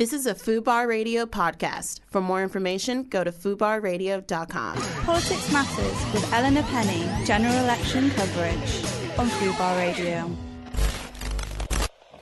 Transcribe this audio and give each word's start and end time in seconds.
This 0.00 0.14
is 0.14 0.24
a 0.24 0.34
FUBAR 0.34 0.88
Radio 0.88 1.26
podcast. 1.26 2.00
For 2.10 2.22
more 2.22 2.42
information, 2.42 3.02
go 3.02 3.22
to 3.22 3.30
FUBARradio.com. 3.30 4.76
Politics 5.04 5.52
Matters 5.52 6.12
with 6.14 6.32
Eleanor 6.32 6.62
Penny, 6.62 7.26
general 7.26 7.52
election 7.56 8.08
coverage 8.12 9.18
on 9.18 9.28
FUBAR 9.28 9.76
Radio. 9.76 10.30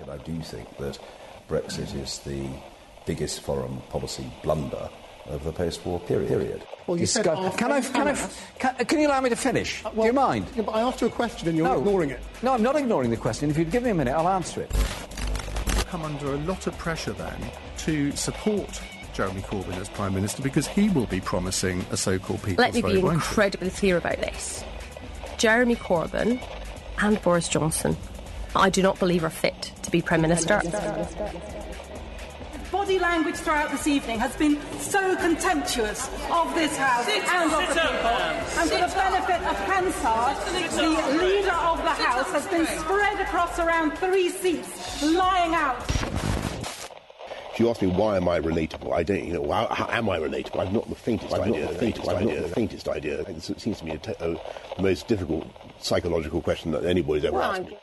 And 0.01 0.11
I 0.11 0.17
do 0.25 0.41
think 0.41 0.77
that 0.79 0.99
Brexit 1.49 1.95
is 2.03 2.19
the 2.19 2.49
biggest 3.06 3.43
foreign 3.43 3.81
policy 3.91 4.29
blunder 4.43 4.89
of 5.27 5.45
the 5.45 5.53
post-war 5.53 6.01
period. 6.01 6.65
Well, 6.89 6.99
you 6.99 7.07
said 7.07 7.23
Discuss- 7.23 7.45
after 7.47 7.59
can 7.59 7.71
I? 7.71 7.81
Can 7.81 8.09
I? 8.09 8.15
Can, 8.59 8.75
can 8.87 8.99
you 8.99 9.07
allow 9.07 9.21
me 9.21 9.31
to 9.31 9.37
finish? 9.37 9.85
Uh, 9.85 9.91
Do 9.91 10.03
you 10.03 10.13
mind? 10.13 10.47
Yeah, 10.57 10.63
but 10.63 10.73
I 10.73 10.81
asked 10.81 11.01
you 11.01 11.07
a 11.07 11.11
question 11.11 11.47
and 11.47 11.57
you're 11.57 11.69
No. 11.69 11.79
ignoring 11.79 12.11
it. 12.11 12.19
No, 12.43 12.55
I'm 12.55 12.63
not 12.65 12.75
ignoring 12.75 13.11
the 13.11 13.17
question. 13.17 13.51
If 13.51 13.57
you'd 13.57 13.71
give 13.71 13.85
me 13.85 13.91
a 13.91 13.95
minute, 13.95 14.15
I'll 14.17 14.27
answer 14.29 14.63
it. 14.63 14.73
Come 15.89 16.02
under 16.02 16.34
a 16.34 16.36
lot 16.39 16.66
of 16.66 16.77
pressure 16.79 17.12
then 17.12 17.50
to 17.79 18.12
support 18.12 18.80
Jeremy 19.14 19.41
Corbyn 19.41 19.76
as 19.81 19.89
Prime 19.89 20.14
Minister 20.14 20.43
because 20.43 20.67
he 20.67 20.89
will 20.90 21.07
be 21.07 21.21
promising 21.21 21.85
a 21.90 21.96
so-called 21.96 22.43
people's 22.43 22.58
Let 22.58 22.75
me 22.75 22.82
vote, 22.82 22.93
be 22.93 23.00
incredibly 23.00 23.71
clear 23.71 23.96
about 23.96 24.18
this. 24.18 24.64
Jeremy 25.39 25.77
Corbyn 25.77 26.43
and 26.99 27.21
Boris 27.22 27.49
Johnson, 27.49 27.96
I 28.54 28.71
do 28.71 28.82
not 28.82 28.99
believe 28.99 29.25
are 29.25 29.30
fit 29.30 29.72
to 29.82 29.90
be 29.90 30.03
Prime 30.03 30.21
Minister. 30.21 30.61
Body 32.70 32.98
language 32.98 33.36
throughout 33.36 33.70
this 33.70 33.86
evening 33.86 34.19
has 34.19 34.36
been 34.36 34.61
so 34.78 35.17
contemptuous 35.17 36.06
of 36.31 36.55
this 36.55 36.77
House 36.77 37.08
and 37.08 37.50
of 37.50 37.61
the 37.61 37.81
people. 37.81 38.11
And 38.61 38.70
for 38.70 38.77
the 38.77 38.94
benefit 38.94 39.41
of 39.48 39.56
Hansard, 39.64 40.36
the 40.77 41.19
leader 41.25 41.50
of 41.53 41.78
the 41.78 41.91
House 41.91 42.31
has 42.31 42.47
been 42.48 42.67
spread 42.67 43.20
across 43.20 43.58
around 43.58 43.97
three 43.97 44.28
seats, 44.28 45.03
lying 45.03 45.55
out. 45.55 45.78
If 47.53 47.58
you 47.61 47.70
ask 47.70 47.81
me 47.81 47.89
why 47.89 48.17
am 48.19 48.28
I 48.28 48.39
relatable, 48.39 48.92
I 48.92 49.03
don't. 49.03 49.25
You 49.25 49.33
know, 49.33 49.50
how, 49.50 49.66
how 49.69 49.89
am 49.91 50.11
I 50.11 50.19
relatable? 50.19 50.61
I've 50.61 50.72
not 50.72 50.89
the 50.89 50.94
faintest 50.94 51.33
I've 51.33 51.47
not 51.47 51.56
idea. 51.56 51.69
the 51.72 51.78
faintest 51.78 52.08
I've 52.08 52.20
not 52.20 52.30
idea. 52.30 52.42
the 52.42 52.48
faintest 52.48 52.89
idea. 52.89 53.20
It 53.22 53.42
seems 53.42 53.78
to 53.78 53.84
me 53.84 53.92
a 53.92 53.98
te- 53.98 54.14
a, 54.20 54.36
the 54.77 54.83
most 54.83 55.08
difficult 55.08 55.46
psychological 55.80 56.41
question 56.42 56.70
that 56.72 56.84
anybody's 56.84 57.24
ever 57.24 57.41
asked 57.41 57.62
me. 57.64 57.78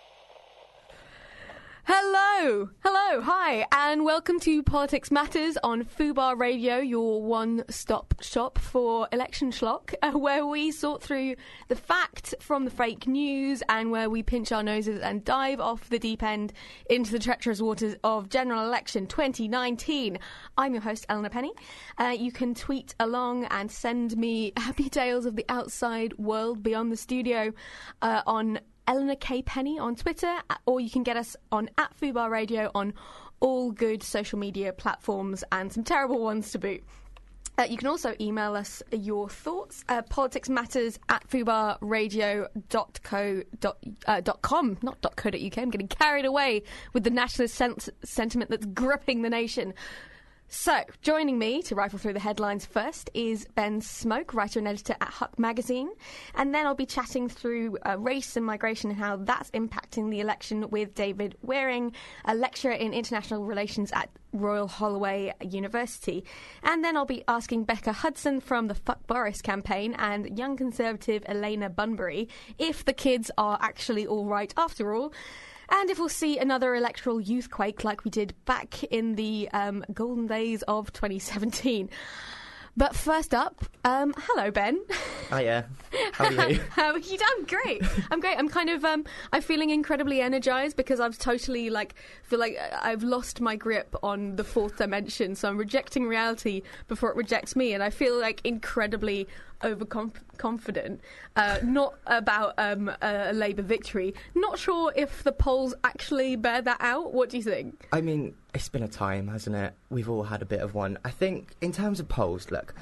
Hello, 1.88 2.68
hello, 2.84 3.22
hi, 3.22 3.64
and 3.72 4.04
welcome 4.04 4.40
to 4.40 4.64
Politics 4.64 5.12
Matters 5.12 5.56
on 5.64 5.84
Fubar 5.84 6.36
Radio, 6.36 6.78
your 6.78 7.22
one-stop 7.22 8.16
shop 8.22 8.58
for 8.58 9.08
election 9.12 9.52
schlock, 9.52 9.94
uh, 10.02 10.12
where 10.18 10.48
we 10.48 10.72
sort 10.72 11.04
through 11.04 11.36
the 11.68 11.76
fact 11.76 12.34
from 12.40 12.66
the 12.66 12.72
fake 12.72 13.06
news 13.06 13.62
and 13.70 13.92
where 13.92 14.10
we 14.10 14.24
pinch 14.24 14.52
our 14.52 14.64
noses 14.64 15.00
and 15.00 15.24
dive 15.24 15.60
off 15.60 15.88
the 15.90 16.00
deep 16.00 16.24
end 16.24 16.54
into 16.90 17.12
the 17.12 17.20
treacherous 17.20 17.62
waters 17.62 17.96
of 18.04 18.30
general 18.30 18.66
election 18.66 19.06
2019. 19.06 20.18
I'm 20.58 20.74
your 20.74 20.82
host, 20.82 21.06
Eleanor 21.08 21.30
Penny. 21.30 21.52
Uh, 22.00 22.16
you 22.18 22.32
can 22.32 22.56
tweet 22.56 22.96
along 23.00 23.46
and 23.46 23.72
send 23.72 24.18
me 24.18 24.54
happy 24.58 24.90
tales 24.90 25.28
of 25.28 25.36
the 25.36 25.46
outside 25.50 26.18
world 26.18 26.64
beyond 26.64 26.92
the 26.92 26.98
studio 26.98 27.54
uh, 28.02 28.24
on 28.26 28.60
Eleanor 28.88 29.16
K. 29.16 29.42
Penny 29.42 29.80
on 29.80 29.96
Twitter, 29.96 30.36
or 30.66 30.80
you 30.80 30.90
can 30.90 31.04
get 31.04 31.18
us 31.18 31.36
on 31.52 31.70
at 31.78 31.98
Fubar 32.00 32.30
Radio 32.30 32.72
on 32.76 32.94
all 33.40 33.72
good 33.72 34.04
social 34.04 34.40
media 34.40 34.74
platforms 34.74 35.44
and 35.52 35.72
some 35.72 35.84
terrible 35.84 36.22
ones 36.22 36.52
to 36.52 36.60
boot. 36.60 36.84
Uh, 37.58 37.64
you 37.70 37.78
can 37.78 37.88
also 37.88 38.14
email 38.20 38.54
us 38.56 38.84
your 38.92 39.30
thoughts, 39.30 39.86
uh, 39.88 40.02
politicsmatters 40.04 40.98
at 41.08 41.26
fubarradio.co.com, 41.30 43.44
uh, 44.08 44.22
not 44.82 45.16
.co.uk. 45.16 45.58
I'm 45.58 45.70
getting 45.70 45.88
carried 45.88 46.26
away 46.26 46.64
with 46.92 47.06
the 47.06 47.10
nationalist 47.10 47.56
sent- 47.56 47.88
sentiment 48.04 48.52
that's 48.52 48.66
gripping 48.66 49.22
the 49.22 49.30
nation. 49.30 49.74
So, 50.48 50.84
joining 51.02 51.40
me 51.40 51.64
to 51.64 51.76
rifle 51.76 51.98
through 51.98 52.14
the 52.14 52.20
headlines 52.20 52.68
first 52.68 53.10
is 53.16 53.48
Ben 53.56 53.82
Smoke, 53.82 54.36
writer 54.36 54.60
and 54.60 54.68
editor 54.68 54.96
at 55.02 55.10
Huck 55.10 55.40
Magazine. 55.40 55.90
And 56.36 56.54
then 56.54 56.68
I'll 56.68 56.76
be 56.76 56.86
chatting 56.86 57.28
through 57.28 57.80
uh, 57.80 57.98
race 57.98 58.38
and 58.38 58.46
migration 58.46 58.92
and 58.92 59.00
how 59.00 59.18
that's 59.18 59.50
impacting 59.52 60.12
the 60.12 60.20
election 60.20 60.70
with 60.70 60.94
David 60.94 61.36
Wearing, 61.42 61.94
a 62.26 62.36
lecturer 62.36 62.74
in 62.74 62.94
international 62.94 63.44
relations 63.44 63.92
at 63.92 64.10
Royal 64.34 64.68
Holloway 64.68 65.34
University. 65.42 66.24
And 66.62 66.84
then 66.84 66.96
I'll 66.96 67.06
be 67.06 67.24
asking 67.28 67.64
Becca 67.64 67.92
Hudson 67.92 68.40
from 68.40 68.68
the 68.68 68.76
Fuck 68.76 69.08
Boris 69.08 69.42
campaign 69.42 69.96
and 69.98 70.38
young 70.38 70.58
conservative 70.58 71.24
Elena 71.26 71.70
Bunbury 71.70 72.30
if 72.60 72.86
the 72.86 72.94
kids 72.94 73.32
are 73.38 73.58
actually 73.62 74.06
all 74.06 74.26
right 74.26 74.54
after 74.56 74.94
all. 74.94 75.12
And 75.70 75.90
if 75.90 76.00
we'll 76.00 76.10
see 76.10 76.38
another 76.38 76.76
electoral 76.76 77.20
youthquake 77.20 77.84
like 77.84 78.04
we 78.04 78.12
did 78.12 78.34
back 78.46 78.84
in 78.86 79.16
the 79.16 79.50
um, 79.54 79.84
golden 79.94 80.28
days 80.28 80.62
of 80.64 80.94
2017. 80.94 81.90
But 82.78 82.94
first 82.94 83.34
up, 83.34 83.64
um, 83.86 84.14
hello 84.18 84.52
Ben. 84.52 84.78
Hiya. 85.30 85.66
How 86.12 86.26
are 86.26 86.50
you? 86.50 86.60
How 86.72 86.92
are 86.92 86.98
you? 86.98 87.18
I'm 87.26 87.46
great. 87.46 87.82
I'm 88.12 88.20
great. 88.20 88.38
I'm 88.38 88.50
kind 88.50 88.70
of 88.70 88.84
um, 88.84 89.06
I'm 89.32 89.42
feeling 89.42 89.70
incredibly 89.70 90.20
energized 90.20 90.76
because 90.76 91.00
I've 91.00 91.18
totally 91.18 91.70
like 91.70 91.96
feel 92.24 92.38
like 92.38 92.58
I've 92.82 93.02
lost 93.02 93.40
my 93.40 93.56
grip 93.56 93.96
on 94.04 94.36
the 94.36 94.44
fourth 94.44 94.76
dimension. 94.76 95.36
So 95.36 95.48
I'm 95.48 95.58
rejecting 95.58 96.06
reality 96.06 96.64
before 96.90 97.10
it 97.10 97.16
rejects 97.16 97.56
me, 97.56 97.74
and 97.74 97.82
I 97.82 97.90
feel 97.92 98.20
like 98.20 98.42
incredibly 98.44 99.26
overconfident. 99.64 101.02
Uh, 101.36 101.60
not 101.64 101.96
about 102.08 102.54
um, 102.58 102.92
a 103.02 103.34
Labour 103.34 103.62
victory. 103.62 104.14
Not 104.36 104.58
sure 104.60 104.94
if 104.96 105.24
the 105.24 105.32
polls 105.32 105.74
actually 105.84 106.36
bear 106.36 106.62
that 106.62 106.78
out. 106.80 107.14
What 107.14 107.30
do 107.30 107.38
you 107.38 107.44
think? 107.44 107.88
I 107.92 108.02
mean, 108.02 108.36
it's 108.54 108.70
been 108.70 108.84
a 108.84 108.88
time, 108.88 109.28
hasn't 109.28 109.56
it? 109.56 109.74
We've 109.90 110.10
all 110.10 110.24
had 110.24 110.42
a 110.42 110.46
bit 110.46 110.62
of 110.62 110.74
one. 110.74 110.98
I 111.06 111.12
think, 111.12 111.54
in 111.62 111.72
terms 111.72 112.00
of 112.00 112.08
polls, 112.08 112.52
look, 112.52 112.74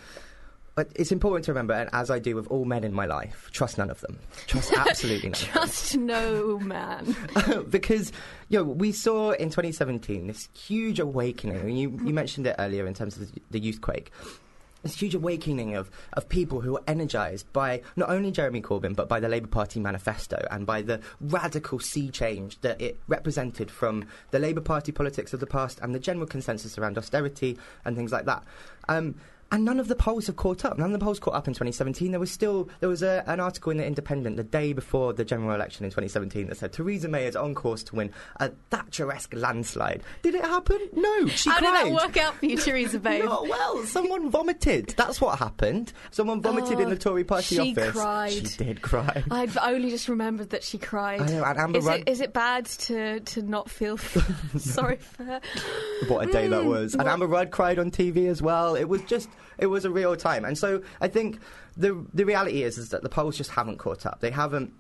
but 0.76 0.92
it's 0.96 1.12
important 1.12 1.46
to 1.46 1.52
remember, 1.52 1.74
and 1.76 1.88
as 1.94 2.10
I 2.10 2.18
do 2.18 2.36
with 2.36 2.48
all 2.48 2.66
men 2.66 2.84
in 2.84 2.94
my 2.94 3.06
life, 3.06 3.50
trust 3.52 3.78
none 3.78 3.92
of 3.92 4.02
them. 4.02 4.18
Trust 4.48 4.74
absolutely 4.78 5.30
none. 5.30 5.34
of. 5.34 5.48
Trust 5.50 5.98
no 5.98 6.60
man. 6.60 7.16
because 7.70 8.12
you 8.50 8.58
know, 8.58 8.64
we 8.64 8.92
saw 8.92 9.32
in 9.32 9.50
2017 9.50 10.28
this 10.28 10.50
huge 10.54 11.00
awakening. 11.00 11.58
and 11.58 11.80
You, 11.80 11.92
you 12.04 12.14
mentioned 12.14 12.48
it 12.48 12.56
earlier 12.58 12.88
in 12.88 12.96
terms 12.96 13.18
of 13.18 13.32
the, 13.32 13.42
the 13.52 13.60
youth 13.60 13.82
quake. 13.82 14.12
This 14.84 15.00
huge 15.00 15.16
awakening 15.16 15.76
of, 15.76 15.90
of 16.12 16.28
people 16.28 16.62
who 16.62 16.74
were 16.74 16.84
energised 16.88 17.52
by 17.54 17.82
not 17.96 18.10
only 18.10 18.32
Jeremy 18.32 18.62
Corbyn 18.62 18.96
but 18.96 19.08
by 19.08 19.22
the 19.22 19.30
Labour 19.30 19.48
Party 19.48 19.80
manifesto 19.80 20.46
and 20.52 20.66
by 20.66 20.82
the 20.82 21.00
radical 21.22 21.80
sea 21.80 22.10
change 22.10 22.60
that 22.62 22.82
it 22.82 23.00
represented 23.08 23.72
from 23.72 24.06
the 24.32 24.40
Labour 24.40 24.62
Party 24.62 24.92
politics 24.92 25.34
of 25.34 25.40
the 25.40 25.48
past 25.48 25.80
and 25.82 25.96
the 25.96 26.00
general 26.00 26.28
consensus 26.28 26.78
around 26.78 26.98
austerity 26.98 27.58
and 27.86 27.96
things 27.96 28.12
like 28.12 28.26
that. 28.26 28.44
Um, 28.90 29.16
and 29.52 29.64
none 29.66 29.80
of 29.80 29.88
the 29.88 29.96
polls 29.96 30.28
have 30.28 30.36
caught 30.36 30.66
up. 30.66 30.78
None 30.78 30.94
of 30.94 31.00
the 31.00 31.04
polls 31.06 31.20
caught 31.20 31.36
up 31.36 31.48
in 31.48 31.54
2017. 31.54 32.12
There 32.12 32.20
was 32.20 32.32
still 32.32 32.70
there 32.80 32.90
was 32.90 33.04
a, 33.04 33.24
an 33.28 33.40
article 33.40 33.72
in 33.72 33.78
the 33.78 33.86
Independent 33.86 34.38
the 34.38 34.44
day 34.44 34.74
before 34.74 35.14
the 35.14 35.24
general 35.24 35.54
election 35.54 35.86
in 35.86 35.92
2017 35.92 36.48
that 36.48 36.58
said 36.58 36.74
Theresa 36.74 37.08
May 37.08 37.28
is 37.28 37.36
on 37.36 37.54
course 37.54 37.84
to 37.84 37.96
win 37.96 38.12
a 38.40 38.50
Thatcher-esque 38.72 39.34
landslide. 39.36 40.02
Did 40.24 40.36
it 40.36 40.44
happen? 40.44 40.80
No. 40.94 41.28
She 41.28 41.50
How 41.50 41.60
cried. 41.60 41.84
did 41.84 41.94
that 41.98 42.04
work 42.04 42.18
out 42.18 42.36
for 42.36 42.46
you, 42.46 42.58
Theresa 42.58 43.00
May? 43.00 43.20
No, 43.20 43.44
well, 43.48 43.84
someone 43.86 44.30
vomited. 44.32 44.94
That's 44.98 45.22
what 45.22 45.38
happened. 45.40 45.94
Someone 46.12 46.42
vomited 46.42 46.80
in 46.80 46.90
the 46.90 46.98
Tory 46.98 47.24
party 47.24 47.56
she 47.56 47.72
office. 47.72 47.92
cried. 47.92 48.32
She 48.32 48.42
did 48.58 48.82
cry. 48.82 49.24
I've 49.30 49.58
only 49.62 49.90
just 49.92 50.08
remembered 50.10 50.50
that 50.52 50.64
she 50.64 50.78
cried. 50.78 51.22
I 51.22 51.28
know, 51.28 51.44
and 51.44 51.58
Amber 51.60 51.80
is, 51.80 51.86
Rudd- 51.86 52.00
it, 52.02 52.10
is 52.10 52.22
it 52.22 52.34
bad 52.34 52.66
to, 52.66 53.20
to 53.20 53.42
not 53.44 53.70
feel 53.70 53.98
sorry 54.58 54.98
for 54.98 55.24
her? 55.24 55.42
what 56.08 56.28
a 56.28 56.32
day 56.32 56.48
that 56.48 56.62
Mm, 56.64 56.66
was. 56.66 56.94
And 56.94 57.04
what- 57.04 57.12
Amber 57.12 57.28
Rudd 57.28 57.52
cried 57.52 57.80
on 57.80 57.92
TV 57.92 58.28
as 58.30 58.42
well. 58.42 58.76
It 58.76 58.86
was 58.90 59.02
just, 59.04 59.30
it 59.58 59.68
was 59.68 59.86
a 59.86 59.90
real 59.90 60.16
time. 60.16 60.46
And 60.46 60.58
so 60.58 60.82
I 61.02 61.08
think 61.08 61.40
the 61.78 62.06
the 62.14 62.26
reality 62.26 62.64
is 62.64 62.78
is 62.78 62.90
that 62.90 63.04
the 63.04 63.10
polls 63.10 63.38
just 63.38 63.52
haven't 63.52 63.78
caught 63.78 64.06
up. 64.06 64.20
They 64.20 64.32
haven't. 64.32 64.74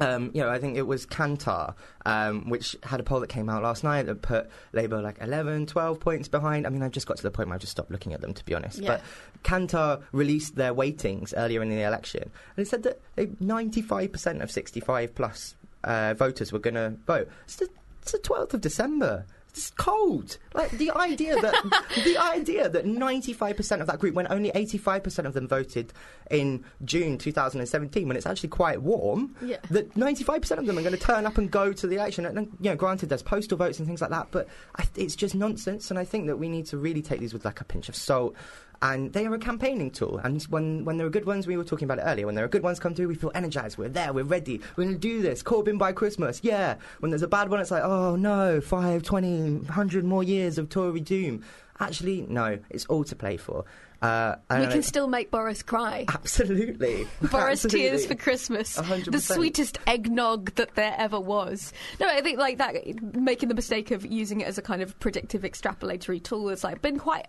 Um, 0.00 0.30
you 0.32 0.40
know, 0.40 0.48
I 0.48 0.60
think 0.60 0.76
it 0.76 0.86
was 0.86 1.06
Kantar, 1.06 1.74
um, 2.06 2.48
which 2.48 2.76
had 2.84 3.00
a 3.00 3.02
poll 3.02 3.18
that 3.18 3.26
came 3.26 3.48
out 3.48 3.64
last 3.64 3.82
night 3.82 4.06
that 4.06 4.22
put 4.22 4.48
Labour 4.72 5.02
like 5.02 5.18
11, 5.20 5.66
12 5.66 5.98
points 5.98 6.28
behind. 6.28 6.68
I 6.68 6.70
mean, 6.70 6.84
I've 6.84 6.92
just 6.92 7.08
got 7.08 7.16
to 7.16 7.22
the 7.24 7.32
point 7.32 7.48
where 7.48 7.56
I've 7.56 7.60
just 7.60 7.72
stopped 7.72 7.90
looking 7.90 8.12
at 8.12 8.20
them, 8.20 8.32
to 8.32 8.44
be 8.44 8.54
honest. 8.54 8.78
Yeah. 8.78 9.00
But 9.00 9.02
Kantar 9.42 10.02
released 10.12 10.54
their 10.54 10.72
weightings 10.72 11.34
earlier 11.36 11.62
in 11.62 11.68
the 11.68 11.80
election, 11.80 12.22
and 12.22 12.64
it 12.64 12.68
said 12.68 12.84
that 12.84 13.00
95% 13.16 14.40
of 14.40 14.52
65 14.52 15.16
plus 15.16 15.56
uh, 15.82 16.14
voters 16.14 16.52
were 16.52 16.60
going 16.60 16.74
to 16.74 16.90
vote. 17.04 17.28
It's 17.44 17.56
the, 17.56 17.68
it's 18.02 18.12
the 18.12 18.18
12th 18.18 18.54
of 18.54 18.60
December. 18.60 19.26
It's 19.50 19.70
cold. 19.70 20.38
Like 20.54 20.70
the 20.72 20.90
idea 20.92 21.40
that 21.40 21.54
the 22.04 22.16
idea 22.18 22.68
that 22.68 22.84
95% 22.84 23.80
of 23.80 23.86
that 23.86 23.98
group, 23.98 24.14
when 24.14 24.30
only 24.30 24.50
85% 24.52 25.24
of 25.24 25.32
them 25.34 25.48
voted 25.48 25.92
in 26.30 26.64
June 26.84 27.18
2017, 27.18 28.06
when 28.06 28.16
it's 28.16 28.26
actually 28.26 28.50
quite 28.50 28.82
warm, 28.82 29.34
Yeah. 29.42 29.56
that 29.70 29.94
95% 29.94 30.58
of 30.58 30.66
them 30.66 30.78
are 30.78 30.82
going 30.82 30.92
to 30.94 31.00
turn 31.00 31.26
up 31.26 31.38
and 31.38 31.50
go 31.50 31.72
to 31.72 31.86
the 31.86 31.96
election. 31.96 32.26
And, 32.26 32.38
and, 32.38 32.46
you 32.60 32.70
know, 32.70 32.76
granted, 32.76 33.08
there's 33.08 33.22
postal 33.22 33.56
votes 33.58 33.78
and 33.78 33.86
things 33.88 34.00
like 34.00 34.10
that, 34.10 34.28
but 34.30 34.48
I, 34.76 34.84
it's 34.96 35.16
just 35.16 35.34
nonsense. 35.34 35.90
And 35.90 35.98
I 35.98 36.04
think 36.04 36.26
that 36.26 36.36
we 36.36 36.48
need 36.48 36.66
to 36.66 36.76
really 36.78 37.02
take 37.02 37.20
these 37.20 37.32
with 37.32 37.44
like 37.44 37.60
a 37.60 37.64
pinch 37.64 37.88
of 37.88 37.96
salt. 37.96 38.34
And 38.80 39.12
they 39.12 39.26
are 39.26 39.34
a 39.34 39.38
campaigning 39.40 39.90
tool. 39.90 40.18
And 40.22 40.40
when, 40.44 40.84
when 40.84 40.98
there 40.98 41.06
are 41.06 41.10
good 41.10 41.26
ones, 41.26 41.46
we 41.48 41.56
were 41.56 41.64
talking 41.64 41.84
about 41.86 41.98
it 41.98 42.02
earlier, 42.06 42.26
when 42.26 42.36
there 42.36 42.44
are 42.44 42.48
good 42.48 42.62
ones 42.62 42.78
come 42.78 42.94
through, 42.94 43.08
we 43.08 43.16
feel 43.16 43.32
energised. 43.34 43.76
We're 43.76 43.88
there, 43.88 44.12
we're 44.12 44.22
ready, 44.24 44.60
we're 44.76 44.84
going 44.84 44.94
to 44.94 45.00
do 45.00 45.20
this. 45.20 45.42
Corbyn 45.42 45.78
by 45.78 45.90
Christmas, 45.92 46.40
yeah. 46.44 46.76
When 47.00 47.10
there's 47.10 47.22
a 47.22 47.28
bad 47.28 47.48
one, 47.50 47.58
it's 47.60 47.72
like, 47.72 47.82
oh 47.82 48.14
no, 48.14 48.60
5, 48.60 49.02
20, 49.02 49.50
100 49.56 50.04
more 50.04 50.22
years 50.22 50.58
of 50.58 50.68
Tory 50.68 51.00
doom. 51.00 51.42
Actually, 51.80 52.22
no, 52.28 52.58
it's 52.70 52.86
all 52.86 53.04
to 53.04 53.14
play 53.16 53.36
for. 53.36 53.64
Uh, 54.00 54.36
We 54.50 54.56
can 54.66 54.78
I- 54.78 54.80
still 54.80 55.08
make 55.08 55.30
Boris 55.32 55.62
cry. 55.64 56.04
absolutely 56.08 57.08
Boris 57.32 57.64
Absolutely. 57.64 57.80
Tears 57.80 58.06
for 58.06 58.14
Christmas. 58.14 58.78
A 58.78 58.82
hundred 58.84 59.12
The 59.12 59.20
sweetest 59.20 59.78
eggnog 59.88 60.54
that 60.54 60.76
there 60.76 60.94
ever 60.96 61.18
was. 61.18 61.72
No, 61.98 62.06
I 62.08 62.20
think 62.20 62.38
like 62.38 62.58
that, 62.58 62.76
making 63.14 63.48
the 63.48 63.56
mistake 63.56 63.90
of 63.90 64.06
using 64.06 64.40
it 64.40 64.46
as 64.46 64.56
a 64.56 64.62
kind 64.62 64.82
of 64.82 64.98
predictive 65.00 65.42
extrapolatory 65.42 66.22
tool 66.22 66.48
has 66.48 66.62
like 66.62 66.80
been 66.80 66.98
quite 66.98 67.26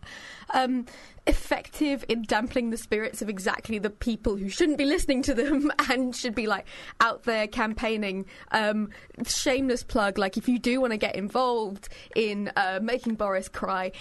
um, 0.54 0.86
effective 1.28 2.06
in 2.08 2.24
dampening 2.24 2.70
the 2.70 2.78
spirits 2.78 3.22
of 3.22 3.30
exactly 3.30 3.80
the 3.80 3.90
people 3.90 4.36
who 4.36 4.50
shouldn't 4.50 4.78
be 4.78 4.86
listening 4.86 5.22
to 5.24 5.34
them 5.34 5.72
and 5.90 6.16
should 6.16 6.36
be 6.36 6.48
like 6.48 6.66
out 7.00 7.24
there 7.24 7.48
campaigning. 7.48 8.26
Um, 8.52 8.90
shameless 9.26 9.84
plug, 9.84 10.18
like 10.18 10.38
if 10.38 10.48
you 10.48 10.60
do 10.60 10.82
want 10.82 10.92
to 10.92 10.98
get 10.98 11.16
involved 11.16 11.90
in 12.16 12.52
uh, 12.56 12.80
making 12.82 13.16
Boris 13.16 13.50
cry, 13.50 13.92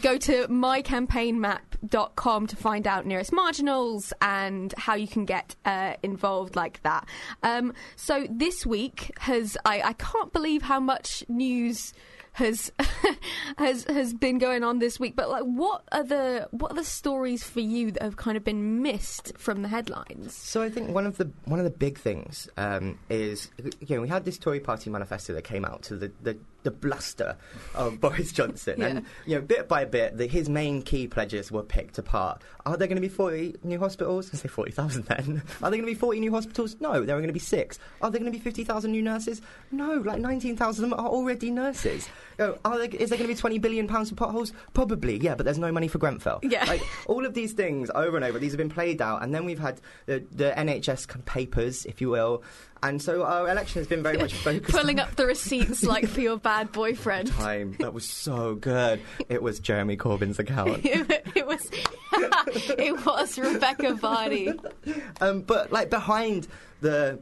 go 0.00 0.16
to 0.18 0.48
mycampaignmap.com 0.48 2.46
to 2.46 2.56
find 2.56 2.86
out 2.86 3.06
nearest 3.06 3.32
marginals 3.32 4.12
and 4.20 4.74
how 4.76 4.94
you 4.94 5.08
can 5.08 5.24
get 5.24 5.56
uh, 5.64 5.94
involved 6.02 6.56
like 6.56 6.82
that. 6.82 7.06
Um, 7.42 7.72
so 7.96 8.26
this 8.30 8.66
week 8.66 9.10
has 9.18 9.56
I, 9.64 9.80
I 9.82 9.92
can't 9.94 10.32
believe 10.32 10.62
how 10.62 10.80
much 10.80 11.24
news 11.28 11.92
has 12.34 12.72
has 13.58 13.84
has 13.84 14.12
been 14.12 14.38
going 14.38 14.62
on 14.64 14.80
this 14.80 15.00
week. 15.00 15.16
But 15.16 15.30
like, 15.30 15.44
what 15.44 15.84
are 15.92 16.02
the 16.02 16.48
what 16.50 16.72
are 16.72 16.74
the 16.74 16.84
stories 16.84 17.42
for 17.44 17.60
you 17.60 17.92
that 17.92 18.02
have 18.02 18.16
kind 18.16 18.36
of 18.36 18.44
been 18.44 18.82
missed 18.82 19.32
from 19.38 19.62
the 19.62 19.68
headlines? 19.68 20.34
So 20.34 20.60
I 20.60 20.68
think 20.68 20.90
one 20.90 21.06
of 21.06 21.16
the 21.16 21.30
one 21.44 21.60
of 21.60 21.64
the 21.64 21.70
big 21.70 21.98
things 21.98 22.48
um, 22.56 22.98
is 23.08 23.50
you 23.80 23.96
know 23.96 24.02
we 24.02 24.08
had 24.08 24.24
this 24.24 24.36
Tory 24.36 24.60
Party 24.60 24.90
manifesto 24.90 25.32
that 25.32 25.42
came 25.42 25.64
out 25.64 25.82
to 25.84 25.96
the, 25.96 26.12
the, 26.22 26.36
the 26.64 26.70
bluster 26.72 27.36
of 27.74 28.00
Boris 28.00 28.32
Johnson, 28.32 28.80
Yeah. 28.80 28.86
and 28.88 29.06
you 29.26 29.36
know 29.36 29.40
bit 29.40 29.68
by 29.68 29.84
bit 29.84 30.16
the, 30.18 30.26
his 30.26 30.48
main 30.48 30.82
key 30.82 31.06
pledges 31.06 31.52
were 31.52 31.62
picked 31.62 31.96
apart. 31.98 32.42
Are 32.66 32.76
there 32.76 32.88
going 32.88 32.96
to 32.96 33.02
be 33.02 33.08
forty 33.08 33.54
new 33.62 33.78
hospitals? 33.78 34.30
I 34.32 34.36
say 34.38 34.48
forty 34.48 34.72
thousand 34.72 35.04
then. 35.04 35.42
Are 35.62 35.70
there 35.70 35.78
going 35.78 35.82
to 35.82 35.86
be 35.86 35.94
forty 35.94 36.18
new 36.20 36.32
hospitals? 36.32 36.76
No, 36.80 37.04
there 37.04 37.16
are 37.16 37.20
going 37.20 37.28
to 37.28 37.32
be 37.32 37.38
six. 37.38 37.78
Are 38.02 38.10
there 38.10 38.18
going 38.20 38.32
to 38.32 38.36
be 38.36 38.42
fifty 38.42 38.64
thousand 38.64 38.92
new 38.92 39.02
nurses? 39.02 39.40
No, 39.70 39.94
like 39.98 40.18
nineteen 40.20 40.56
thousand 40.56 40.84
of 40.84 40.90
them 40.90 40.98
are 40.98 41.08
already 41.08 41.50
nurses. 41.50 42.08
You 42.38 42.46
know, 42.46 42.58
are 42.64 42.78
there, 42.78 42.88
is 42.88 43.10
there 43.10 43.18
going 43.18 43.28
to 43.28 43.34
be 43.34 43.38
twenty 43.40 43.58
billion 43.58 43.86
pounds 43.86 44.08
for 44.10 44.16
potholes? 44.16 44.52
Probably, 44.72 45.18
yeah, 45.18 45.34
but 45.36 45.44
there's 45.44 45.58
no 45.58 45.70
money 45.70 45.86
for 45.88 45.98
Grenfell. 45.98 46.40
Yeah. 46.42 46.64
Like, 46.64 46.82
all 47.06 47.24
of 47.26 47.34
these 47.34 47.52
things 47.52 47.90
over 47.94 48.16
and 48.16 48.24
over. 48.24 48.38
These 48.38 48.52
have 48.52 48.58
been 48.58 48.70
played 48.70 49.00
out, 49.02 49.22
and 49.22 49.34
then 49.34 49.44
we've 49.44 49.58
had 49.58 49.80
the, 50.06 50.24
the 50.32 50.52
NHS 50.56 51.06
kind 51.06 51.20
of 51.20 51.26
papers, 51.26 51.84
if 51.84 52.00
you 52.00 52.08
will, 52.08 52.42
and 52.84 53.00
so 53.00 53.24
our 53.24 53.48
election 53.48 53.80
has 53.80 53.88
been 53.88 54.02
very 54.02 54.18
much 54.18 54.34
focused. 54.44 54.70
Pulling 54.70 55.00
up 55.00 55.16
the 55.16 55.26
receipts 55.26 55.82
like 55.82 56.06
for 56.06 56.20
your 56.20 56.36
bad 56.36 56.70
boyfriend. 56.70 57.28
time. 57.28 57.76
That 57.80 57.94
was 57.94 58.04
so 58.04 58.54
good. 58.54 59.00
It 59.28 59.42
was 59.42 59.58
Jeremy 59.58 59.96
Corbyn's 59.96 60.38
account. 60.38 60.80
it, 60.84 61.26
it 61.34 61.46
was 61.46 61.70
it 62.12 63.06
was 63.06 63.38
Rebekah 63.38 63.94
Vardy. 63.94 64.54
um, 65.22 65.40
but 65.40 65.72
like 65.72 65.88
behind 65.88 66.46
the 66.82 67.18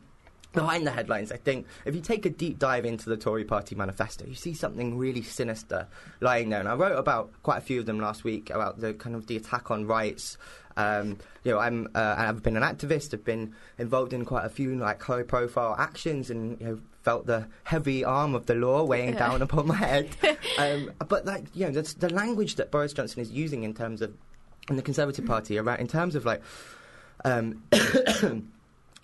behind 0.53 0.87
the 0.87 0.91
headlines, 0.91 1.31
I 1.33 1.37
think 1.37 1.67
if 1.85 1.95
you 1.95 2.01
take 2.01 2.27
a 2.27 2.31
deep 2.31 2.59
dive 2.59 2.85
into 2.85 3.09
the 3.09 3.17
Tory 3.17 3.45
Party 3.45 3.75
manifesto, 3.75 4.27
you 4.27 4.35
see 4.35 4.55
something 4.55 4.99
really 4.99 5.23
sinister 5.23 5.87
lying 6.21 6.51
there. 6.51 6.61
And 6.61 6.69
I 6.69 6.75
wrote 6.75 6.99
about 6.99 7.31
quite 7.43 7.59
a 7.59 7.63
few 7.63 7.81
of 7.81 7.87
them 7.87 8.01
last 8.01 8.25
week 8.25 8.51
about 8.51 8.81
the 8.81 8.95
kind 8.95 9.15
of 9.15 9.29
the 9.29 9.37
attack 9.37 9.71
on 9.71 9.87
rights. 9.87 10.37
Um, 10.77 11.19
you 11.45 11.53
know, 11.53 11.59
I'm 11.59 11.89
uh, 11.95 12.15
I've 12.19 12.43
been 12.43 12.57
an 12.57 12.63
activist. 12.63 13.13
I've 13.15 13.25
been 13.25 13.55
involved 13.79 14.13
in 14.13 14.25
quite 14.25 14.45
a 14.45 14.49
few 14.49 14.75
like 14.77 15.03
high-profile 15.03 15.77
actions, 15.79 16.31
and 16.31 16.61
you 16.61 16.67
know, 16.67 16.81
felt 17.03 17.27
the 17.27 17.47
heavy 17.65 18.05
arm 18.05 18.35
of 18.35 18.47
the 18.47 18.55
law 18.55 18.85
weighing 18.85 19.15
down 19.15 19.43
upon 19.43 19.67
my 19.67 19.77
head. 19.77 20.09
um, 20.59 20.91
but 21.09 21.27
like, 21.27 21.45
you 21.55 21.67
know, 21.67 21.73
that's 21.73 21.95
the 21.95 22.09
language 22.09 22.57
that 22.57 22.71
Boris 22.71 22.93
Johnson 22.93 23.21
is 23.21 23.31
using 23.31 23.65
in 23.65 23.75
terms 23.75 24.03
of 24.03 24.15
in 24.69 24.77
the 24.77 24.83
Conservative 24.83 25.27
Party 25.27 25.59
around 25.59 25.81
in 25.81 25.89
terms 25.89 26.15
of 26.15 26.25
like 26.25 26.41
um, 27.25 27.63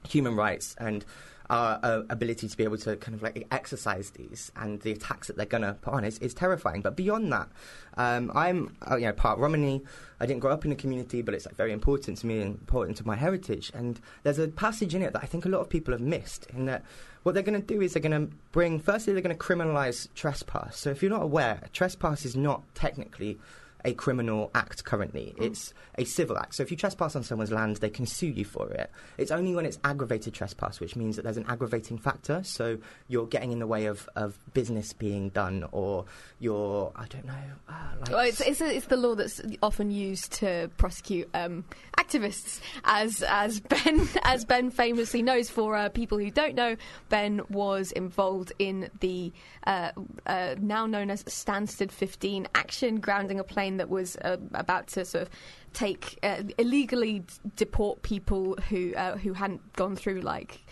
human 0.08 0.36
rights 0.36 0.74
and 0.78 1.04
our 1.50 1.80
uh, 1.82 2.02
ability 2.10 2.48
to 2.48 2.56
be 2.56 2.64
able 2.64 2.76
to 2.76 2.96
kind 2.96 3.14
of 3.14 3.22
like 3.22 3.46
exercise 3.50 4.10
these 4.10 4.52
and 4.56 4.80
the 4.82 4.92
attacks 4.92 5.28
that 5.28 5.36
they're 5.36 5.46
going 5.46 5.62
to 5.62 5.74
put 5.74 5.94
on 5.94 6.04
is, 6.04 6.18
is 6.18 6.34
terrifying. 6.34 6.82
But 6.82 6.96
beyond 6.96 7.32
that, 7.32 7.48
um, 7.96 8.30
I'm 8.34 8.76
uh, 8.88 8.96
you 8.96 9.06
know 9.06 9.12
part 9.12 9.38
Romani. 9.38 9.82
I 10.20 10.26
didn't 10.26 10.40
grow 10.40 10.52
up 10.52 10.64
in 10.64 10.72
a 10.72 10.76
community, 10.76 11.22
but 11.22 11.34
it's 11.34 11.46
like 11.46 11.56
very 11.56 11.72
important 11.72 12.18
to 12.18 12.26
me 12.26 12.40
and 12.40 12.54
important 12.56 12.96
to 12.98 13.06
my 13.06 13.16
heritage. 13.16 13.70
And 13.72 14.00
there's 14.24 14.38
a 14.38 14.48
passage 14.48 14.94
in 14.94 15.02
it 15.02 15.12
that 15.12 15.22
I 15.22 15.26
think 15.26 15.44
a 15.44 15.48
lot 15.48 15.60
of 15.60 15.68
people 15.68 15.92
have 15.92 16.00
missed. 16.00 16.46
In 16.52 16.66
that, 16.66 16.84
what 17.22 17.34
they're 17.34 17.42
going 17.42 17.60
to 17.60 17.66
do 17.66 17.80
is 17.80 17.94
they're 17.94 18.02
going 18.02 18.28
to 18.28 18.34
bring. 18.52 18.80
Firstly, 18.80 19.12
they're 19.12 19.22
going 19.22 19.36
to 19.36 19.42
criminalise 19.42 20.08
trespass. 20.14 20.78
So 20.78 20.90
if 20.90 21.02
you're 21.02 21.10
not 21.10 21.22
aware, 21.22 21.62
trespass 21.72 22.24
is 22.24 22.36
not 22.36 22.62
technically 22.74 23.38
a 23.84 23.94
criminal 23.94 24.50
act 24.54 24.84
currently. 24.84 25.34
It's 25.38 25.72
a 25.96 26.04
civil 26.04 26.38
act. 26.38 26.54
So 26.54 26.62
if 26.62 26.70
you 26.70 26.76
trespass 26.76 27.14
on 27.16 27.22
someone's 27.22 27.52
land, 27.52 27.76
they 27.76 27.90
can 27.90 28.06
sue 28.06 28.26
you 28.26 28.44
for 28.44 28.68
it. 28.70 28.90
It's 29.16 29.30
only 29.30 29.54
when 29.54 29.66
it's 29.66 29.78
aggravated 29.84 30.34
trespass, 30.34 30.80
which 30.80 30.96
means 30.96 31.16
that 31.16 31.22
there's 31.22 31.36
an 31.36 31.46
aggravating 31.48 31.98
factor. 31.98 32.42
So 32.42 32.78
you're 33.08 33.26
getting 33.26 33.52
in 33.52 33.58
the 33.58 33.66
way 33.66 33.86
of, 33.86 34.08
of 34.16 34.38
business 34.52 34.92
being 34.92 35.28
done, 35.30 35.66
or 35.72 36.04
you're, 36.40 36.92
I 36.96 37.06
don't 37.06 37.24
know, 37.24 37.32
uh, 37.68 37.72
like. 38.00 38.10
Well, 38.10 38.26
it's, 38.26 38.40
it's, 38.40 38.60
it's 38.60 38.86
the 38.86 38.96
law 38.96 39.14
that's 39.14 39.40
often 39.62 39.90
used 39.90 40.32
to 40.34 40.70
prosecute 40.76 41.28
um, 41.34 41.64
activists, 41.98 42.60
as 42.84 43.22
as 43.22 43.60
Ben 43.60 44.08
as 44.22 44.44
Ben 44.44 44.70
famously 44.70 45.22
knows. 45.22 45.50
For 45.50 45.76
uh, 45.76 45.88
people 45.88 46.18
who 46.18 46.30
don't 46.30 46.54
know, 46.54 46.76
Ben 47.08 47.40
was 47.48 47.92
involved 47.92 48.52
in 48.58 48.90
the 49.00 49.32
uh, 49.66 49.92
uh, 50.26 50.54
now 50.60 50.86
known 50.86 51.10
as 51.10 51.24
Stansted 51.24 51.90
15 51.90 52.48
action, 52.54 53.00
grounding 53.00 53.38
a 53.38 53.44
plane 53.44 53.67
that 53.76 53.88
was 53.88 54.16
uh, 54.16 54.38
about 54.54 54.88
to 54.88 55.04
sort 55.04 55.22
of 55.22 55.30
take 55.72 56.18
uh, 56.22 56.42
illegally 56.56 57.22
deport 57.56 58.02
people 58.02 58.56
who 58.68 58.94
uh, 58.94 59.16
who 59.18 59.34
hadn't 59.34 59.72
gone 59.74 59.94
through 59.94 60.20
like. 60.22 60.64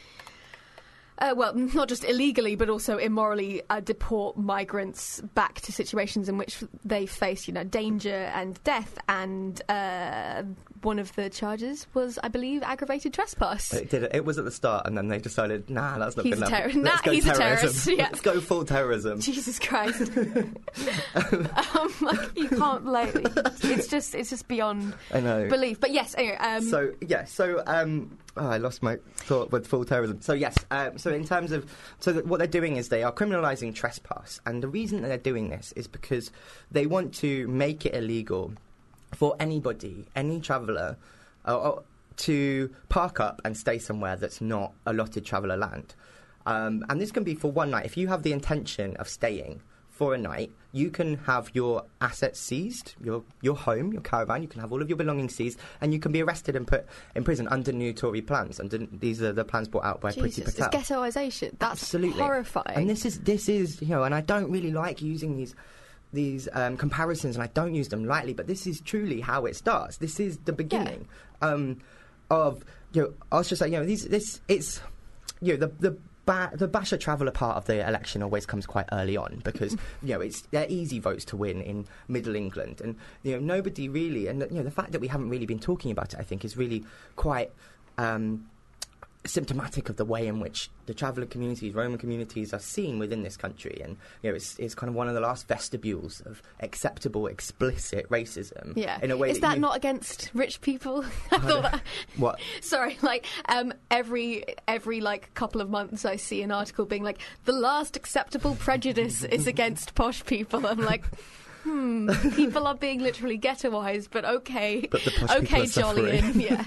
Uh, 1.19 1.35
well, 1.37 1.55
not 1.75 1.89
just 1.89 2.05
illegally, 2.05 2.57
but 2.57 2.69
also 2.69 2.99
immorally 2.99 3.63
uh, 3.71 3.81
deport 3.81 4.37
migrants 4.37 5.21
back 5.35 5.61
to 5.63 5.73
situations 5.73 6.29
in 6.29 6.37
which 6.39 6.63
they 6.85 7.07
face, 7.07 7.49
you 7.49 7.55
know, 7.55 7.65
danger 7.65 8.31
and 8.35 8.63
death. 8.65 8.99
And 9.09 9.61
uh, 9.71 10.43
one 10.83 10.99
of 10.99 11.15
the 11.17 11.31
charges 11.31 11.87
was, 11.95 12.19
I 12.23 12.29
believe, 12.29 12.63
aggravated 12.63 13.15
trespass. 13.15 13.73
It 13.73 13.89
did. 13.91 14.09
It 14.15 14.25
was 14.25 14.39
at 14.39 14.45
the 14.45 14.51
start, 14.51 14.87
and 14.87 14.97
then 14.97 15.09
they 15.09 15.19
decided, 15.19 15.71
nah, 15.71 15.99
that's 15.99 16.17
not 16.17 16.27
He's 16.27 16.35
good 16.35 16.43
a 16.43 16.47
enough. 16.47 16.59
terror- 16.59 16.83
Let's 16.83 16.97
nah, 16.97 17.03
go 17.03 17.11
he's 17.13 17.27
a 17.27 17.33
terrorism. 17.35 17.69
terrorist, 17.69 17.87
yeah. 17.99 18.03
Let's 18.05 18.21
go 18.21 18.41
full 18.41 18.65
terrorism. 18.65 19.21
Jesus 19.21 19.59
Christ! 19.59 20.13
um, 20.17 21.95
like, 22.03 22.37
you 22.37 22.49
can't 22.49 22.85
like. 22.87 23.15
It's 23.65 23.89
just, 23.89 24.15
it's 24.15 24.31
just 24.31 24.49
beyond 24.49 24.95
I 25.13 25.21
know. 25.21 25.49
belief. 25.49 25.81
But 25.81 25.93
yes, 25.93 26.15
anyway. 26.17 26.37
Um, 26.37 26.63
so 26.63 26.93
yeah, 27.01 27.25
so 27.25 27.63
um, 27.67 28.19
oh, 28.37 28.49
I 28.49 28.59
lost 28.59 28.83
my 28.83 28.99
thought 29.17 29.53
with 29.53 29.67
full 29.67 29.85
terrorism. 29.85 30.21
So 30.21 30.33
yes, 30.33 30.57
um, 30.71 30.99
so 30.99 31.13
in 31.13 31.25
terms 31.25 31.53
of 31.53 31.71
so 32.01 32.15
what 32.23 32.39
they're 32.39 32.47
doing 32.47 32.77
is 32.77 32.89
they 32.89 33.03
are 33.03 33.13
criminalising 33.13 33.75
trespass, 33.75 34.41
and 34.47 34.63
the 34.63 34.69
reason 34.69 35.03
that 35.03 35.09
they're 35.09 35.19
doing 35.19 35.49
this 35.51 35.73
is 35.77 35.87
because 35.87 36.31
they 36.71 36.87
want 36.87 37.15
to 37.15 37.47
make 37.49 37.87
it 37.87 37.95
illegal 37.95 38.53
for 39.15 39.37
anybody, 39.41 40.07
any 40.15 40.41
traveller, 40.41 40.97
uh, 41.47 41.59
uh, 41.59 41.81
to 42.17 42.71
park 42.89 43.21
up 43.21 43.41
and 43.45 43.57
stay 43.57 43.79
somewhere 43.79 44.17
that's 44.17 44.41
not 44.41 44.73
allotted 44.87 45.25
traveller 45.25 45.57
land. 45.57 45.95
Um, 46.47 46.85
and 46.89 47.01
this 47.01 47.11
can 47.11 47.25
be 47.25 47.35
for 47.35 47.51
one 47.51 47.71
night. 47.71 47.87
If 47.87 47.97
you 47.97 48.09
have 48.09 48.23
the 48.23 48.33
intention 48.33 48.97
of 48.97 49.09
staying 49.09 49.63
for 49.91 50.15
a 50.15 50.19
night, 50.19 50.53
you 50.77 50.91
can 50.91 51.17
have 51.25 51.51
your 51.55 51.85
assets 52.03 52.39
seized, 52.39 52.95
your 53.03 53.25
your 53.41 53.57
home, 53.57 53.93
your 53.93 54.03
caravan. 54.03 54.43
You 54.43 54.49
can 54.49 54.61
have 54.61 54.73
all 54.73 54.83
of 54.83 54.89
your 54.91 54.99
belongings 54.99 55.35
seized, 55.35 55.59
and 55.81 55.93
you 55.95 55.99
can 55.99 56.13
be 56.13 56.23
arrested 56.23 56.55
and 56.55 56.67
put 56.67 56.87
in 57.15 57.25
prison 57.25 57.49
under 57.49 57.73
new 57.73 57.95
Tory 57.95 58.21
plans. 58.21 58.61
Under 58.61 58.79
these 58.79 59.23
are 59.23 59.33
the 59.33 59.45
plans 59.45 59.69
brought 59.69 59.85
out 59.85 60.03
by 60.03 60.13
Priti 60.13 60.37
Jesus, 60.37 60.59
it's 60.59 60.69
ghettoisation. 60.69 61.59
That's 61.59 61.83
Absolutely 61.83 62.21
horrifying. 62.21 62.77
And 62.77 62.91
this 62.91 63.07
is 63.07 63.21
this 63.21 63.49
is 63.49 63.81
you 63.81 63.89
know, 63.89 64.05
and 64.05 64.15
I 64.15 64.21
don't 64.21 64.51
really 64.51 64.71
like 64.71 65.01
using 65.01 65.39
these 65.39 65.55
these 66.13 66.47
um, 66.53 66.77
comparisons, 66.77 67.37
and 67.37 67.43
I 67.43 67.49
don't 67.49 67.75
use 67.75 67.89
them 67.89 68.05
lightly. 68.05 68.35
But 68.35 68.47
this 68.47 68.67
is 68.67 68.83
truly 68.83 69.23
how 69.23 69.47
it 69.47 69.57
starts. 69.57 69.97
This 69.97 70.21
is 70.21 70.37
the 70.45 70.53
beginning 70.53 71.09
um, 71.41 71.79
of 72.31 72.63
you 72.93 73.03
know. 73.03 73.15
I 73.33 73.39
was 73.39 73.49
just 73.49 73.63
like 73.63 73.73
you 73.73 73.79
know, 73.79 73.87
these 73.87 74.05
this 74.07 74.43
it's 74.47 74.83
you 75.41 75.55
know 75.55 75.67
the 75.67 75.91
the. 75.91 75.99
Ba- 76.27 76.51
the 76.53 76.69
Basher 76.69 76.97
Traveller 76.99 77.31
part 77.31 77.57
of 77.57 77.65
the 77.67 77.87
election 77.87 78.23
always 78.23 78.45
comes 78.45 78.67
quite 78.67 78.87
early 78.93 79.17
on 79.17 79.41
because 79.45 79.77
you 80.03 80.15
know 80.15 80.21
it's 80.21 80.43
they're 80.51 80.67
easy 80.69 80.99
votes 80.99 81.25
to 81.27 81.37
win 81.37 81.63
in 81.63 81.87
Middle 82.09 82.35
England, 82.35 82.81
and 82.81 82.97
you 83.23 83.33
know 83.33 83.41
nobody 83.41 83.89
really, 83.89 84.27
and 84.27 84.43
you 84.51 84.59
know 84.59 84.65
the 84.65 84.71
fact 84.71 84.93
that 84.93 85.01
we 85.01 85.09
haven't 85.09 85.31
really 85.31 85.47
been 85.47 85.61
talking 85.61 85.91
about 85.91 86.13
it, 86.13 86.21
I 86.21 86.25
think, 86.25 86.45
is 86.45 86.57
really 86.57 86.85
quite 87.15 87.53
um, 87.97 88.47
symptomatic 89.29 89.89
of 89.89 89.97
the 89.97 90.05
way 90.05 90.27
in 90.27 90.41
which 90.41 90.71
the 90.87 90.95
traveller 90.95 91.27
communities, 91.27 91.75
Roman 91.75 91.99
communities, 91.99 92.53
are 92.55 92.59
seen 92.59 92.99
within 92.99 93.23
this 93.23 93.37
country, 93.37 93.81
and 93.83 93.97
you 94.23 94.31
know, 94.31 94.37
it's, 94.37 94.59
it's 94.59 94.75
kind 94.75 94.89
of 94.89 94.95
one 94.95 95.09
of 95.09 95.15
the 95.15 95.21
last 95.21 95.49
vestibules 95.49 96.21
of 96.27 96.43
acceptable, 96.61 97.27
explicit 97.27 98.09
racism. 98.11 98.73
Yeah. 98.77 98.99
in 99.03 99.11
a 99.11 99.17
way 99.17 99.31
Is 99.31 99.41
that 99.41 99.57
you- 99.57 99.61
not 99.61 99.77
against 99.77 100.31
rich 100.35 100.61
people? 100.61 101.05
I 101.33 101.39
thought 101.39 101.63
that. 101.63 101.83
What? 102.17 102.41
Sorry, 102.61 102.99
like 103.03 103.27
um, 103.49 103.73
every 103.91 104.45
every 104.69 105.01
like 105.01 105.33
couple 105.35 105.61
of 105.61 105.69
months, 105.71 106.05
I 106.05 106.17
see 106.17 106.43
an 106.43 106.51
article 106.53 106.87
being 106.87 107.03
like, 107.03 107.19
"The 107.45 107.53
last 107.53 107.97
acceptable 107.97 108.55
prejudice 108.57 109.23
is 109.25 109.47
against 109.47 109.95
posh 109.95 110.25
people." 110.25 110.67
I'm 110.67 110.81
like, 110.81 111.05
hmm, 111.67 112.31
people 112.31 112.67
are 112.67 112.75
being 112.75 113.01
literally 113.01 113.39
ghettoized, 113.39 114.09
but 114.11 114.25
okay, 114.25 114.87
But 114.91 115.07
okay, 115.31 115.63
are 115.63 115.65
Jolyon, 115.65 116.41
yeah, 116.41 116.63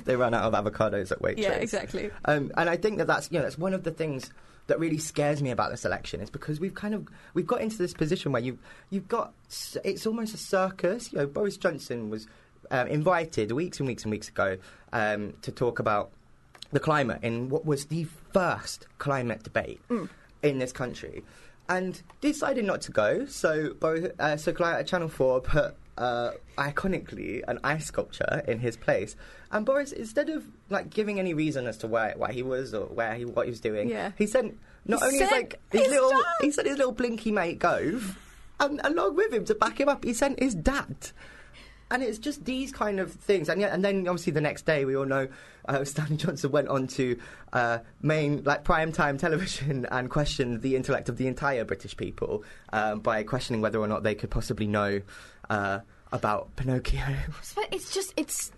they 0.04 0.16
run 0.16 0.34
out 0.34 0.52
of 0.52 0.64
avocados 0.64 1.12
at 1.12 1.20
Waitrose. 1.22 1.38
yeah, 1.38 1.52
exactly. 1.52 2.10
Um, 2.24 2.50
and 2.56 2.68
I 2.68 2.76
think 2.76 2.98
that 2.98 3.06
that's 3.06 3.30
you 3.30 3.38
know 3.38 3.44
that's 3.44 3.58
one 3.58 3.74
of 3.74 3.84
the 3.84 3.90
things 3.90 4.30
that 4.66 4.78
really 4.78 4.98
scares 4.98 5.42
me 5.42 5.50
about 5.50 5.70
this 5.70 5.84
election 5.84 6.20
is 6.20 6.30
because 6.30 6.60
we've 6.60 6.74
kind 6.74 6.94
of 6.94 7.08
we've 7.34 7.46
got 7.46 7.60
into 7.60 7.76
this 7.78 7.92
position 7.92 8.32
where 8.32 8.42
you've 8.42 8.58
you've 8.90 9.08
got 9.08 9.32
it's 9.84 10.06
almost 10.06 10.34
a 10.34 10.38
circus. 10.38 11.12
You 11.12 11.18
know, 11.20 11.26
Boris 11.26 11.56
Johnson 11.56 12.10
was 12.10 12.26
um, 12.70 12.86
invited 12.88 13.52
weeks 13.52 13.78
and 13.78 13.86
weeks 13.86 14.04
and 14.04 14.10
weeks 14.10 14.28
ago 14.28 14.58
um, 14.92 15.34
to 15.42 15.52
talk 15.52 15.78
about 15.78 16.10
the 16.72 16.80
climate 16.80 17.18
in 17.22 17.48
what 17.48 17.66
was 17.66 17.86
the 17.86 18.06
first 18.32 18.86
climate 18.98 19.42
debate 19.42 19.80
in 20.42 20.58
this 20.58 20.72
country, 20.72 21.24
and 21.70 22.02
decided 22.20 22.64
not 22.66 22.80
to 22.82 22.92
go. 22.92 23.24
So, 23.26 23.74
uh, 24.18 24.36
so 24.36 24.52
Cli- 24.52 24.84
Channel 24.84 25.08
Four 25.08 25.40
put 25.40 25.74
uh, 25.96 26.32
iconically 26.58 27.42
an 27.48 27.58
ice 27.64 27.86
sculpture 27.86 28.42
in 28.48 28.58
his 28.58 28.76
place, 28.76 29.16
and 29.52 29.64
Boris 29.64 29.92
instead 29.92 30.28
of 30.28 30.44
like 30.68 30.90
giving 30.90 31.18
any 31.18 31.32
reason 31.32 31.66
as 31.66 31.76
to 31.78 31.86
why 31.86 32.12
why 32.16 32.32
he 32.32 32.42
was 32.42 32.74
or 32.74 32.86
where 32.86 33.14
he 33.14 33.24
what 33.24 33.46
he 33.46 33.50
was 33.50 33.60
doing, 33.60 33.88
Yeah. 33.88 34.12
he 34.18 34.26
sent 34.26 34.58
not 34.86 35.00
He 35.00 35.06
only 35.06 35.18
his 35.20 35.30
like 35.30 35.60
his, 35.70 35.82
his 35.82 35.90
little 35.90 36.10
dad. 36.10 36.24
he 36.40 36.50
sent 36.50 36.68
his 36.68 36.76
little 36.78 36.92
blinky 36.92 37.30
mate 37.32 37.58
Gove, 37.58 38.18
and 38.58 38.80
along 38.84 39.16
with 39.16 39.32
him 39.32 39.44
to 39.46 39.54
back 39.54 39.78
him 39.80 39.88
up, 39.88 40.04
he 40.04 40.12
sent 40.12 40.38
his 40.40 40.54
dad. 40.54 40.96
And 41.90 42.02
it's 42.02 42.18
just 42.18 42.44
these 42.44 42.72
kind 42.72 43.00
of 43.00 43.12
things, 43.12 43.48
and 43.48 43.60
yeah, 43.60 43.74
and 43.74 43.84
then 43.84 44.06
obviously 44.06 44.32
the 44.32 44.40
next 44.40 44.64
day 44.64 44.84
we 44.84 44.96
all 44.96 45.06
know 45.06 45.28
uh, 45.68 45.84
Stanley 45.84 46.16
Johnson 46.16 46.50
went 46.50 46.68
on 46.68 46.86
to 46.88 47.18
uh, 47.52 47.78
main 48.00 48.42
like 48.44 48.64
prime 48.64 48.92
time 48.92 49.18
television 49.18 49.86
and 49.90 50.08
questioned 50.10 50.62
the 50.62 50.76
intellect 50.76 51.08
of 51.08 51.16
the 51.16 51.26
entire 51.26 51.64
British 51.64 51.96
people 51.96 52.44
um, 52.72 53.00
by 53.00 53.22
questioning 53.22 53.60
whether 53.60 53.78
or 53.78 53.88
not 53.88 54.02
they 54.02 54.14
could 54.14 54.30
possibly 54.30 54.66
know 54.66 55.00
uh, 55.48 55.80
about 56.12 56.54
Pinocchio. 56.56 57.00
It's 57.72 57.94
just 57.94 58.12
it's 58.16 58.50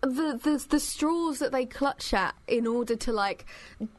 the, 0.00 0.38
the 0.42 0.64
the 0.68 0.80
straws 0.80 1.38
that 1.38 1.52
they 1.52 1.66
clutch 1.66 2.12
at 2.14 2.34
in 2.46 2.66
order 2.66 2.96
to 2.96 3.12
like 3.12 3.46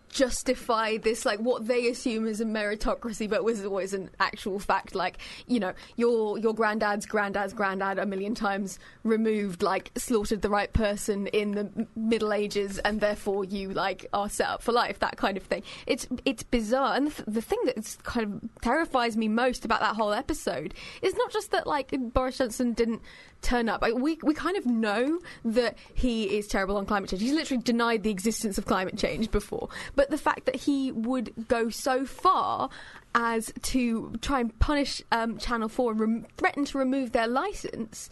justify 0.10 0.98
this 0.98 1.26
like 1.26 1.40
what 1.40 1.68
they 1.68 1.88
assume 1.88 2.28
is 2.28 2.42
a 2.42 2.46
meritocracy 2.46 3.30
but 3.30 3.44
was 3.44 3.64
always 3.66 3.94
an 3.94 4.10
actual 4.20 4.60
fact 4.60 4.96
like 4.96 5.18
you 5.48 5.60
know 5.60 5.74
your 5.96 6.38
your 6.38 6.54
granddad's 6.54 7.06
granddad's 7.06 7.54
granddad 7.54 8.00
a 8.00 8.06
million 8.06 8.34
times 8.34 8.80
removed 9.04 9.62
like 9.62 9.92
slaughtered 9.98 10.42
the 10.42 10.50
right 10.50 10.74
person 10.74 11.28
in 11.28 11.52
the 11.52 11.88
middle 11.96 12.34
ages 12.34 12.80
and 12.80 13.02
therefore 13.02 13.44
you 13.44 13.70
like 13.74 14.06
are 14.14 14.30
set 14.30 14.48
up 14.48 14.62
for 14.62 14.72
life 14.72 15.00
that 15.00 15.18
kind 15.18 15.38
of 15.38 15.44
thing 15.44 15.62
it's 15.86 16.08
it's 16.26 16.44
bizarre 16.44 16.96
and 16.96 17.08
the, 17.08 17.12
th- 17.12 17.26
the 17.28 17.42
thing 17.42 17.60
that 17.66 17.98
kind 18.04 18.42
of 18.44 18.62
terrifies 18.62 19.18
me 19.18 19.28
most 19.28 19.66
about 19.66 19.82
that 19.82 19.96
whole 19.96 20.14
episode 20.14 20.74
is 21.02 21.16
not 21.16 21.32
just 21.32 21.52
that 21.52 21.68
like 21.68 21.94
Boris 22.14 22.38
Johnson 22.38 22.74
didn't 22.74 23.02
turn 23.42 23.70
up. 23.70 23.82
Like, 23.82 23.96
we 23.96 24.18
we 24.24 24.34
kind 24.34 24.58
of 24.58 24.66
know 24.66 25.20
that 25.46 25.78
he 25.94 26.38
is 26.38 26.48
terrible 26.48 26.78
on 26.78 26.86
climate 26.86 27.10
change. 27.10 27.22
He's 27.22 27.34
literally 27.34 27.62
denied 27.64 28.04
the 28.04 28.10
existence 28.10 28.58
of 28.58 28.66
climate 28.66 28.98
change 28.98 29.32
before. 29.32 29.70
But 29.98 30.12
the 30.12 30.18
fact 30.18 30.46
that 30.46 30.56
he 30.56 30.92
would 30.92 31.48
go 31.48 31.70
so 31.70 32.06
far 32.06 32.70
as 33.16 33.51
to 33.63 34.13
try 34.22 34.42
and 34.42 34.58
punish 34.60 35.01
um, 35.12 35.39
Channel 35.39 35.70
Four 35.70 35.92
and 35.92 36.00
rem- 36.00 36.27
threaten 36.38 36.66
to 36.66 36.77
remove 36.77 37.13
their 37.13 37.27
license 37.27 38.08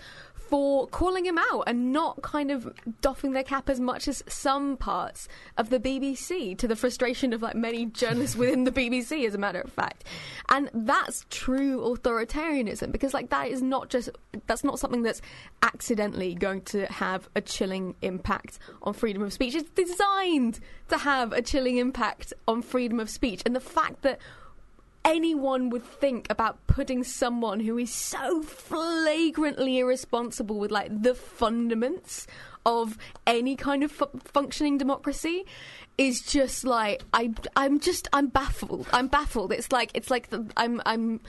for 0.47 0.87
calling 0.87 1.25
him 1.25 1.37
out 1.37 1.63
and 1.67 1.91
not 1.91 2.21
kind 2.21 2.51
of 2.51 2.71
doffing 3.01 3.33
their 3.33 3.43
cap 3.43 3.69
as 3.69 3.79
much 3.79 4.07
as 4.07 4.23
some 4.27 4.77
parts 4.77 5.27
of 5.57 5.69
the 5.69 5.79
BBC 5.79 6.57
to 6.57 6.67
the 6.67 6.75
frustration 6.75 7.33
of 7.33 7.41
like 7.41 7.55
many 7.55 7.85
journalists 7.87 8.35
within 8.35 8.63
the 8.63 8.71
BBC 8.71 9.25
as 9.25 9.33
a 9.33 9.37
matter 9.37 9.61
of 9.61 9.71
fact. 9.71 10.03
And 10.49 10.69
that's 10.73 11.25
true 11.29 11.81
authoritarianism 11.81 12.91
because 12.91 13.13
like 13.13 13.29
that 13.29 13.49
is 13.49 13.61
not 13.61 13.89
just 13.89 14.09
that's 14.47 14.63
not 14.63 14.79
something 14.79 15.03
that's 15.03 15.21
accidentally 15.63 16.35
going 16.35 16.61
to 16.61 16.85
have 16.87 17.27
a 17.35 17.41
chilling 17.41 17.95
impact 18.01 18.59
on 18.83 18.93
freedom 18.93 19.23
of 19.23 19.33
speech. 19.33 19.55
It's 19.55 19.69
designed 19.71 20.59
to 20.89 20.97
have 20.97 21.33
a 21.33 21.41
chilling 21.41 21.77
impact 21.77 22.33
on 22.47 22.61
freedom 22.61 22.99
of 22.99 23.09
speech. 23.09 23.41
And 23.45 23.55
the 23.55 23.59
fact 23.59 24.03
that 24.03 24.19
anyone 25.05 25.69
would 25.69 25.85
think 25.85 26.27
about 26.29 26.65
putting 26.67 27.03
someone 27.03 27.59
who 27.59 27.77
is 27.77 27.93
so 27.93 28.41
flagrantly 28.41 29.77
irresponsible 29.77 30.57
with 30.57 30.71
like 30.71 30.89
the 31.03 31.11
fundaments 31.11 32.25
of 32.65 32.97
any 33.27 33.55
kind 33.55 33.83
of 33.83 33.91
fu- 33.91 34.09
functioning 34.23 34.77
democracy 34.79 35.45
is 35.97 36.21
just 36.21 36.65
like 36.65 37.03
I 37.13 37.31
I'm 37.55 37.79
just 37.79 38.07
I'm 38.11 38.27
baffled. 38.27 38.87
I'm 38.91 39.07
baffled. 39.07 39.53
It's 39.53 39.71
like 39.71 39.91
it's 39.93 40.09
like 40.09 40.29
the, 40.31 40.51
I'm 40.57 40.81
I'm 40.85 41.21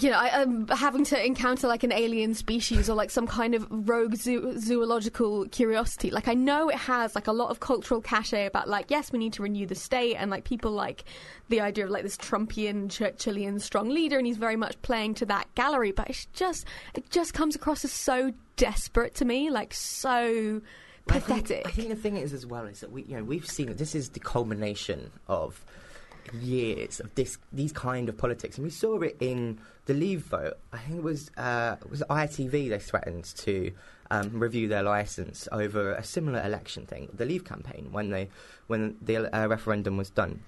you 0.00 0.10
know, 0.10 0.16
I, 0.16 0.42
I'm 0.42 0.66
having 0.68 1.04
to 1.04 1.26
encounter 1.26 1.68
like 1.68 1.82
an 1.82 1.92
alien 1.92 2.34
species 2.34 2.88
or 2.88 2.94
like 2.94 3.10
some 3.10 3.26
kind 3.26 3.54
of 3.54 3.66
rogue 3.70 4.16
zoo- 4.16 4.58
zoological 4.58 5.46
curiosity. 5.48 6.10
Like, 6.10 6.28
I 6.28 6.34
know 6.34 6.68
it 6.68 6.76
has 6.76 7.14
like 7.14 7.26
a 7.26 7.32
lot 7.32 7.50
of 7.50 7.60
cultural 7.60 8.00
cachet 8.00 8.46
about 8.46 8.68
like, 8.68 8.90
yes, 8.90 9.12
we 9.12 9.18
need 9.18 9.32
to 9.34 9.42
renew 9.42 9.66
the 9.66 9.74
state, 9.74 10.16
and 10.16 10.30
like 10.30 10.44
people 10.44 10.70
like 10.70 11.04
the 11.48 11.60
idea 11.60 11.84
of 11.84 11.90
like 11.90 12.02
this 12.02 12.16
Trumpian, 12.16 12.88
Churchillian 12.88 13.60
strong 13.60 13.88
leader, 13.90 14.16
and 14.18 14.26
he's 14.26 14.38
very 14.38 14.56
much 14.56 14.80
playing 14.82 15.14
to 15.14 15.26
that 15.26 15.54
gallery. 15.54 15.92
But 15.92 16.08
it's 16.10 16.26
just, 16.32 16.66
it 16.94 17.10
just 17.10 17.34
comes 17.34 17.54
across 17.54 17.84
as 17.84 17.92
so 17.92 18.32
desperate 18.56 19.14
to 19.16 19.24
me, 19.24 19.50
like 19.50 19.74
so 19.74 20.62
I 21.10 21.18
think- 21.18 21.46
pathetic. 21.46 21.66
I 21.66 21.70
think, 21.70 21.88
the 21.88 21.96
thing 21.96 22.16
is 22.16 22.32
as 22.32 22.46
well 22.46 22.64
is 22.66 22.80
that 22.80 22.92
we, 22.92 23.02
you 23.02 23.16
know, 23.16 23.24
we've 23.24 23.48
seen 23.48 23.66
that 23.66 23.78
this 23.78 23.94
is 23.94 24.10
the 24.10 24.20
culmination 24.20 25.10
of 25.28 25.64
years 26.32 27.00
of 27.00 27.14
this 27.14 27.38
these 27.52 27.72
kind 27.72 28.08
of 28.08 28.16
politics, 28.16 28.56
and 28.56 28.64
we 28.64 28.70
saw 28.70 29.00
it 29.00 29.16
in 29.20 29.58
the 29.86 29.94
Leave 29.94 30.22
vote. 30.22 30.54
I 30.72 30.78
think 30.78 30.98
it 30.98 31.02
was 31.02 31.30
uh, 31.36 31.76
it 31.80 31.90
was 31.90 32.02
ITV 32.08 32.68
they 32.68 32.78
threatened 32.78 33.24
to 33.24 33.72
um, 34.10 34.38
review 34.38 34.68
their 34.68 34.82
license 34.82 35.48
over 35.52 35.94
a 35.94 36.04
similar 36.04 36.42
election 36.42 36.86
thing, 36.86 37.08
the 37.14 37.24
Leave 37.24 37.44
campaign, 37.44 37.88
when 37.92 38.10
they 38.10 38.28
when 38.66 38.96
the 39.00 39.34
uh, 39.34 39.46
referendum 39.46 39.96
was 39.96 40.10
done 40.10 40.42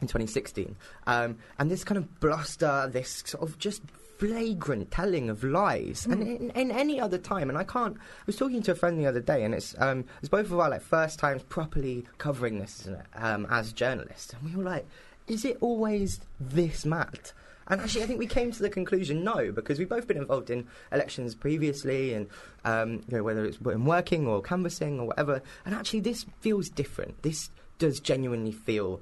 in 0.00 0.06
2016, 0.06 0.74
um, 1.06 1.36
and 1.58 1.70
this 1.70 1.84
kind 1.84 1.98
of 1.98 2.20
bluster, 2.20 2.88
this 2.90 3.22
sort 3.26 3.42
of 3.42 3.58
just 3.58 3.82
flagrant 4.20 4.90
telling 4.90 5.30
of 5.30 5.42
lies, 5.42 6.06
and 6.06 6.22
in, 6.22 6.50
in 6.50 6.70
any 6.70 7.00
other 7.00 7.18
time. 7.18 7.48
And 7.48 7.58
I 7.58 7.64
can't. 7.64 7.96
I 7.96 8.24
was 8.26 8.36
talking 8.36 8.62
to 8.62 8.72
a 8.72 8.74
friend 8.74 8.98
the 8.98 9.06
other 9.06 9.20
day, 9.20 9.44
and 9.44 9.54
it's 9.54 9.74
um, 9.78 10.04
it's 10.20 10.28
both 10.28 10.46
of 10.46 10.58
our 10.58 10.70
like 10.70 10.82
first 10.82 11.18
times 11.18 11.42
properly 11.44 12.06
covering 12.18 12.58
this, 12.58 12.80
isn't 12.80 12.94
it? 12.94 13.06
Um, 13.14 13.46
as 13.50 13.72
journalists, 13.72 14.32
and 14.32 14.42
we 14.42 14.56
were 14.56 14.64
like, 14.64 14.86
is 15.30 15.44
it 15.44 15.56
always 15.60 16.20
this 16.40 16.84
mad? 16.84 17.30
And 17.68 17.80
actually, 17.80 18.02
I 18.02 18.06
think 18.06 18.18
we 18.18 18.26
came 18.26 18.50
to 18.50 18.62
the 18.62 18.68
conclusion 18.68 19.22
no, 19.22 19.52
because 19.52 19.78
we've 19.78 19.88
both 19.88 20.08
been 20.08 20.16
involved 20.16 20.50
in 20.50 20.66
elections 20.90 21.36
previously, 21.36 22.14
and 22.14 22.26
um, 22.64 22.94
you 23.08 23.16
know 23.16 23.22
whether 23.22 23.44
it's 23.44 23.58
in 23.58 23.84
working 23.84 24.26
or 24.26 24.42
canvassing 24.42 24.98
or 24.98 25.06
whatever. 25.06 25.40
And 25.64 25.72
actually, 25.72 26.00
this 26.00 26.26
feels 26.40 26.68
different. 26.68 27.22
This 27.22 27.48
does 27.78 28.00
genuinely 28.00 28.50
feel 28.50 29.00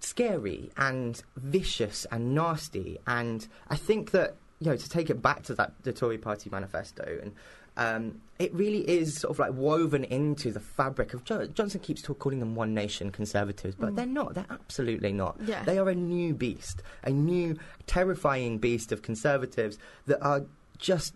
scary 0.00 0.72
and 0.76 1.22
vicious 1.36 2.04
and 2.10 2.34
nasty. 2.34 2.98
And 3.06 3.46
I 3.68 3.76
think 3.76 4.10
that 4.10 4.34
you 4.58 4.66
know 4.66 4.76
to 4.76 4.90
take 4.90 5.08
it 5.08 5.22
back 5.22 5.44
to 5.44 5.54
that 5.54 5.72
the 5.84 5.92
Tory 5.92 6.18
Party 6.18 6.50
manifesto 6.50 7.18
and. 7.22 7.32
Um, 7.76 8.20
it 8.38 8.52
really 8.52 8.88
is 8.88 9.18
sort 9.20 9.30
of 9.30 9.38
like 9.38 9.52
woven 9.54 10.04
into 10.04 10.50
the 10.50 10.60
fabric 10.60 11.14
of 11.14 11.24
jo- 11.24 11.46
Johnson 11.46 11.80
keeps 11.80 12.02
talk, 12.02 12.18
calling 12.18 12.40
them 12.40 12.54
one 12.54 12.74
nation 12.74 13.10
conservatives, 13.10 13.74
but 13.78 13.96
they're 13.96 14.04
not. 14.04 14.34
They're 14.34 14.46
absolutely 14.50 15.12
not. 15.12 15.36
Yeah. 15.44 15.62
They 15.62 15.78
are 15.78 15.88
a 15.88 15.94
new 15.94 16.34
beast, 16.34 16.82
a 17.04 17.10
new 17.10 17.56
terrifying 17.86 18.58
beast 18.58 18.92
of 18.92 19.02
conservatives 19.02 19.78
that 20.06 20.20
are 20.22 20.42
just 20.78 21.14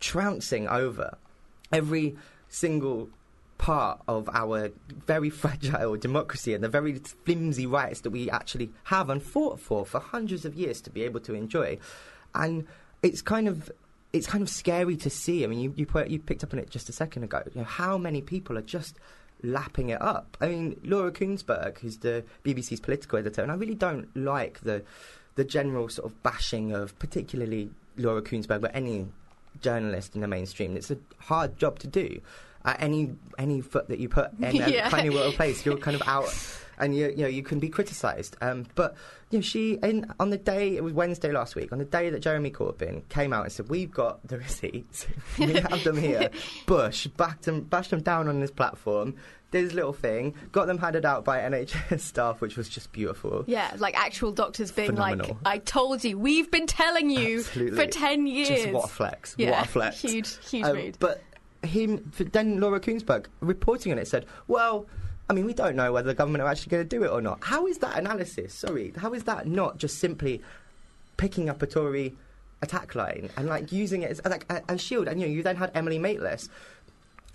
trouncing 0.00 0.68
over 0.68 1.16
every 1.72 2.16
single 2.48 3.08
part 3.58 4.00
of 4.06 4.28
our 4.32 4.70
very 5.06 5.30
fragile 5.30 5.96
democracy 5.96 6.52
and 6.52 6.62
the 6.62 6.68
very 6.68 6.98
flimsy 7.24 7.66
rights 7.66 8.00
that 8.02 8.10
we 8.10 8.28
actually 8.30 8.70
have 8.84 9.08
and 9.08 9.22
fought 9.22 9.58
for 9.58 9.86
for 9.86 9.98
hundreds 10.00 10.44
of 10.44 10.54
years 10.54 10.80
to 10.82 10.90
be 10.90 11.02
able 11.02 11.20
to 11.20 11.34
enjoy. 11.34 11.78
And 12.34 12.66
it's 13.02 13.22
kind 13.22 13.48
of 13.48 13.70
it's 14.12 14.26
kind 14.26 14.42
of 14.42 14.48
scary 14.48 14.96
to 14.98 15.10
see. 15.10 15.44
I 15.44 15.46
mean, 15.46 15.58
you 15.60 15.72
you, 15.76 15.86
put, 15.86 16.08
you 16.08 16.18
picked 16.18 16.42
up 16.44 16.52
on 16.52 16.58
it 16.58 16.70
just 16.70 16.88
a 16.88 16.92
second 16.92 17.24
ago. 17.24 17.42
You 17.54 17.60
know, 17.60 17.66
how 17.66 17.98
many 17.98 18.22
people 18.22 18.56
are 18.56 18.62
just 18.62 18.96
lapping 19.42 19.90
it 19.90 20.00
up? 20.00 20.36
I 20.40 20.48
mean, 20.48 20.80
Laura 20.84 21.10
Kuenssberg, 21.12 21.78
who's 21.78 21.98
the 21.98 22.24
BBC's 22.44 22.80
political 22.80 23.18
editor, 23.18 23.42
and 23.42 23.50
I 23.52 23.54
really 23.56 23.74
don't 23.74 24.08
like 24.16 24.60
the 24.60 24.82
the 25.34 25.44
general 25.44 25.88
sort 25.88 26.10
of 26.10 26.22
bashing 26.22 26.72
of 26.72 26.98
particularly 26.98 27.70
Laura 27.98 28.22
Kuenssberg, 28.22 28.60
but 28.62 28.70
any 28.74 29.06
journalist 29.60 30.14
in 30.14 30.20
the 30.22 30.28
mainstream. 30.28 30.76
It's 30.76 30.90
a 30.90 30.98
hard 31.18 31.58
job 31.58 31.78
to 31.80 31.86
do. 31.86 32.20
Uh, 32.64 32.74
any 32.78 33.12
any 33.38 33.60
foot 33.60 33.88
that 33.88 33.98
you 33.98 34.08
put 34.08 34.32
in 34.38 34.44
a 34.62 34.68
Yeah. 34.70 34.88
tiny 34.88 35.10
little 35.10 35.32
place, 35.32 35.64
you're 35.64 35.76
kind 35.76 35.94
of 35.94 36.02
out 36.08 36.26
and 36.78 36.94
you, 36.94 37.08
you 37.10 37.22
know 37.22 37.28
you 37.28 37.42
can 37.42 37.58
be 37.58 37.68
criticised. 37.68 38.36
Um, 38.40 38.66
but 38.74 38.94
you 39.30 39.38
know, 39.38 39.42
she 39.42 39.74
in 39.82 40.10
on 40.20 40.30
the 40.30 40.38
day 40.38 40.76
it 40.76 40.84
was 40.84 40.92
Wednesday 40.92 41.32
last 41.32 41.54
week 41.56 41.72
on 41.72 41.78
the 41.78 41.84
day 41.84 42.10
that 42.10 42.20
Jeremy 42.20 42.50
Corbyn 42.50 43.08
came 43.08 43.32
out 43.32 43.44
and 43.44 43.52
said 43.52 43.68
we've 43.68 43.90
got 43.90 44.26
the 44.26 44.38
receipts, 44.38 45.06
we 45.38 45.54
have 45.54 45.82
them 45.84 45.96
here. 45.96 46.30
Bush 46.66 47.06
backed 47.08 47.42
them, 47.44 47.62
bashed 47.62 47.90
them 47.90 48.02
down 48.02 48.28
on 48.28 48.40
this 48.40 48.50
platform. 48.50 49.14
Did 49.52 49.62
his 49.62 49.74
little 49.74 49.92
thing, 49.92 50.34
got 50.50 50.66
them 50.66 50.76
handed 50.76 51.04
out 51.04 51.24
by 51.24 51.38
NHS 51.38 52.00
staff, 52.12 52.40
which 52.40 52.56
was 52.56 52.68
just 52.68 52.90
beautiful. 52.90 53.44
Yeah, 53.46 53.72
like 53.78 53.96
actual 53.96 54.32
doctors 54.32 54.72
being 54.72 54.90
Phenomenal. 54.90 55.28
like, 55.28 55.36
"I 55.44 55.58
told 55.58 56.02
you, 56.02 56.18
we've 56.18 56.50
been 56.50 56.66
telling 56.66 57.10
you 57.10 57.38
Absolutely. 57.38 57.78
for 57.78 57.86
ten 57.90 58.26
years." 58.26 58.48
Just 58.48 58.70
what 58.70 58.86
a 58.86 58.88
flex! 58.88 59.36
Yeah, 59.38 59.52
what 59.52 59.64
a 59.64 59.68
flex! 59.68 60.02
huge, 60.02 60.36
huge 60.48 60.64
Um, 60.66 60.76
mood. 60.76 60.96
But 60.98 61.22
him, 61.62 62.10
then 62.32 62.58
Laura 62.60 62.80
Kuenssberg 62.80 63.26
reporting 63.40 63.92
on 63.92 63.98
it 63.98 64.08
said, 64.08 64.26
"Well, 64.48 64.86
I 65.28 65.32
mean, 65.32 65.44
we 65.44 65.54
don't 65.54 65.74
know 65.74 65.92
whether 65.92 66.06
the 66.06 66.14
government 66.14 66.42
are 66.42 66.48
actually 66.48 66.70
going 66.70 66.84
to 66.84 66.88
do 66.88 67.04
it 67.04 67.08
or 67.08 67.20
not. 67.20 67.42
How 67.42 67.66
is 67.66 67.78
that 67.78 67.98
analysis? 67.98 68.54
Sorry, 68.54 68.92
how 68.96 69.12
is 69.12 69.24
that 69.24 69.46
not 69.46 69.78
just 69.78 69.98
simply 69.98 70.40
picking 71.16 71.48
up 71.48 71.62
a 71.62 71.66
Tory 71.66 72.14
attack 72.62 72.94
line 72.94 73.30
and 73.36 73.48
like 73.48 73.72
using 73.72 74.02
it 74.02 74.12
as 74.12 74.24
like 74.24 74.46
a, 74.50 74.62
a 74.68 74.78
shield? 74.78 75.08
And 75.08 75.20
you 75.20 75.26
know, 75.26 75.32
you 75.32 75.42
then 75.42 75.56
had 75.56 75.70
Emily 75.74 75.98
Maitlis." 75.98 76.48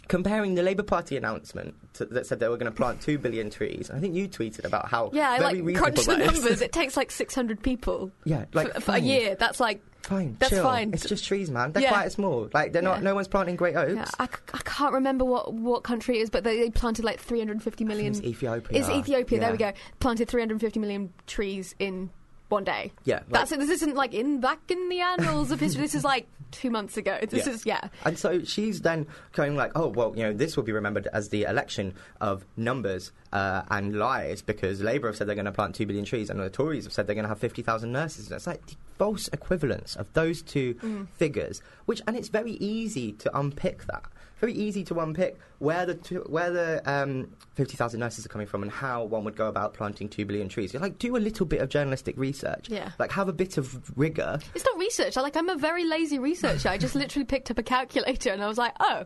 Comparing 0.07 0.55
the 0.55 0.63
Labour 0.63 0.83
Party 0.83 1.15
announcement 1.15 1.73
to, 1.93 2.03
that 2.05 2.25
said 2.25 2.39
they 2.39 2.49
were 2.49 2.57
going 2.57 2.69
to 2.69 2.75
plant 2.75 2.99
two 2.99 3.17
billion 3.17 3.49
trees, 3.49 3.89
I 3.89 3.99
think 3.99 4.13
you 4.13 4.27
tweeted 4.27 4.65
about 4.65 4.89
how 4.89 5.09
yeah, 5.13 5.31
I 5.31 5.37
like 5.37 5.75
crunched 5.75 6.05
the 6.05 6.17
numbers. 6.17 6.59
it 6.59 6.73
takes 6.73 6.97
like 6.97 7.11
six 7.11 7.33
hundred 7.33 7.61
people. 7.63 8.11
Yeah, 8.25 8.45
like 8.51 8.73
for, 8.73 8.81
for 8.81 8.91
a 8.95 8.99
hmm. 8.99 9.05
year. 9.05 9.35
That's 9.35 9.61
like 9.61 9.81
Fine, 10.03 10.35
That's 10.39 10.49
chill. 10.51 10.63
fine. 10.63 10.93
It's 10.93 11.05
just 11.07 11.25
trees, 11.25 11.49
man. 11.51 11.71
They're 11.71 11.83
Yeah. 11.83 11.89
quite 11.91 12.11
small. 12.11 12.49
Like 12.53 12.73
they're 12.73 12.81
not. 12.81 12.97
Yeah. 12.97 13.03
No 13.03 13.15
one's 13.15 13.27
planting 13.27 13.55
great 13.55 13.75
oaks. 13.75 13.93
Yeah, 13.95 14.05
I, 14.19 14.25
c- 14.25 14.31
I 14.53 14.57
can't 14.63 14.93
remember 14.93 15.23
what, 15.25 15.53
what 15.53 15.83
country 15.83 16.17
it 16.17 16.21
is, 16.21 16.29
but 16.29 16.43
they, 16.43 16.57
they 16.59 16.69
planted 16.69 17.05
like 17.05 17.19
350 17.19 17.83
million. 17.85 18.07
It's 18.13 18.21
Ethiopia. 18.21 18.79
It's 18.79 18.89
Ethiopia. 18.89 19.39
There 19.39 19.51
we 19.51 19.57
Yeah. 19.59 19.71
go. 19.71 19.77
Planted 19.99 20.27
350 20.27 20.79
million 20.79 21.13
trees 21.27 21.75
in 21.79 22.09
one 22.49 22.63
day. 22.63 22.91
Yeah, 23.05 23.15
like- 23.17 23.27
that's 23.29 23.51
it. 23.53 23.59
This 23.59 23.69
isn't 23.69 23.95
like 23.95 24.13
in 24.13 24.39
back 24.41 24.59
in 24.69 24.89
the 24.89 24.99
annals 25.01 25.51
of 25.51 25.59
history. 25.59 25.81
This 25.83 25.95
is 25.95 26.03
like 26.03 26.27
two 26.51 26.69
months 26.69 26.97
ago. 26.97 27.17
This 27.29 27.45
Yeah. 27.47 27.53
is 27.53 27.65
yeah. 27.65 27.87
And 28.05 28.17
so 28.17 28.43
she's 28.43 28.81
then 28.81 29.07
going 29.33 29.55
like, 29.55 29.71
oh 29.75 29.87
well, 29.87 30.13
you 30.15 30.23
know, 30.23 30.33
this 30.33 30.55
will 30.55 30.63
be 30.63 30.71
remembered 30.71 31.07
as 31.13 31.29
the 31.29 31.43
election 31.43 31.93
of 32.19 32.45
numbers 32.57 33.11
uh, 33.33 33.63
and 33.69 33.97
lies 33.97 34.41
because 34.41 34.81
Labour 34.81 35.07
have 35.07 35.15
said 35.15 35.27
they're 35.27 35.35
going 35.35 35.45
to 35.45 35.51
plant 35.51 35.75
two 35.75 35.85
billion 35.85 36.05
trees 36.05 36.29
and 36.29 36.39
the 36.39 36.49
Tories 36.49 36.83
have 36.83 36.93
said 36.93 37.07
they're 37.07 37.15
going 37.15 37.23
to 37.23 37.29
have 37.29 37.39
fifty 37.39 37.61
thousand 37.61 37.91
nurses. 37.91 38.27
And 38.27 38.35
it's 38.35 38.47
like 38.47 38.65
the 38.67 38.75
false 38.97 39.27
equivalence 39.29 39.95
of 39.95 40.11
those 40.13 40.41
two 40.41 40.75
Mm. 40.75 41.07
figures, 41.09 41.61
which 41.85 42.01
and 42.07 42.15
it's 42.15 42.29
very 42.29 42.53
easy 42.53 43.13
to 43.13 43.37
unpick 43.37 43.85
that. 43.85 44.03
Very 44.41 44.53
easy 44.53 44.83
to 44.85 44.99
unpick 44.99 45.37
where 45.59 45.85
the 45.85 45.93
two, 45.93 46.25
where 46.27 46.49
the 46.49 46.81
um, 46.91 47.29
fifty 47.53 47.77
thousand 47.77 47.99
nurses 47.99 48.25
are 48.25 48.29
coming 48.29 48.47
from 48.47 48.63
and 48.63 48.71
how 48.71 49.03
one 49.03 49.23
would 49.23 49.35
go 49.35 49.47
about 49.47 49.75
planting 49.75 50.09
two 50.09 50.25
billion 50.25 50.49
trees. 50.49 50.73
You're 50.73 50.81
like, 50.81 50.97
do 50.97 51.15
a 51.15 51.19
little 51.19 51.45
bit 51.45 51.61
of 51.61 51.69
journalistic 51.69 52.17
research. 52.17 52.67
Yeah. 52.67 52.91
Like 52.97 53.11
have 53.11 53.29
a 53.29 53.33
bit 53.33 53.57
of 53.57 53.95
rigor. 53.95 54.39
It's 54.55 54.65
not 54.65 54.77
research. 54.79 55.15
I 55.15 55.21
like. 55.21 55.37
I'm 55.37 55.47
a 55.47 55.55
very 55.55 55.85
lazy 55.85 56.17
researcher. 56.17 56.69
I 56.69 56.79
just 56.79 56.95
literally 56.95 57.25
picked 57.25 57.51
up 57.51 57.59
a 57.59 57.63
calculator 57.63 58.31
and 58.31 58.43
I 58.43 58.47
was 58.47 58.57
like, 58.57 58.73
oh. 58.79 59.05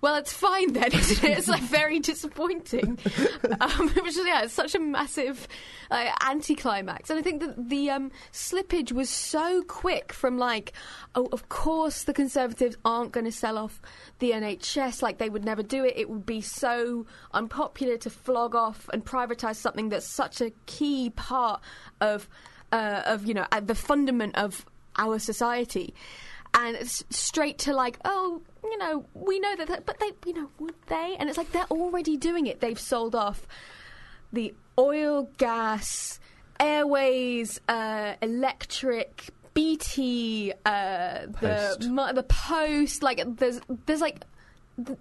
Well, 0.00 0.14
it's 0.14 0.32
fine 0.32 0.72
then, 0.72 0.92
isn't 0.92 1.24
it? 1.24 1.38
It's 1.38 1.48
like 1.48 1.62
very 1.62 1.98
disappointing. 1.98 2.98
um, 3.60 3.88
which 4.02 4.16
is, 4.16 4.26
yeah, 4.26 4.42
it's 4.42 4.52
such 4.52 4.74
a 4.74 4.78
massive 4.78 5.48
uh, 5.90 6.10
anticlimax. 6.24 7.10
And 7.10 7.18
I 7.18 7.22
think 7.22 7.40
that 7.40 7.68
the 7.68 7.90
um, 7.90 8.12
slippage 8.32 8.92
was 8.92 9.10
so 9.10 9.62
quick 9.62 10.12
from 10.12 10.38
like, 10.38 10.72
oh, 11.14 11.28
of 11.32 11.48
course 11.48 12.04
the 12.04 12.14
Conservatives 12.14 12.76
aren't 12.84 13.12
going 13.12 13.26
to 13.26 13.32
sell 13.32 13.58
off 13.58 13.80
the 14.20 14.30
NHS, 14.30 15.02
like 15.02 15.18
they 15.18 15.28
would 15.28 15.44
never 15.44 15.62
do 15.62 15.84
it. 15.84 15.94
It 15.96 16.08
would 16.08 16.26
be 16.26 16.40
so 16.40 17.06
unpopular 17.32 17.96
to 17.98 18.10
flog 18.10 18.54
off 18.54 18.88
and 18.92 19.04
privatise 19.04 19.56
something 19.56 19.88
that's 19.88 20.06
such 20.06 20.40
a 20.40 20.52
key 20.66 21.10
part 21.10 21.60
of, 22.00 22.28
uh, 22.70 23.02
of 23.04 23.26
you 23.26 23.34
know, 23.34 23.46
uh, 23.50 23.60
the 23.60 23.74
fundament 23.74 24.36
of 24.36 24.64
our 24.96 25.18
society 25.18 25.94
and 26.66 26.76
it's 26.76 27.04
straight 27.10 27.58
to 27.58 27.72
like, 27.72 27.98
oh, 28.04 28.42
you 28.64 28.76
know, 28.78 29.06
we 29.14 29.38
know 29.38 29.54
that, 29.56 29.86
but 29.86 29.98
they, 30.00 30.10
you 30.26 30.34
know, 30.34 30.48
would 30.58 30.74
they? 30.88 31.16
And 31.18 31.28
it's 31.28 31.38
like 31.38 31.52
they're 31.52 31.64
already 31.70 32.16
doing 32.16 32.46
it. 32.46 32.60
They've 32.60 32.78
sold 32.78 33.14
off 33.14 33.46
the 34.32 34.52
oil, 34.78 35.30
gas, 35.38 36.18
airways, 36.58 37.60
uh, 37.68 38.14
electric, 38.20 39.30
BT, 39.54 40.52
uh, 40.66 41.26
Post. 41.32 41.80
the 41.80 42.12
the 42.14 42.22
post. 42.24 43.02
Like, 43.02 43.22
there's 43.36 43.60
there's 43.86 44.00
like. 44.00 44.24
th- 44.84 44.98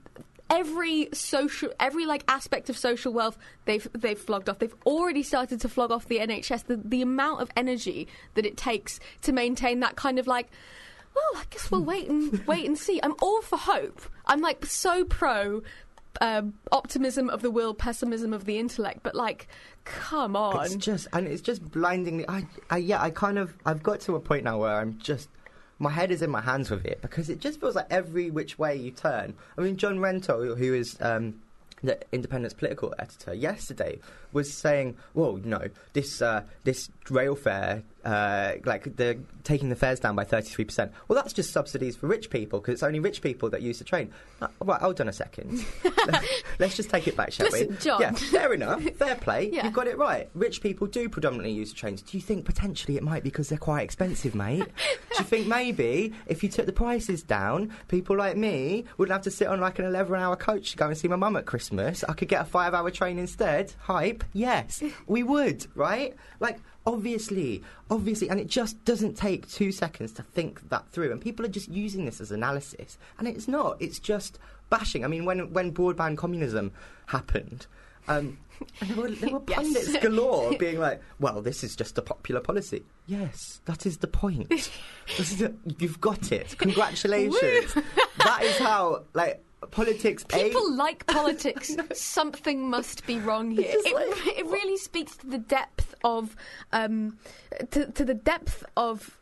Every 0.50 1.10
social, 1.12 1.72
every 1.78 2.06
like 2.06 2.24
aspect 2.30 2.70
of 2.70 2.78
social 2.78 3.12
wealth, 3.12 3.38
they've 3.66 3.86
they've 3.92 4.18
flogged 4.18 4.48
off. 4.48 4.60
They've 4.60 4.74
already 4.86 5.22
started 5.22 5.60
to 5.60 5.68
flog 5.68 5.92
off 5.92 6.08
the 6.08 6.20
NHS. 6.20 6.68
The 6.68 6.78
the 6.78 7.02
amount 7.02 7.42
of 7.42 7.50
energy 7.58 8.08
that 8.36 8.46
it 8.46 8.56
takes 8.56 9.02
to 9.24 9.34
maintain 9.34 9.82
that 9.82 9.98
kind 9.98 10.18
of 10.18 10.26
like, 10.26 10.48
well, 11.18 11.42
I 11.42 11.46
guess 11.50 11.72
we'll 11.72 11.84
wait 11.84 12.08
and 12.08 12.46
wait 12.46 12.66
and 12.66 12.78
see. 12.78 13.00
I'm 13.02 13.16
all 13.22 13.42
for 13.42 13.58
hope. 13.58 14.02
I'm 14.26 14.42
like 14.42 14.66
so 14.66 15.04
pro 15.04 15.64
um, 16.22 16.54
optimism 16.72 17.30
of 17.30 17.42
the 17.42 17.52
will, 17.52 17.74
pessimism 17.74 18.34
of 18.34 18.46
the 18.46 18.60
intellect. 18.60 19.02
But 19.04 19.16
like, 19.16 19.48
come 19.84 20.36
on. 20.36 20.66
It's 20.66 20.76
just 20.76 21.08
and 21.14 21.28
it's 21.28 21.42
just 21.42 21.72
blindingly. 21.72 22.26
I, 22.28 22.46
I 22.70 22.78
yeah, 22.78 23.02
I 23.02 23.10
kind 23.10 23.40
of 23.40 23.56
I've 23.66 23.82
got 23.82 24.00
to 24.02 24.16
a 24.16 24.20
point 24.20 24.44
now 24.44 24.60
where 24.60 24.76
I'm 24.76 24.98
just 25.00 25.30
my 25.80 25.92
head 25.92 26.12
is 26.12 26.22
in 26.22 26.30
my 26.30 26.42
hands 26.42 26.70
with 26.70 26.86
it 26.86 27.02
because 27.02 27.30
it 27.30 27.40
just 27.40 27.60
feels 27.60 27.76
like 27.76 27.88
every 27.90 28.30
which 28.30 28.60
way 28.60 28.76
you 28.76 28.92
turn. 28.92 29.34
I 29.58 29.62
mean, 29.62 29.78
John 29.78 30.00
Rentoul, 30.00 30.58
who 30.58 30.74
is. 30.74 30.98
Um, 31.02 31.42
the 31.84 32.00
Independent's 32.12 32.56
political 32.56 32.96
editor 32.98 33.36
yesterday 33.36 34.00
was 34.34 34.52
saying, 34.52 34.98
"Well, 35.14 35.40
no, 35.44 35.70
this 35.94 36.24
uh, 36.24 36.42
this 36.64 36.90
rail 37.08 37.36
fare, 37.36 37.84
uh, 38.08 38.54
like 38.64 38.96
they're 38.96 39.18
taking 39.44 39.68
the 39.68 39.76
fares 39.76 40.00
down 40.00 40.16
by 40.16 40.24
thirty 40.24 40.48
three 40.48 40.64
percent. 40.64 40.94
Well, 41.08 41.22
that's 41.22 41.34
just 41.34 41.52
subsidies 41.52 41.98
for 41.98 42.08
rich 42.08 42.30
people 42.30 42.60
because 42.62 42.76
it's 42.76 42.84
only 42.84 43.02
rich 43.02 43.22
people 43.22 43.50
that 43.50 43.62
use 43.62 43.80
the 43.80 43.84
train. 43.84 44.12
Uh, 44.42 44.48
right, 44.62 44.80
hold 44.80 45.02
on 45.02 45.10
a 45.10 45.14
second. 45.14 45.66
Let's 46.60 46.78
just 46.78 46.90
take 46.90 47.08
it 47.08 47.18
back, 47.18 47.34
shall 47.34 47.50
we? 47.52 47.68
John. 47.82 48.00
Yeah, 48.00 48.12
fair 48.12 48.54
enough. 48.54 48.82
Fair 48.96 49.16
play. 49.16 49.52
Yeah. 49.58 49.64
You've 49.66 49.74
got 49.74 49.88
it 49.88 49.98
right. 49.98 50.30
Rich 50.36 50.62
people 50.62 50.88
do 50.88 51.10
predominantly 51.10 51.52
use 51.52 51.72
the 51.72 51.76
trains. 51.76 52.02
Do 52.02 52.16
you 52.18 52.22
think 52.22 52.46
potentially 52.46 52.96
it 52.96 53.02
might 53.02 53.24
be 53.24 53.30
because 53.30 53.50
they're 53.50 53.58
quite 53.58 53.82
expensive, 53.82 54.36
mate? 54.36 54.60
do 54.60 55.18
you 55.18 55.24
think 55.24 55.48
maybe 55.48 56.14
if 56.28 56.44
you 56.44 56.50
took 56.50 56.66
the 56.66 56.74
prices 56.74 57.24
down, 57.24 57.72
people 57.88 58.16
like 58.16 58.38
me 58.38 58.86
wouldn't 58.98 59.14
have 59.14 59.24
to 59.24 59.32
sit 59.32 59.48
on 59.48 59.60
like 59.60 59.80
an 59.80 59.86
11 59.86 60.16
hour 60.20 60.36
coach 60.36 60.72
to 60.72 60.78
go 60.78 60.88
and 60.88 60.98
see 60.98 61.08
my 61.08 61.16
mum 61.16 61.36
at 61.38 61.46
Christmas? 61.46 62.04
I 62.08 62.14
could 62.14 62.28
get 62.28 62.42
a 62.42 62.46
five 62.46 62.74
hour 62.74 62.92
train 62.92 63.18
instead. 63.18 63.74
Hype. 63.80 64.24
Yes, 64.34 64.84
we 65.08 65.24
would, 65.24 65.66
right? 65.76 66.14
Like, 66.40 66.60
obviously, 66.88 67.62
obviously, 67.92 68.30
and 68.30 68.40
it 68.40 68.48
just 68.48 68.84
doesn't 68.86 69.16
take 69.16 69.48
two 69.50 69.72
seconds 69.72 70.14
to 70.14 70.24
think 70.24 70.70
that 70.70 70.88
through. 70.92 71.12
And 71.12 71.22
people 71.22 71.46
are 71.46 71.50
just 71.50 71.70
using 71.70 72.06
this 72.06 72.22
as 72.22 72.32
analysis, 72.32 72.98
and 73.20 73.28
it's 73.28 73.48
not. 73.48 73.80
It's 73.80 74.00
just 74.00 74.40
bashing. 74.70 75.04
I 75.04 75.08
mean, 75.08 75.26
when 75.26 75.54
when 75.54 75.72
broadband 75.72 76.18
communism 76.18 76.72
happened. 77.08 77.68
Um, 78.08 78.38
there 78.82 78.96
were, 78.98 79.10
there 79.12 79.30
were 79.32 79.42
Yes. 79.48 79.56
pundits 79.58 79.98
galore 79.98 80.58
being 80.58 80.80
like, 80.80 81.02
well, 81.20 81.42
this 81.42 81.64
is 81.64 81.76
just 81.76 81.98
a 81.98 82.02
popular 82.02 82.42
policy. 82.42 82.84
Yes, 83.06 83.62
that 83.66 83.86
is 83.86 83.98
the 83.98 84.08
point. 84.08 84.52
Is 85.18 85.38
the- 85.38 85.54
you've 85.80 86.02
got 86.02 86.32
it. 86.32 86.58
Congratulations. 86.58 87.74
that 88.18 88.44
is 88.44 88.58
how, 88.58 89.04
like, 89.14 89.42
politics. 89.72 90.26
A- 90.34 90.44
People 90.50 90.76
like 90.76 91.06
politics. 91.08 91.76
Something 91.94 92.70
must 92.70 93.06
be 93.08 93.18
wrong 93.20 93.52
here. 93.52 93.64
It, 93.70 93.96
like- 93.96 94.38
it 94.38 94.46
really 94.48 94.78
speaks 94.78 95.16
to 95.18 95.28
the 95.28 95.38
depth 95.38 95.96
of, 96.04 96.36
um, 96.74 97.18
to, 97.72 97.90
to 97.92 98.04
the 98.04 98.14
depth 98.14 98.66
of 98.76 99.18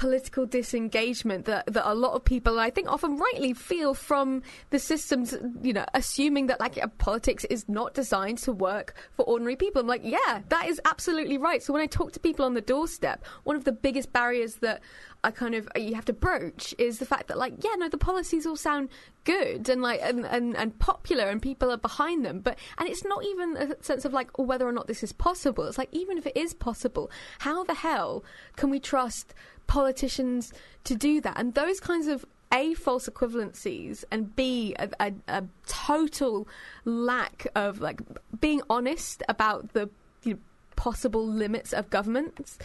political 0.00 0.46
disengagement 0.46 1.44
that, 1.44 1.66
that 1.66 1.86
a 1.86 1.92
lot 1.92 2.14
of 2.14 2.24
people, 2.24 2.58
I 2.58 2.70
think, 2.70 2.90
often 2.90 3.18
rightly 3.18 3.52
feel 3.52 3.92
from 3.92 4.42
the 4.70 4.78
systems. 4.78 5.36
You 5.62 5.74
know, 5.74 5.84
assuming 5.92 6.46
that 6.46 6.58
like 6.58 6.78
politics 6.96 7.44
is 7.50 7.68
not 7.68 7.92
designed 7.92 8.38
to 8.38 8.52
work 8.52 8.94
for 9.12 9.26
ordinary 9.26 9.56
people. 9.56 9.82
I'm 9.82 9.86
like, 9.86 10.00
yeah, 10.02 10.40
that 10.48 10.68
is 10.68 10.80
absolutely 10.86 11.36
right. 11.36 11.62
So 11.62 11.74
when 11.74 11.82
I 11.82 11.86
talk 11.86 12.12
to 12.12 12.20
people 12.20 12.46
on 12.46 12.54
the 12.54 12.62
doorstep, 12.62 13.22
one 13.44 13.56
of 13.56 13.64
the 13.64 13.72
biggest 13.72 14.10
barriers 14.10 14.54
that 14.56 14.80
I 15.22 15.30
kind 15.30 15.54
of 15.54 15.68
you 15.76 15.94
have 15.94 16.06
to 16.06 16.12
broach 16.12 16.74
is 16.78 16.98
the 16.98 17.06
fact 17.06 17.28
that 17.28 17.38
like, 17.38 17.62
yeah, 17.62 17.74
no, 17.76 17.88
the 17.88 17.98
policies 17.98 18.46
all 18.46 18.56
sound 18.56 18.88
good 19.24 19.68
and 19.68 19.82
like 19.82 20.00
and, 20.02 20.24
and, 20.24 20.56
and 20.56 20.78
popular 20.78 21.28
and 21.28 21.42
people 21.42 21.70
are 21.70 21.76
behind 21.76 22.24
them 22.24 22.40
but 22.40 22.58
and 22.78 22.88
it's 22.88 23.04
not 23.04 23.24
even 23.24 23.56
a 23.56 23.82
sense 23.82 24.04
of 24.04 24.12
like 24.12 24.36
whether 24.38 24.66
or 24.66 24.72
not 24.72 24.86
this 24.86 25.02
is 25.02 25.12
possible. 25.12 25.64
It's 25.64 25.78
like 25.78 25.92
even 25.92 26.16
if 26.16 26.26
it 26.26 26.36
is 26.36 26.54
possible 26.54 27.10
how 27.40 27.64
the 27.64 27.74
hell 27.74 28.24
can 28.56 28.70
we 28.70 28.80
trust 28.80 29.34
politicians 29.66 30.52
to 30.84 30.94
do 30.94 31.20
that? 31.20 31.38
And 31.38 31.54
those 31.54 31.80
kinds 31.80 32.06
of 32.06 32.24
a 32.52 32.74
false 32.74 33.08
equivalencies 33.08 34.04
and 34.10 34.34
b 34.34 34.74
a, 34.78 34.88
a, 34.98 35.12
a 35.28 35.44
total 35.66 36.48
lack 36.84 37.46
of 37.54 37.80
like 37.80 38.00
being 38.40 38.60
honest 38.68 39.22
about 39.28 39.72
the 39.72 39.88
you 40.24 40.34
know, 40.34 40.40
possible 40.76 41.26
limits 41.26 41.72
of 41.72 41.90
governments 41.90 42.58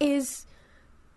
is 0.00 0.46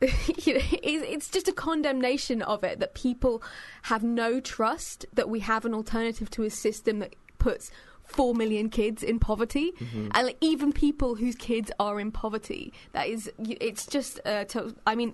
you 0.45 0.55
know, 0.55 0.61
it's 0.83 1.29
just 1.29 1.47
a 1.47 1.51
condemnation 1.53 2.41
of 2.41 2.63
it 2.63 2.79
that 2.79 2.93
people 2.95 3.43
have 3.83 4.03
no 4.03 4.39
trust 4.39 5.05
that 5.13 5.29
we 5.29 5.39
have 5.41 5.63
an 5.65 5.73
alternative 5.73 6.29
to 6.31 6.43
a 6.43 6.49
system 6.49 6.99
that 6.99 7.15
puts 7.37 7.71
four 8.03 8.33
million 8.33 8.69
kids 8.69 9.03
in 9.03 9.19
poverty, 9.19 9.71
Mm-hmm. 9.79 10.07
and 10.13 10.27
like, 10.27 10.37
even 10.41 10.73
people 10.73 11.15
whose 11.15 11.35
kids 11.35 11.71
are 11.79 11.99
in 11.99 12.11
poverty. 12.11 12.73
That 12.93 13.07
is, 13.07 13.31
it's 13.39 13.85
just. 13.85 14.19
Uh, 14.25 14.43
to, 14.45 14.75
I 14.87 14.95
mean, 14.95 15.13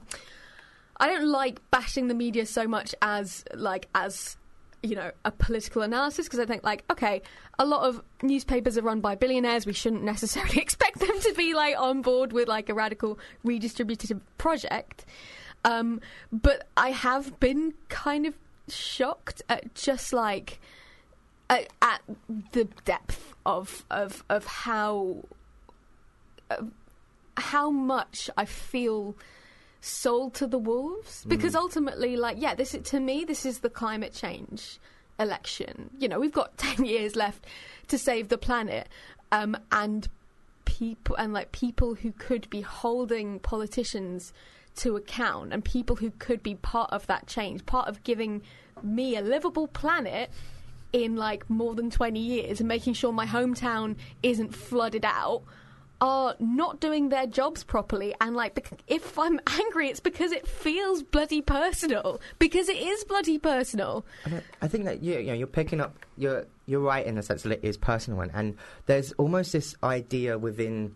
I 0.97 1.08
don't 1.08 1.28
like 1.28 1.60
bashing 1.69 2.08
the 2.08 2.15
media 2.15 2.45
so 2.45 2.67
much 2.67 2.95
as 3.02 3.43
like 3.54 3.88
as 3.93 4.38
you 4.83 4.95
know 4.95 5.11
a 5.25 5.31
political 5.31 5.81
analysis 5.81 6.27
because 6.27 6.39
I 6.39 6.45
think 6.45 6.63
like 6.63 6.83
okay, 6.91 7.21
a 7.59 7.65
lot 7.65 7.87
of 7.87 8.01
newspapers 8.21 8.77
are 8.77 8.81
run 8.81 9.01
by 9.01 9.15
billionaires. 9.15 9.65
We 9.65 9.73
shouldn't 9.73 10.03
necessarily 10.03 10.57
expect 10.61 10.99
them 10.99 11.19
to 11.21 11.33
be 11.33 11.53
like 11.53 11.77
on 11.77 12.01
board 12.01 12.33
with 12.33 12.47
like 12.47 12.69
a 12.69 12.73
radical 12.73 13.19
redistributive 13.45 14.21
project. 14.37 15.05
Um, 15.65 16.01
but 16.31 16.67
I 16.77 16.91
have 16.91 17.39
been 17.39 17.73
kind 17.89 18.25
of 18.25 18.35
shocked 18.69 19.41
at 19.49 19.73
just 19.75 20.13
like 20.13 20.59
at, 21.49 21.67
at 21.81 22.01
the 22.51 22.65
depth 22.85 23.33
of 23.45 23.85
of 23.89 24.23
of 24.29 24.45
how 24.45 25.23
of 26.49 26.71
how 27.37 27.69
much 27.69 28.29
I 28.37 28.45
feel 28.45 29.15
sold 29.81 30.33
to 30.35 30.47
the 30.47 30.57
wolves? 30.57 31.25
Because 31.25 31.55
ultimately 31.55 32.15
like 32.17 32.37
yeah 32.39 32.55
this 32.55 32.73
is, 32.73 32.89
to 32.89 32.99
me 32.99 33.25
this 33.25 33.45
is 33.45 33.59
the 33.59 33.69
climate 33.69 34.13
change 34.13 34.79
election. 35.19 35.89
You 35.97 36.07
know 36.07 36.19
we've 36.19 36.31
got 36.31 36.57
10 36.57 36.85
years 36.85 37.15
left 37.15 37.45
to 37.87 37.97
save 37.97 38.29
the 38.29 38.37
planet 38.37 38.87
um, 39.31 39.57
and 39.71 40.07
people 40.65 41.15
and 41.15 41.33
like 41.33 41.51
people 41.51 41.95
who 41.95 42.11
could 42.11 42.49
be 42.49 42.61
holding 42.61 43.39
politicians 43.39 44.33
to 44.75 44.95
account 44.95 45.53
and 45.53 45.63
people 45.63 45.95
who 45.95 46.11
could 46.19 46.43
be 46.43 46.55
part 46.55 46.91
of 46.91 47.07
that 47.07 47.25
change 47.25 47.65
part 47.65 47.87
of 47.87 48.03
giving 48.03 48.41
me 48.83 49.15
a 49.15 49.21
livable 49.21 49.67
planet 49.67 50.29
in 50.93 51.15
like 51.15 51.49
more 51.49 51.73
than 51.73 51.89
20 51.89 52.19
years 52.19 52.59
and 52.59 52.67
making 52.67 52.93
sure 52.93 53.11
my 53.11 53.25
hometown 53.25 53.95
isn't 54.23 54.53
flooded 54.53 55.03
out 55.03 55.41
are 55.99 56.36
not 56.39 56.79
doing 56.79 57.10
their 57.10 57.25
jobs 57.25 57.63
properly 57.63 58.13
and 58.21 58.36
like 58.36 58.69
if 58.88 59.17
i'm 59.17 59.39
angry 59.47 59.89
it's 59.89 59.99
because 59.99 60.31
it 60.31 60.47
feels 60.47 61.01
bloody 61.01 61.41
personal 61.41 62.21
because 62.39 62.69
it 62.69 62.77
is 62.77 63.03
bloody 63.05 63.38
personal 63.38 64.05
I, 64.62 64.67
think 64.67 64.86
that 64.86 65.03
you, 65.03 65.19
you 65.19 65.27
know, 65.27 65.33
you're 65.33 65.47
picking 65.47 65.81
up. 65.81 65.95
You're 66.17 66.45
you're 66.65 66.81
right 66.81 67.05
in 67.05 67.15
the 67.15 67.23
sense 67.23 67.43
that 67.43 67.51
it 67.51 67.60
is 67.63 67.77
personal, 67.77 68.21
and, 68.21 68.31
and 68.33 68.57
there's 68.86 69.12
almost 69.13 69.53
this 69.53 69.75
idea 69.83 70.38
within 70.38 70.95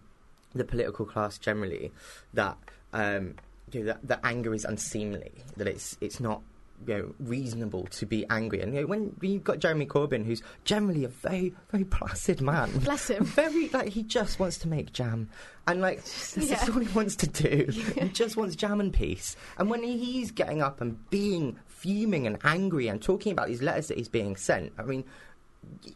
the 0.54 0.64
political 0.64 1.06
class 1.06 1.38
generally 1.38 1.92
that 2.34 2.58
um, 2.94 3.36
you 3.72 3.82
know, 3.82 3.86
that, 3.88 4.08
that 4.08 4.20
anger 4.24 4.54
is 4.54 4.66
unseemly, 4.66 5.32
that 5.58 5.68
it's 5.68 5.98
it's 6.02 6.20
not 6.20 6.42
you 6.88 6.94
know, 6.94 7.16
reasonable 7.20 7.86
to 7.92 8.06
be 8.06 8.26
angry. 8.30 8.62
And 8.62 8.74
you 8.74 8.82
know, 8.82 8.88
when, 8.88 9.16
you've 9.22 9.44
got 9.44 9.60
Jeremy 9.60 9.86
Corbyn, 9.86 10.26
who's 10.26 10.42
generally 10.66 11.04
a 11.04 11.08
very 11.10 11.54
very 11.72 11.84
placid 11.86 12.42
man, 12.42 12.72
Bless 12.80 13.10
him. 13.10 13.26
very 13.26 13.70
like 13.70 13.90
he 13.90 14.04
just 14.04 14.40
wants 14.40 14.58
to 14.60 14.68
make 14.68 14.94
jam, 14.94 15.30
and 15.68 15.82
like 15.82 16.04
this 16.04 16.38
Yeah. 16.38 16.56
just 16.56 16.70
all 16.70 16.80
he 16.80 16.88
wants 16.94 17.16
to 17.18 17.28
do. 17.28 17.68
He 18.02 18.10
just 18.10 18.38
wants 18.38 18.56
jam 18.56 18.80
and 18.80 18.94
peace. 18.94 19.36
And 19.58 19.70
when 19.70 19.84
he's 19.84 20.32
getting 20.32 20.62
up 20.62 20.82
and 20.82 20.98
being 21.10 21.58
fuming 21.68 22.28
and 22.28 22.38
angry 22.44 22.88
and 22.88 23.02
talking 23.02 23.32
about 23.32 23.48
these 23.48 23.62
letters 23.62 23.88
that 23.88 23.98
he's 23.98 24.10
being 24.10 24.36
sent, 24.36 24.74
I 24.78 24.84
mean. 24.84 25.04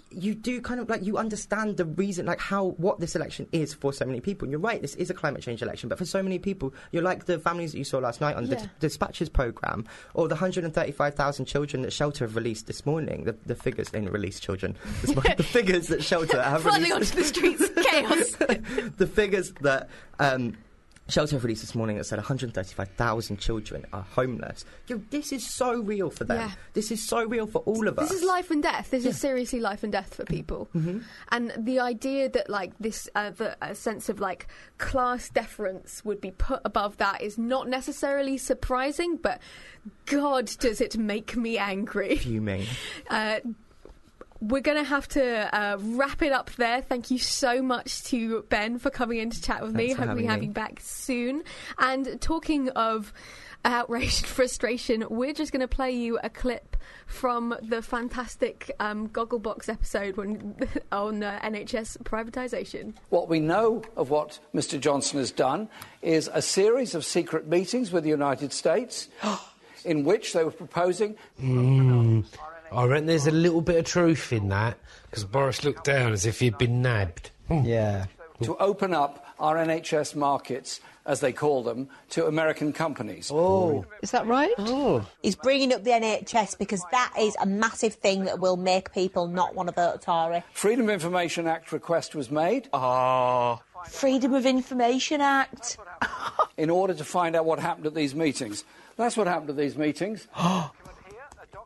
You 0.10 0.34
do 0.36 0.62
kind 0.62 0.80
of 0.80 0.90
like 0.90 1.04
you 1.04 1.18
understand 1.18 1.78
the 1.78 1.86
reason, 1.86 2.26
like 2.26 2.40
how 2.40 2.68
what 2.78 3.00
this 3.00 3.16
election 3.16 3.48
is 3.52 3.74
for 3.74 3.92
so 3.92 4.06
many 4.06 4.22
people. 4.22 4.46
And 4.46 4.52
you're 4.52 4.60
right, 4.62 4.82
this 4.82 4.96
is 4.96 5.10
a 5.10 5.14
climate 5.14 5.42
change 5.42 5.62
election, 5.62 5.90
but 5.90 5.98
for 5.98 6.06
so 6.06 6.24
many 6.24 6.40
people, 6.40 6.74
you're 6.92 7.04
like 7.04 7.26
the 7.26 7.38
families 7.40 7.74
that 7.74 7.78
you 7.78 7.84
saw 7.84 7.98
last 8.00 8.22
night 8.22 8.36
on 8.36 8.46
the 8.46 8.56
Yeah. 8.56 8.66
dispatches 8.80 9.30
program, 9.30 9.86
or 10.14 10.28
the 10.28 10.36
135,000 10.36 11.46
children 11.46 11.84
that 11.84 11.92
Shelter 11.92 12.26
have 12.26 12.36
released 12.36 12.68
this 12.68 12.86
morning. 12.86 13.26
The, 13.26 13.36
the 13.46 13.56
figures 13.56 13.90
they 13.90 14.00
didn't 14.00 14.14
release 14.14 14.40
children. 14.40 14.76
Morning, 15.14 15.34
the 15.38 15.44
figures 15.44 15.88
that 15.88 16.04
Shelter 16.04 16.42
have 16.42 16.62
flooding 16.62 16.90
released 16.92 17.14
onto 17.14 17.22
the 17.22 17.28
streets 17.28 17.70
chaos 17.86 18.36
the 18.98 19.08
figures 19.08 19.52
that 19.62 19.90
um, 20.20 20.56
Shelter 21.08 21.38
released 21.38 21.62
this 21.62 21.76
morning 21.76 21.98
that 21.98 22.06
said 22.06 22.18
135,000 22.18 23.38
children 23.38 23.86
are 23.94 24.02
homeless. 24.02 24.66
Yo, 24.88 25.00
this 25.12 25.32
is 25.32 25.46
so 25.48 25.80
real 25.80 26.10
for 26.10 26.24
them. 26.24 26.38
Yeah. 26.40 26.52
This 26.74 26.90
is 26.90 27.08
so 27.08 27.24
real 27.26 27.46
for 27.46 27.60
all 27.60 27.88
of 27.88 28.00
us. 28.00 28.10
This 28.10 28.22
is 28.22 28.28
life 28.28 28.50
and 28.50 28.64
death. 28.64 28.90
This 28.90 29.04
Yeah. 29.04 29.12
is 29.12 29.20
seriously 29.20 29.60
life 29.60 29.84
and 29.84 29.92
death 29.92 30.16
for 30.16 30.26
people. 30.26 30.68
Mm-hmm. 30.76 31.00
And 31.32 31.54
the 31.58 31.80
idea 31.80 32.28
that 32.30 32.50
like 32.50 32.72
this, 32.80 33.08
uh, 33.14 33.30
the 33.30 33.56
a 33.62 33.76
sense 33.76 34.10
of 34.10 34.20
like 34.20 34.48
class 34.80 35.30
deference 35.30 36.04
would 36.04 36.20
be 36.22 36.32
put 36.32 36.62
above 36.66 36.98
that 36.98 37.22
is 37.22 37.38
not 37.38 37.70
necessarily 37.70 38.40
surprising. 38.40 39.18
But 39.18 39.40
God, 40.08 40.50
does 40.60 40.82
it 40.82 40.98
make 40.98 41.36
me 41.38 41.58
angry? 41.60 42.16
Fuming. 42.18 42.66
Uh, 43.12 43.40
we're 44.48 44.62
going 44.62 44.78
to 44.78 44.84
have 44.84 45.08
to 45.10 45.56
uh, 45.56 45.78
wrap 45.80 46.22
it 46.22 46.32
up 46.32 46.52
there. 46.52 46.82
Thank 46.82 47.12
you 47.12 47.18
so 47.18 47.62
much 47.62 48.04
to 48.06 48.44
Ben 48.50 48.78
for 48.80 48.90
coming 48.90 49.20
in 49.20 49.30
to 49.30 49.42
chat 49.42 49.62
with 49.62 49.74
me. 49.74 49.88
Thanks 49.88 50.00
for 50.00 50.08
Hope 50.08 50.18
we 50.18 50.26
having 50.26 50.30
have 50.30 50.44
you 50.44 50.52
back 50.52 50.80
soon. 50.82 51.44
And 51.78 52.20
talking 52.22 52.70
of 52.70 53.14
outrage 53.64 54.20
and 54.20 54.28
frustration, 54.28 55.06
we're 55.10 55.34
just 55.34 55.52
going 55.52 55.62
to 55.62 55.68
play 55.68 55.92
you 55.92 56.20
a 56.24 56.30
clip 56.30 56.78
from 57.08 57.56
the 57.62 57.82
fantastic 57.82 58.72
um, 58.80 59.10
Gogglebox 59.10 59.70
episode 59.70 60.18
when, 60.18 60.56
on 60.92 61.24
uh, 61.24 61.40
NHS 61.44 61.98
privatisation. 62.04 62.94
What 63.10 63.28
we 63.30 63.40
know 63.40 63.84
of 63.96 64.10
what 64.10 64.40
Mr. 64.54 64.80
Johnson 64.80 65.20
has 65.20 65.32
done 65.32 65.70
is 66.02 66.30
a 66.34 66.42
series 66.42 66.94
of 66.96 67.06
secret 67.06 67.48
meetings 67.48 67.92
with 67.92 68.04
the 68.04 68.10
United 68.10 68.54
States 68.54 69.10
in 69.86 70.04
which 70.04 70.34
they 70.34 70.44
were 70.44 70.52
proposing 70.52 71.16
Mm, 71.42 72.26
I 72.72 72.86
reckon 72.86 73.06
there's 73.06 73.28
a 73.28 73.32
little 73.32 73.62
bit 73.62 73.78
of 73.78 73.86
truth 73.86 74.34
in 74.34 74.50
that 74.50 74.78
because 75.10 75.24
Boris 75.24 75.64
looked 75.64 75.84
down 75.86 76.14
as 76.14 76.26
if 76.26 76.40
he'd 76.40 76.58
been 76.58 76.82
nabbed. 76.82 77.32
Yeah. 77.50 78.06
to 78.44 78.58
open 78.58 78.94
up 78.94 79.26
our 79.40 79.56
NHS 79.56 80.16
markets, 80.16 80.80
as 81.06 81.20
they 81.20 81.32
call 81.32 81.64
them, 81.64 81.88
to 82.10 82.26
American 82.26 82.74
companies. 82.74 83.30
Oh, 83.32 83.86
Is 84.02 84.12
that 84.12 84.26
right? 84.26 84.54
oh, 84.58 85.06
He's 85.22 85.36
bringing 85.36 85.74
up 85.74 85.84
the 85.84 85.92
NHS 85.92 86.58
because 86.58 86.84
that 86.92 87.14
is 87.20 87.36
a 87.42 87.46
massive 87.46 87.94
thing 87.96 88.26
that 88.26 88.40
will 88.40 88.58
make 88.58 88.94
people 88.94 89.28
not 89.28 89.54
want 89.56 89.70
to 89.70 89.76
vote 89.76 90.02
Tory. 90.02 90.44
Freedom 90.54 90.86
of 90.86 90.94
Information 90.94 91.48
Act 91.48 91.72
request 91.72 92.16
was 92.16 92.32
made 92.32 92.68
ah, 92.74 93.62
Freedom 93.90 94.34
of 94.34 94.46
Information 94.46 95.22
Act. 95.22 95.78
in 96.58 96.70
order 96.70 96.94
to 96.94 97.04
find 97.04 97.36
out 97.36 97.46
what 97.46 97.60
happened 97.60 97.86
at 97.86 97.94
these 97.94 98.16
meetings. 98.16 98.64
That's 98.98 99.18
what 99.18 99.28
happened 99.28 99.50
at 99.52 99.58
these 99.58 99.78
meetings. 99.78 100.28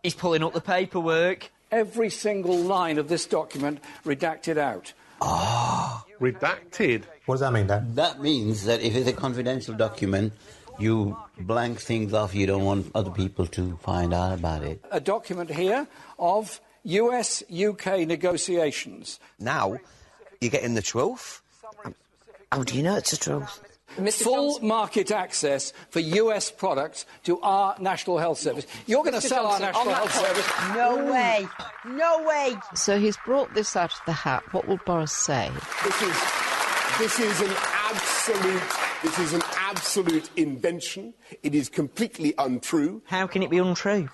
He's 0.03 0.13
pulling 0.13 0.43
up 0.43 0.53
the 0.53 0.61
paperwork. 0.61 1.51
Every 1.71 2.09
single 2.09 2.57
line 2.57 2.97
of 2.97 3.09
this 3.09 3.25
document 3.25 3.79
redacted 4.05 4.57
out. 4.57 4.93
Ah. 5.21 6.05
Redacted. 6.19 7.03
What 7.25 7.35
does 7.35 7.41
that 7.41 7.53
mean, 7.53 7.67
Dan? 7.67 7.95
That 7.95 8.21
means 8.21 8.65
that 8.65 8.81
if 8.81 8.95
it's 8.95 9.07
a 9.07 9.13
confidential 9.13 9.73
document, 9.75 10.33
you 10.79 11.17
blank 11.39 11.79
things 11.79 12.13
off. 12.13 12.33
You 12.33 12.47
don't 12.47 12.63
want 12.63 12.91
other 12.95 13.11
people 13.11 13.45
to 13.47 13.77
find 13.81 14.13
out 14.13 14.37
about 14.37 14.63
it. 14.63 14.83
A 14.91 14.99
document 14.99 15.51
here 15.51 15.87
of 16.17 16.59
US 16.83 17.43
UK 17.51 18.07
negotiations. 18.07 19.19
Now, 19.37 19.77
you're 20.41 20.51
getting 20.51 20.75
the 20.75 20.81
truth. 20.81 21.41
How 22.51 22.63
do 22.63 22.75
you 22.75 22.83
know 22.83 22.95
it's 22.95 23.11
the 23.11 23.17
truth? 23.17 23.61
Full 23.97 24.59
market 24.61 25.11
access 25.11 25.73
for 25.89 25.99
US 25.99 26.51
products 26.51 27.05
to 27.23 27.39
our 27.41 27.75
National 27.79 28.17
Health 28.17 28.37
Service. 28.37 28.67
You're 28.85 29.03
going 29.03 29.19
to 29.19 29.25
Mr. 29.25 29.29
sell 29.29 29.47
our 29.47 29.59
National 29.59 29.93
Health 29.93 30.13
that 30.13 30.27
Service. 30.27 30.75
No 30.75 31.11
way. 31.11 31.47
No 31.85 32.23
way. 32.23 32.55
So 32.75 32.99
he's 32.99 33.17
brought 33.25 33.53
this 33.53 33.75
out 33.75 33.91
of 33.91 33.99
the 34.05 34.13
hat. 34.13 34.43
What 34.53 34.67
will 34.67 34.79
Boris 34.85 35.11
say? 35.11 35.49
This 35.83 36.01
is, 36.01 36.17
this 36.99 37.19
is 37.19 37.41
an 37.41 37.55
absolute, 37.73 38.63
this 39.03 39.19
is 39.19 39.33
an 39.33 39.41
absolute 39.57 40.29
invention. 40.35 41.13
It 41.43 41.55
is 41.55 41.67
completely 41.67 42.33
untrue. 42.37 43.01
How 43.05 43.27
can 43.27 43.43
it 43.43 43.49
be 43.49 43.57
untrue? 43.57 44.07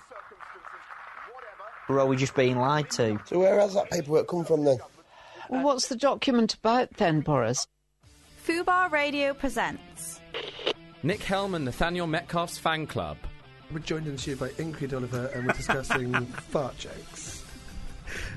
Or 1.88 2.00
are 2.00 2.06
we 2.06 2.16
just 2.16 2.34
being 2.34 2.58
lied 2.58 2.90
to? 2.92 3.20
So 3.26 3.38
where 3.38 3.60
has 3.60 3.74
that 3.74 3.90
paperwork 3.90 4.26
come 4.26 4.44
from 4.44 4.64
then? 4.64 4.78
Well, 5.48 5.62
what's 5.62 5.86
the 5.86 5.96
document 5.96 6.54
about 6.54 6.94
then, 6.96 7.20
Boris? 7.20 7.68
Fubar 8.46 8.90
Radio 8.92 9.34
presents. 9.34 10.20
Nick 11.02 11.22
Helm 11.22 11.54
and 11.54 11.64
Nathaniel 11.64 12.06
Metcalfe's 12.06 12.58
fan 12.58 12.86
club. 12.86 13.16
We're 13.72 13.80
joined 13.80 14.06
in 14.06 14.12
the 14.12 14.18
studio 14.18 14.46
by 14.46 14.52
Ingrid 14.62 14.92
Oliver 14.94 15.26
and 15.34 15.46
we're 15.46 15.52
discussing 15.52 16.14
fart 16.50 16.76
jokes. 16.78 17.44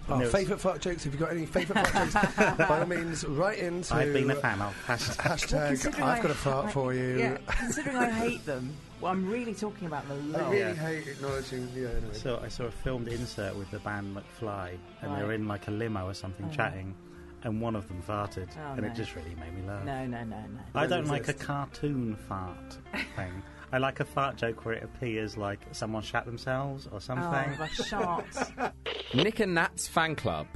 Our 0.09 0.21
No. 0.21 0.29
favourite 0.29 0.59
fart 0.59 0.81
jokes. 0.81 1.05
If 1.05 1.13
you've 1.13 1.19
got 1.21 1.31
any 1.31 1.45
favourite 1.45 1.87
fart 1.87 2.11
jokes, 2.11 2.35
by 2.57 2.79
all 2.79 2.85
means, 2.87 3.23
write 3.25 3.59
into 3.59 3.93
I've 3.93 4.11
been 4.11 4.31
a 4.31 4.35
fan 4.35 4.59
of. 4.61 4.75
Hashtag. 4.87 5.15
hashtag 5.17 5.67
considering 5.67 6.03
I've 6.03 6.19
I- 6.19 6.21
got 6.23 6.31
a 6.31 6.35
fart 6.35 6.65
I- 6.65 6.71
for 6.71 6.93
you. 6.93 7.19
Yeah, 7.19 7.37
considering 7.47 7.95
I 7.97 8.09
hate 8.09 8.43
them, 8.47 8.75
well, 9.01 9.11
I'm 9.11 9.29
really 9.29 9.53
talking 9.53 9.85
about 9.85 10.07
the 10.07 10.15
I 10.15 10.41
love. 10.41 10.51
really 10.51 10.75
hate 10.75 11.07
acknowledging. 11.07 11.69
Yeah, 11.75 11.89
anyway. 11.89 12.13
So 12.13 12.41
I 12.43 12.47
saw 12.47 12.63
a 12.65 12.71
filmed 12.71 13.07
insert 13.09 13.55
with 13.55 13.69
the 13.69 13.79
band 13.79 14.15
McFly, 14.17 14.71
and 15.03 15.11
they 15.11 15.17
Right. 15.19 15.25
were 15.27 15.33
in 15.33 15.47
like 15.47 15.67
a 15.67 15.71
limo 15.71 16.07
or 16.07 16.15
something 16.15 16.47
Oh. 16.51 16.55
chatting, 16.55 16.95
and 17.43 17.61
one 17.61 17.75
of 17.75 17.87
them 17.87 18.01
farted, 18.07 18.49
Oh, 18.57 18.73
and 18.73 18.81
no. 18.81 18.87
it 18.87 18.95
just 18.95 19.15
really 19.15 19.35
made 19.35 19.53
me 19.55 19.67
laugh. 19.67 19.83
No, 19.85 20.05
no, 20.05 20.23
no, 20.23 20.37
no. 20.37 20.59
I 20.75 20.81
don't 20.87 21.01
Doesn't 21.01 21.07
like 21.07 21.27
a 21.27 21.33
cartoon 21.33 22.15
fart 22.27 22.77
thing. 23.15 23.43
I 23.71 23.77
like 23.77 23.99
a 23.99 24.05
fart 24.05 24.35
joke 24.35 24.65
where 24.65 24.73
it 24.75 24.83
appears 24.83 25.37
like 25.37 25.59
someone 25.71 26.01
shat 26.01 26.25
themselves 26.25 26.87
or 26.91 26.99
something. 26.99 27.25
Oh, 27.59 27.67
the 27.77 27.83
sharks. 27.83 28.51
Nick 29.13 29.39
and 29.39 29.53
Nat's 29.53 29.87
fan 29.87 30.15
club. 30.15 30.47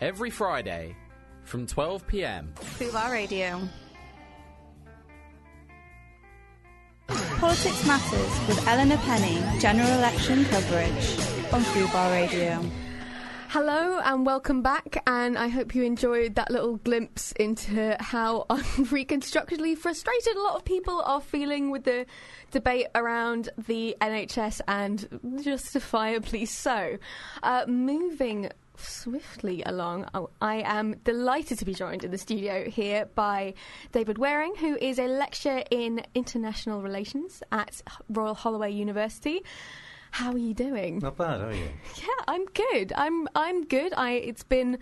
every 0.00 0.28
Friday 0.30 0.94
from 1.44 1.66
12 1.66 2.06
pm. 2.06 2.52
Fubar 2.78 3.10
Radio. 3.10 3.60
Politics 7.08 7.86
Matters 7.86 8.48
with 8.48 8.66
Eleanor 8.66 8.96
Penny, 8.98 9.42
general 9.60 9.88
election 9.98 10.44
coverage 10.46 11.18
on 11.52 11.62
Fubar 11.62 12.10
Radio. 12.12 12.62
Hello 13.54 14.00
and 14.00 14.26
welcome 14.26 14.62
back, 14.62 15.00
and 15.06 15.38
I 15.38 15.46
hope 15.46 15.76
you 15.76 15.84
enjoyed 15.84 16.34
that 16.34 16.50
little 16.50 16.78
glimpse 16.78 17.30
into 17.30 17.96
how 18.00 18.46
unreconstructedly 18.50 19.76
frustrated 19.76 20.34
a 20.34 20.42
lot 20.42 20.56
of 20.56 20.64
people 20.64 21.00
are 21.02 21.20
feeling 21.20 21.70
with 21.70 21.84
the 21.84 22.04
debate 22.50 22.88
around 22.96 23.50
the 23.68 23.96
NHS, 24.00 24.60
and 24.66 25.06
justifiably 25.40 26.46
so. 26.46 26.98
Uh, 27.44 27.64
moving 27.68 28.50
swiftly 28.76 29.62
along, 29.64 30.08
oh, 30.14 30.30
I 30.40 30.62
am 30.66 30.96
delighted 31.04 31.60
to 31.60 31.64
be 31.64 31.74
joined 31.74 32.02
in 32.02 32.10
the 32.10 32.18
studio 32.18 32.68
here 32.68 33.06
by 33.14 33.54
David 33.92 34.18
Wearing, 34.18 34.56
who 34.56 34.76
is 34.78 34.98
a 34.98 35.06
lecturer 35.06 35.62
in 35.70 36.02
international 36.16 36.82
relations 36.82 37.40
at 37.52 37.82
Royal 38.08 38.34
Holloway 38.34 38.72
University. 38.72 39.44
How 40.14 40.30
are 40.30 40.38
you 40.38 40.54
doing? 40.54 41.00
Not 41.00 41.16
bad, 41.16 41.40
are 41.40 41.52
you? 41.52 41.68
Yeah, 41.96 42.24
I'm 42.28 42.44
good. 42.46 42.92
I'm 42.96 43.26
I'm 43.34 43.64
good. 43.64 43.92
I 43.96 44.12
it's 44.12 44.44
been 44.44 44.78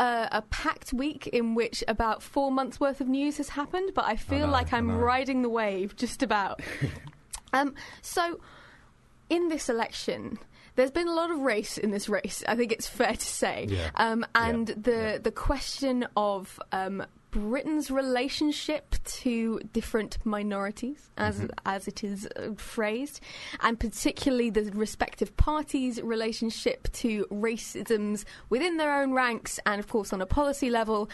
uh, 0.00 0.26
a 0.32 0.42
packed 0.42 0.92
week 0.92 1.28
in 1.28 1.54
which 1.54 1.84
about 1.86 2.24
four 2.24 2.50
months 2.50 2.80
worth 2.80 3.00
of 3.00 3.06
news 3.06 3.36
has 3.36 3.50
happened, 3.50 3.92
but 3.94 4.04
I 4.04 4.16
feel 4.16 4.46
know, 4.46 4.52
like 4.52 4.72
I'm 4.72 4.90
riding 4.98 5.42
the 5.42 5.48
wave 5.48 5.94
just 5.94 6.24
about. 6.24 6.60
um, 7.52 7.74
so 8.02 8.40
in 9.30 9.48
this 9.48 9.68
election. 9.68 10.38
There's 10.74 10.92
been 10.92 11.08
a 11.08 11.12
lot 11.14 11.32
of 11.32 11.40
race 11.40 11.76
in 11.76 11.90
this 11.90 12.08
race. 12.08 12.44
I 12.46 12.54
think 12.54 12.70
it's 12.70 12.86
fair 12.88 13.14
to 13.14 13.26
say, 13.26 13.66
Yeah. 13.68 13.90
um, 13.96 14.24
and 14.34 14.68
the 14.68 15.20
the 15.20 15.32
question 15.32 16.06
of 16.16 16.60
um, 16.70 17.04
Britain's 17.30 17.90
relationship 17.90 18.94
to 19.04 19.60
different 19.72 20.18
minorities, 20.24 21.10
as 21.16 21.40
Mhm. 21.40 21.50
as 21.66 21.86
it 21.86 22.02
is 22.02 22.26
uh, 22.36 22.52
phrased, 22.56 23.20
and 23.60 23.78
particularly 23.78 24.50
the 24.50 24.70
respective 24.74 25.36
parties' 25.36 26.00
relationship 26.00 26.90
to 26.92 27.26
racisms 27.30 28.24
within 28.48 28.76
their 28.78 28.94
own 29.00 29.12
ranks, 29.12 29.60
and 29.66 29.78
of 29.78 29.88
course 29.88 30.12
on 30.12 30.20
a 30.22 30.26
policy 30.26 30.70
level, 30.70 31.08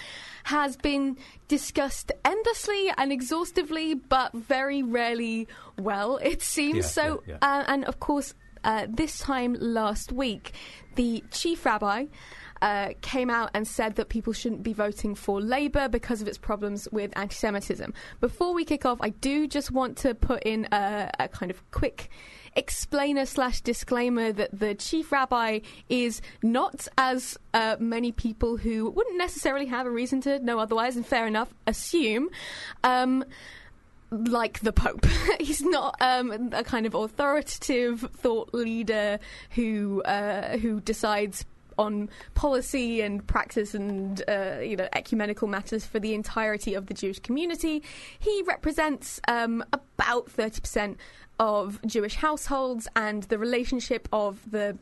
has 0.44 0.76
been 0.76 1.16
discussed 1.48 2.12
endlessly 2.24 2.90
and 2.96 3.10
exhaustively, 3.12 3.94
but 3.94 4.32
very 4.32 4.82
rarely 4.82 5.48
well. 5.78 6.18
It 6.18 6.42
seems 6.42 6.76
Yeah, 6.76 6.82
so. 6.82 7.22
yeah, 7.26 7.38
Uh, 7.42 7.64
and 7.66 7.84
of 7.86 7.98
course, 7.98 8.34
uh, 8.62 8.86
this 8.88 9.18
time 9.18 9.56
last 9.60 10.12
week, 10.12 10.52
the 10.94 11.22
chief 11.30 11.66
rabbi. 11.66 12.06
Uh, 12.64 12.94
came 13.02 13.28
out 13.28 13.50
and 13.52 13.68
said 13.68 13.94
that 13.96 14.08
people 14.08 14.32
shouldn't 14.32 14.62
be 14.62 14.72
voting 14.72 15.14
for 15.14 15.38
Labour 15.38 15.86
because 15.86 16.22
of 16.22 16.28
its 16.28 16.38
problems 16.38 16.88
with 16.90 17.12
anti 17.14 17.34
Semitism. 17.34 17.92
Before 18.22 18.54
we 18.54 18.64
kick 18.64 18.86
off, 18.86 18.96
I 19.02 19.10
do 19.10 19.46
just 19.46 19.70
want 19.70 19.98
to 19.98 20.14
put 20.14 20.44
in 20.44 20.66
a, 20.72 21.10
a 21.18 21.28
kind 21.28 21.50
of 21.50 21.70
quick 21.72 22.08
explainer 22.56 23.26
slash 23.26 23.60
disclaimer 23.60 24.32
that 24.32 24.58
the 24.58 24.74
chief 24.74 25.12
rabbi 25.12 25.60
is 25.90 26.22
not, 26.42 26.88
as 26.96 27.38
uh, 27.52 27.76
many 27.78 28.12
people 28.12 28.56
who 28.56 28.88
wouldn't 28.88 29.18
necessarily 29.18 29.66
have 29.66 29.84
a 29.84 29.90
reason 29.90 30.22
to 30.22 30.38
know 30.38 30.58
otherwise, 30.58 30.96
and 30.96 31.04
fair 31.06 31.26
enough, 31.26 31.52
assume. 31.66 32.30
Um, 32.82 33.26
like 34.10 34.60
the 34.60 34.72
Pope. 34.72 35.04
He's 35.38 35.60
not 35.60 35.96
um, 36.00 36.50
a 36.52 36.64
kind 36.64 36.86
of 36.86 36.94
authoritative 36.94 38.08
thought 38.16 38.54
leader 38.54 39.18
who 39.50 40.02
uh, 40.04 40.56
who 40.56 40.80
decides 40.80 41.44
on 41.78 42.10
policy 42.34 43.00
and 43.00 43.26
practice 43.26 43.74
and 43.74 44.22
uh, 44.28 44.58
you 44.60 44.76
know 44.76 44.88
ecumenical 44.94 45.48
matters 45.48 45.84
for 45.84 45.98
the 45.98 46.14
entirety 46.14 46.74
of 46.74 46.86
the 46.86 46.94
Jewish 46.94 47.18
community. 47.18 47.82
He 48.18 48.42
represents 48.46 49.20
um, 49.28 49.64
about 49.72 50.30
thirty 50.30 50.60
percent 50.60 50.98
of 51.38 51.80
Jewish 51.86 52.16
households, 52.16 52.88
and 52.94 53.24
the 53.24 53.38
relationship 53.38 54.08
of 54.12 54.50
the 54.50 54.78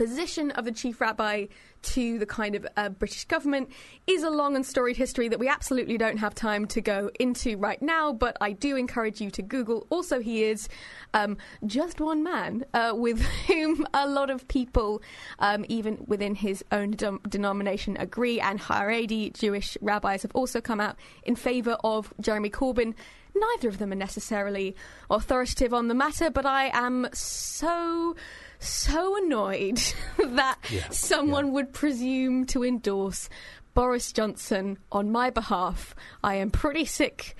position 0.00 0.50
of 0.52 0.64
the 0.64 0.72
chief 0.72 0.98
rabbi 0.98 1.44
to 1.82 2.18
the 2.18 2.24
kind 2.24 2.54
of 2.54 2.66
uh, 2.78 2.88
British 2.88 3.26
government 3.26 3.68
is 4.06 4.22
a 4.22 4.30
long 4.30 4.56
and 4.56 4.64
storied 4.64 4.96
history 4.96 5.28
that 5.28 5.38
we 5.38 5.46
absolutely 5.46 5.98
don't 5.98 6.16
have 6.16 6.34
time 6.34 6.64
to 6.66 6.80
go 6.80 7.10
into 7.20 7.58
right 7.58 7.82
now, 7.82 8.10
but 8.10 8.34
I 8.40 8.52
do 8.52 8.76
encourage 8.76 9.20
you 9.20 9.30
to 9.32 9.42
Google. 9.42 9.86
Also, 9.90 10.18
he 10.18 10.44
is 10.44 10.70
um, 11.12 11.36
just 11.66 12.00
one 12.00 12.22
man 12.22 12.64
uh, 12.72 12.94
with 12.94 13.20
whom 13.46 13.86
a 13.92 14.08
lot 14.08 14.30
of 14.30 14.48
people, 14.48 15.02
um, 15.38 15.66
even 15.68 16.02
within 16.06 16.34
his 16.34 16.64
own 16.72 16.92
denomination, 17.28 17.98
agree, 17.98 18.40
and 18.40 18.58
Haredi 18.58 19.34
Jewish 19.34 19.76
rabbis 19.82 20.22
have 20.22 20.32
also 20.34 20.62
come 20.62 20.80
out 20.80 20.96
in 21.24 21.36
favour 21.36 21.76
of 21.84 22.14
Jeremy 22.22 22.48
Corbyn. 22.48 22.94
Neither 23.34 23.68
of 23.68 23.76
them 23.76 23.92
are 23.92 23.96
necessarily 23.96 24.74
authoritative 25.10 25.74
on 25.74 25.88
the 25.88 25.94
matter, 25.94 26.30
but 26.30 26.46
I 26.46 26.70
am 26.72 27.06
so 27.12 28.16
so 28.60 29.16
annoyed 29.16 29.80
that 30.18 30.58
Yeah, 30.70 30.88
someone 30.90 31.52
would 31.52 31.72
presume 31.72 32.46
to 32.46 32.64
endorse 32.64 33.28
Boris 33.74 34.12
Johnson 34.12 34.78
on 34.92 35.10
my 35.10 35.30
behalf. 35.30 35.94
I 36.22 36.36
am 36.36 36.50
pretty 36.50 36.84
sick 36.84 37.36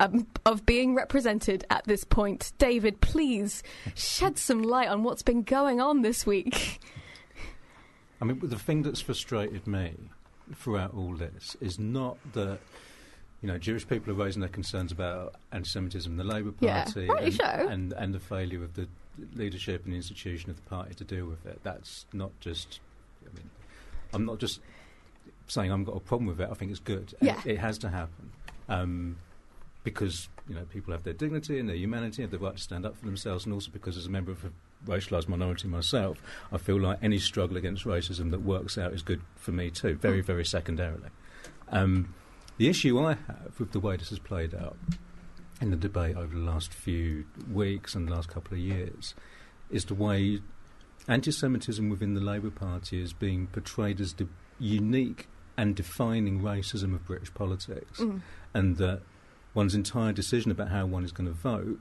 um, 0.00 0.26
of 0.44 0.66
being 0.66 0.94
represented 0.94 1.64
at 1.70 1.84
this 1.84 2.04
point. 2.04 2.52
David, 2.58 3.00
please 3.00 3.62
shed 3.94 4.38
some 4.38 4.62
light 4.62 4.88
on 4.88 5.02
what's 5.02 5.22
been 5.22 5.42
going 5.42 5.80
on 5.80 6.02
this 6.02 6.26
week. 6.26 6.80
I 8.20 8.24
mean, 8.24 8.40
the 8.42 8.58
thing 8.58 8.82
that's 8.82 9.00
frustrated 9.00 9.66
me 9.66 9.94
throughout 10.54 10.94
all 10.94 11.14
this 11.14 11.56
is 11.60 11.78
not 11.78 12.18
that. 12.32 12.58
You 13.42 13.48
know, 13.48 13.58
Jewish 13.58 13.86
people 13.86 14.12
are 14.12 14.16
raising 14.16 14.40
their 14.40 14.48
concerns 14.48 14.92
about 14.92 15.34
anti-Semitism 15.52 16.10
in 16.10 16.16
the 16.16 16.24
Labour 16.24 16.52
Party 16.52 17.06
rightly 17.06 17.26
and, 17.26 17.34
so. 17.34 17.44
and 17.44 17.92
and 17.92 18.14
the 18.14 18.20
failure 18.20 18.64
of 18.64 18.74
the 18.74 18.88
leadership 19.34 19.84
and 19.84 19.94
institution 19.94 20.50
of 20.50 20.56
the 20.56 20.62
party 20.62 20.94
to 20.94 21.04
deal 21.04 21.26
with 21.26 21.44
it. 21.46 21.60
That's 21.62 22.06
not 22.12 22.32
just. 22.40 22.80
I 23.24 23.36
mean, 23.36 23.50
I'm 24.12 24.24
not 24.24 24.38
just 24.38 24.60
saying 25.48 25.70
I've 25.70 25.84
got 25.84 25.96
a 25.96 26.00
problem 26.00 26.26
with 26.26 26.40
it. 26.40 26.48
I 26.50 26.54
think 26.54 26.70
it's 26.70 26.80
good. 26.80 27.14
Yeah. 27.20 27.40
it 27.44 27.58
has 27.58 27.78
to 27.78 27.88
happen 27.88 28.30
um, 28.68 29.16
because 29.84 30.28
you 30.48 30.54
know 30.54 30.64
people 30.72 30.92
have 30.92 31.04
their 31.04 31.12
dignity 31.12 31.58
and 31.58 31.68
their 31.68 31.76
humanity, 31.76 32.22
have 32.22 32.30
the 32.30 32.38
right 32.38 32.56
to 32.56 32.62
stand 32.62 32.86
up 32.86 32.96
for 32.96 33.04
themselves, 33.04 33.44
and 33.44 33.54
also 33.54 33.70
because 33.70 33.96
as 33.96 34.06
a 34.06 34.10
member 34.10 34.32
of 34.32 34.44
a 34.44 34.50
racialised 34.86 35.28
minority 35.28 35.68
myself, 35.68 36.18
I 36.52 36.58
feel 36.58 36.80
like 36.80 36.98
any 37.02 37.18
struggle 37.18 37.56
against 37.56 37.84
racism 37.84 38.30
that 38.30 38.42
works 38.42 38.78
out 38.78 38.92
is 38.92 39.02
good 39.02 39.20
for 39.36 39.52
me 39.52 39.70
too. 39.70 39.94
Very, 39.96 40.20
very 40.20 40.44
secondarily. 40.44 41.08
Um, 41.70 42.14
the 42.58 42.68
issue 42.68 42.98
I 42.98 43.14
have 43.14 43.52
with 43.58 43.72
the 43.72 43.80
way 43.80 43.96
this 43.96 44.10
has 44.10 44.18
played 44.18 44.54
out 44.54 44.76
in 45.60 45.70
the 45.70 45.76
debate 45.76 46.16
over 46.16 46.34
the 46.34 46.42
last 46.44 46.72
few 46.72 47.24
weeks 47.50 47.94
and 47.94 48.08
the 48.08 48.12
last 48.12 48.28
couple 48.28 48.54
of 48.54 48.58
years 48.60 49.14
is 49.70 49.84
the 49.86 49.94
way 49.94 50.40
anti-Semitism 51.08 51.88
within 51.88 52.14
the 52.14 52.20
Labour 52.20 52.50
Party 52.50 53.00
is 53.00 53.12
being 53.12 53.46
portrayed 53.48 54.00
as 54.00 54.14
the 54.14 54.28
unique 54.58 55.28
and 55.56 55.74
defining 55.74 56.40
racism 56.42 56.94
of 56.94 57.06
British 57.06 57.32
politics, 57.32 58.00
Mm. 58.00 58.20
and 58.52 58.76
that 58.76 59.00
one's 59.54 59.74
entire 59.74 60.12
decision 60.12 60.50
about 60.50 60.68
how 60.68 60.84
one 60.84 61.04
is 61.04 61.12
going 61.12 61.26
to 61.26 61.32
vote, 61.32 61.80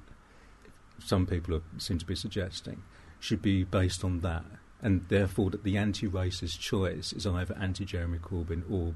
some 0.99 1.25
people 1.25 1.55
are, 1.55 1.61
seem 1.77 1.97
to 1.97 2.05
be 2.05 2.15
suggesting, 2.15 2.83
should 3.19 3.41
be 3.41 3.63
based 3.65 4.03
on 4.05 4.21
that. 4.21 4.45
And 4.81 5.05
therefore, 5.09 5.49
that 5.49 5.63
the 5.63 5.77
anti-racist 5.77 6.59
choice 6.59 7.11
is 7.11 7.25
either 7.27 7.55
anti-Jeremy 7.57 8.19
Corbyn 8.19 8.63
or, 8.69 8.93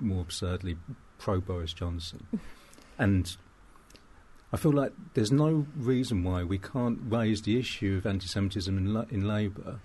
more 0.00 0.22
absurdly, 0.22 0.76
pro-Boris 1.18 1.72
Johnson. 1.72 2.26
And 2.98 3.36
I 4.52 4.56
feel 4.56 4.72
like 4.72 4.92
there's 5.14 5.32
no 5.32 5.66
reason 5.76 6.24
why 6.24 6.42
we 6.44 6.58
can't 6.58 6.98
raise 7.02 7.42
the 7.42 7.58
issue 7.58 7.96
of 7.98 8.06
anti-Semitism 8.06 8.76
in, 8.76 8.94
La- 8.94 9.04
in 9.10 9.26
Labour 9.26 9.80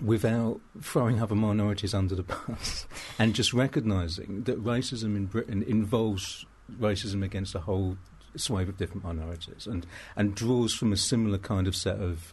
without 0.00 0.60
throwing 0.80 1.20
other 1.20 1.34
minorities 1.34 1.92
under 1.92 2.14
the 2.14 2.22
bus 2.22 2.86
and 3.18 3.34
just 3.34 3.52
recognising 3.52 4.44
that 4.44 4.62
racism 4.62 5.16
in 5.16 5.26
Britain 5.26 5.62
involves 5.62 6.46
racism 6.78 7.22
against 7.22 7.54
a 7.54 7.60
whole 7.60 7.98
swathe 8.36 8.68
of 8.68 8.78
different 8.78 9.04
minorities 9.04 9.66
and, 9.66 9.86
and 10.16 10.34
draws 10.34 10.72
from 10.72 10.92
a 10.92 10.96
similar 10.96 11.38
kind 11.38 11.66
of 11.66 11.76
set 11.76 11.98
of 11.98 12.32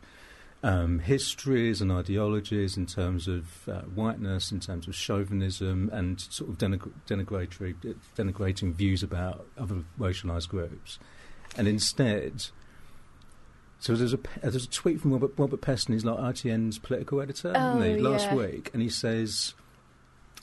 um, 0.62 1.00
histories 1.00 1.82
and 1.82 1.92
ideologies 1.92 2.76
in 2.76 2.86
terms 2.86 3.28
of 3.28 3.68
uh, 3.70 3.82
whiteness, 3.82 4.52
in 4.52 4.60
terms 4.60 4.88
of 4.88 4.96
chauvinism, 4.96 5.90
and 5.94 6.20
sort 6.20 6.50
of 6.50 6.58
denigr- 6.58 6.92
denigratory, 7.08 7.76
denigrating 8.18 8.74
views 8.74 9.02
about 9.04 9.46
other 9.58 9.84
racialized 10.00 10.50
groups. 10.50 11.00
And 11.58 11.68
instead, 11.68 12.48
so 13.80 13.96
there's 13.96 14.14
a 14.14 14.20
there's 14.42 14.66
a 14.66 14.70
tweet 14.70 15.00
from 15.00 15.14
Robert, 15.14 15.32
Robert 15.38 15.62
Peston, 15.62 15.94
he's 15.94 16.04
like 16.06 16.18
RTN's 16.20 16.78
political 16.80 17.22
editor, 17.22 17.54
Oh, 17.56 17.78
last 18.00 18.26
yeah. 18.26 18.36
week, 18.36 18.70
and 18.74 18.82
he 18.82 18.90
says 18.90 19.54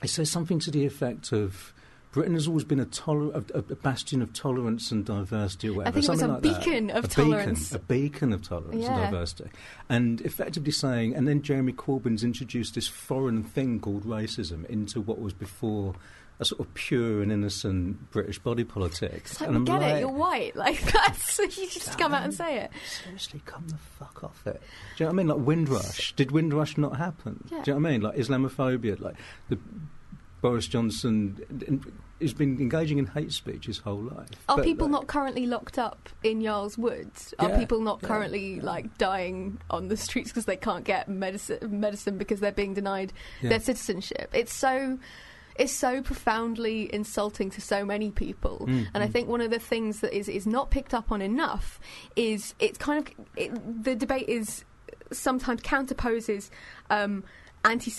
he 0.03 0.09
says 0.09 0.31
something 0.31 0.59
to 0.61 0.71
the 0.71 0.87
effect 0.87 1.33
of 1.33 1.73
Britain 2.13 2.35
has 2.35 2.49
always 2.49 2.65
been 2.65 2.81
a, 2.81 2.87
toler- 2.87 3.35
a, 3.35 3.59
a 3.59 3.63
bastion 3.63 4.23
of 4.23 4.33
tolerance 4.33 4.91
and 4.91 5.05
diversity, 5.05 5.69
or 5.69 5.75
whatever. 5.75 6.01
think 6.01 6.05
it 6.05 6.11
was 6.11 6.23
a 6.23 6.29
like 6.29 6.43
that. 6.43 6.65
beacon 6.65 6.91
of 6.91 7.05
a 7.05 7.09
tolerance. 7.09 7.69
Beacon, 7.71 7.77
a 7.77 7.79
beacon 7.81 8.33
of 8.33 8.43
tolerance 8.43 8.87
and 8.87 8.97
diversity. 8.97 9.51
And 9.89 10.21
effectively 10.23 10.73
saying, 10.73 11.15
and 11.15 11.29
then 11.29 11.43
Jeremy 11.43 11.73
Corbyn's 11.73 12.25
introduced 12.25 12.75
this 12.75 12.89
foreign 12.89 13.43
thing 13.45 13.81
called 13.81 14.05
racism 14.05 14.65
into 14.67 15.01
what 15.01 15.21
was 15.21 15.35
before 15.35 15.95
a 16.39 16.45
sort 16.45 16.61
of 16.61 16.73
pure 16.75 17.23
and 17.23 17.33
innocent 17.33 18.11
British 18.11 18.39
body 18.39 18.65
politics. 18.65 19.41
Like, 19.41 19.49
and 19.49 19.57
I'm 19.57 19.65
get 19.65 19.81
like, 19.81 19.95
it, 19.95 20.01
you're 20.01 20.09
white. 20.09 20.55
Like, 20.67 20.81
that's, 20.81 21.39
you 21.39 21.69
just 21.69 21.99
come 21.99 22.13
out 22.13 22.25
and 22.25 22.35
say 22.35 22.59
it. 22.59 22.71
Seriously, 23.03 23.41
come 23.45 23.67
the 23.69 23.79
fuck 23.79 24.23
off 24.25 24.47
it. 24.47 24.61
Do 24.97 25.05
you 25.05 25.07
know 25.07 25.07
what 25.07 25.13
I 25.13 25.17
mean? 25.17 25.27
Like 25.29 25.47
Windrush. 25.47 26.13
Did 26.15 26.31
Windrush 26.31 26.77
not 26.77 26.97
happen? 26.97 27.45
Yeah. 27.51 27.63
Do 27.63 27.71
you 27.71 27.75
know 27.79 27.83
what 27.83 27.89
I 27.89 27.93
mean? 27.93 28.01
Like 28.03 28.17
Islamophobia. 28.17 29.01
Like 29.01 29.17
the 29.49 29.59
Boris 30.41 30.67
Johnson 30.67 31.85
has 32.21 32.33
been 32.33 32.61
engaging 32.61 32.99
in 32.99 33.07
hate 33.07 33.33
speech 33.33 33.67
his 33.67 33.79
whole 33.79 34.01
life. 34.03 34.29
Are 34.49 34.57
But, 34.57 34.65
people 34.65 34.87
like, 34.87 34.93
not 34.93 35.07
currently 35.07 35.47
locked 35.47 35.79
up 35.79 36.09
in 36.23 36.41
Yarl's 36.41 36.79
Woods? 36.79 37.35
Are 37.39 37.51
Yeah, 37.51 37.59
people 37.59 37.81
not 37.81 38.01
yeah, 38.03 38.09
currently 38.09 38.61
like 38.61 38.97
dying 38.99 39.59
on 39.71 39.89
the 39.89 39.97
streets 39.97 40.31
because 40.31 40.47
they 40.47 40.57
can't 40.57 40.85
get 40.85 41.09
medicine, 41.09 41.81
medicine 41.81 42.17
because 42.19 42.41
they're 42.41 42.53
being 42.53 42.75
denied 42.75 43.13
Yeah. 43.43 43.51
their 43.51 43.61
citizenship? 43.61 44.31
It's 44.33 44.53
so. 44.53 44.99
It's 45.59 45.73
so 45.73 46.03
profoundly 46.03 46.93
insulting 46.93 47.49
to 47.49 47.63
so 47.63 47.83
many 47.83 48.11
people, 48.11 48.67
Mm, 48.69 48.89
and 48.93 49.03
I 49.03 49.09
mm. 49.09 49.13
think 49.13 49.27
one 49.29 49.41
of 49.41 49.51
the 49.51 49.59
things 49.59 50.01
that 50.01 50.15
is, 50.15 50.29
is 50.29 50.47
not 50.47 50.71
picked 50.71 50.93
up 50.93 51.11
on 51.11 51.23
enough 51.23 51.81
is 52.15 52.55
it's 52.59 52.77
kind 52.77 52.99
of 52.99 53.27
it, 53.37 53.83
the 53.85 53.95
debate 53.97 54.29
is 54.29 54.67
sometimes 55.13 55.63
counterposes 55.63 56.51
um, 56.91 57.25
anti 57.65 57.91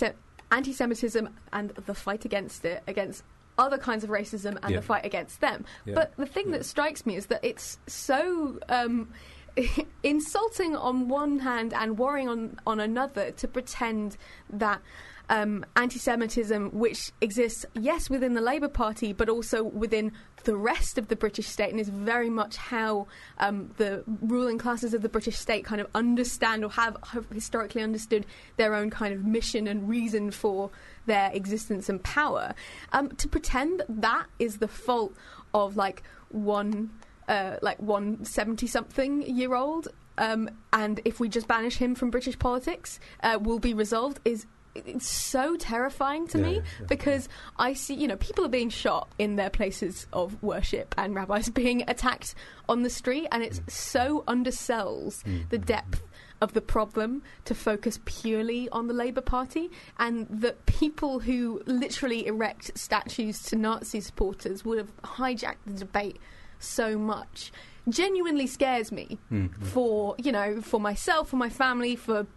anti-Semitism 0.52 1.30
and 1.54 1.70
the 1.72 1.94
fight 1.94 2.26
against 2.26 2.64
it 2.66 2.84
against 2.88 3.24
other 3.58 3.78
kinds 3.78 4.04
of 4.04 4.10
racism 4.10 4.58
and 4.62 4.70
Yeah. 4.70 4.78
the 4.78 4.82
fight 4.86 5.06
against 5.06 5.42
them. 5.42 5.66
Yeah. 5.86 5.96
But 5.96 6.16
the 6.18 6.26
thing 6.28 6.52
that 6.52 6.66
strikes 6.66 7.06
me 7.06 7.16
is 7.16 7.26
that 7.28 7.44
it's 7.44 7.80
so 7.88 8.60
um, 8.70 9.10
insulting 10.04 10.76
on 10.76 11.08
one 11.08 11.40
hand 11.40 11.74
and 11.74 11.98
worrying 11.98 12.30
on, 12.30 12.60
on 12.68 12.80
another 12.80 13.32
to 13.32 13.48
pretend 13.48 14.18
that 14.50 14.82
um, 15.30 15.66
anti 15.76 16.00
Semitism, 16.00 16.70
which 16.72 17.12
exists, 17.22 17.66
yes, 17.74 18.10
within 18.10 18.34
the 18.34 18.42
Labour 18.42 18.70
Party, 18.70 19.14
but 19.14 19.30
also 19.30 19.64
within 19.64 20.12
the 20.44 20.56
rest 20.56 20.98
of 20.98 21.10
the 21.10 21.16
British 21.16 21.48
state, 21.48 21.70
and 21.70 21.80
is 21.80 21.90
very 21.90 22.30
much 22.30 22.56
how 22.56 23.08
um, 23.38 23.70
the 23.78 24.04
ruling 24.22 24.58
classes 24.58 24.94
of 24.94 25.02
the 25.02 25.10
British 25.10 25.38
state 25.38 25.66
kind 25.66 25.82
of 25.82 25.88
understand 25.94 26.64
or 26.64 26.72
have, 26.72 26.98
have 27.12 27.30
historically 27.30 27.84
understood 27.84 28.26
their 28.56 28.74
own 28.74 28.90
kind 28.90 29.14
of 29.14 29.26
mission 29.26 29.68
and 29.68 29.88
reason 29.88 30.32
for 30.32 30.72
their 31.06 31.30
existence 31.34 31.90
and 31.90 32.02
power. 32.04 32.56
Um, 32.94 33.10
to 33.10 33.28
pretend 33.28 33.84
that 33.90 34.18
that 34.18 34.28
is 34.40 34.58
the 34.60 34.70
fault 34.70 35.14
of 35.54 35.76
like 35.76 36.02
one 36.30 36.90
uh, 37.28 37.58
like 37.62 37.80
one 37.82 38.24
70 38.24 38.68
something 38.68 39.22
year 39.24 39.54
old 39.54 39.90
um, 40.18 40.50
and 40.72 41.02
if 41.04 41.20
we 41.20 41.28
just 41.28 41.46
banish 41.48 41.76
him 41.76 41.94
from 41.94 42.10
British 42.10 42.40
politics 42.40 43.02
uh, 43.22 43.38
will 43.42 43.60
be 43.60 43.74
resolved 43.74 44.22
is 44.24 44.46
it's 44.86 45.08
so 45.08 45.56
terrifying 45.56 46.28
to 46.28 46.38
Yeah, 46.38 46.44
me 46.46 46.54
yeah, 46.56 46.86
because 46.88 47.28
I 47.58 47.74
see, 47.74 47.94
you 47.96 48.08
know, 48.08 48.18
people 48.18 48.46
are 48.46 48.50
being 48.50 48.70
shot 48.70 49.10
in 49.18 49.36
their 49.36 49.50
places 49.50 50.08
of 50.14 50.42
worship 50.44 50.94
and 50.98 51.16
rabbis 51.16 51.50
being 51.64 51.84
attacked 51.88 52.36
on 52.70 52.84
the 52.84 52.90
street, 52.90 53.28
and 53.32 53.44
it's 53.44 53.60
mm. 53.60 53.70
so 53.72 54.24
undersells 54.28 55.24
mm, 55.24 55.50
the 55.50 55.58
mm, 55.60 55.66
depth 55.66 56.04
of 56.40 56.54
the 56.54 56.62
problem 56.62 57.24
to 57.46 57.56
focus 57.56 58.00
purely 58.06 58.70
on 58.70 58.88
the 58.88 58.94
Labour 58.94 59.22
Party, 59.22 59.72
and 59.98 60.28
that 60.30 60.66
people 60.68 61.20
who 61.20 61.62
literally 61.66 62.28
erect 62.28 62.78
statues 62.78 63.42
to 63.44 63.56
Nazi 63.56 64.02
supporters 64.02 64.64
would 64.64 64.78
have 64.78 64.96
hijacked 65.02 65.56
the 65.66 65.74
debate 65.74 66.20
so 66.60 66.98
much. 66.98 67.52
Genuinely 67.90 68.48
scares 68.48 68.92
me 68.92 69.18
Mm. 69.32 69.50
for 69.64 70.14
you 70.18 70.32
know 70.32 70.62
for 70.62 70.78
myself 70.80 71.30
for 71.30 71.38
my 71.38 71.48
family 71.50 71.96
for 71.96 72.28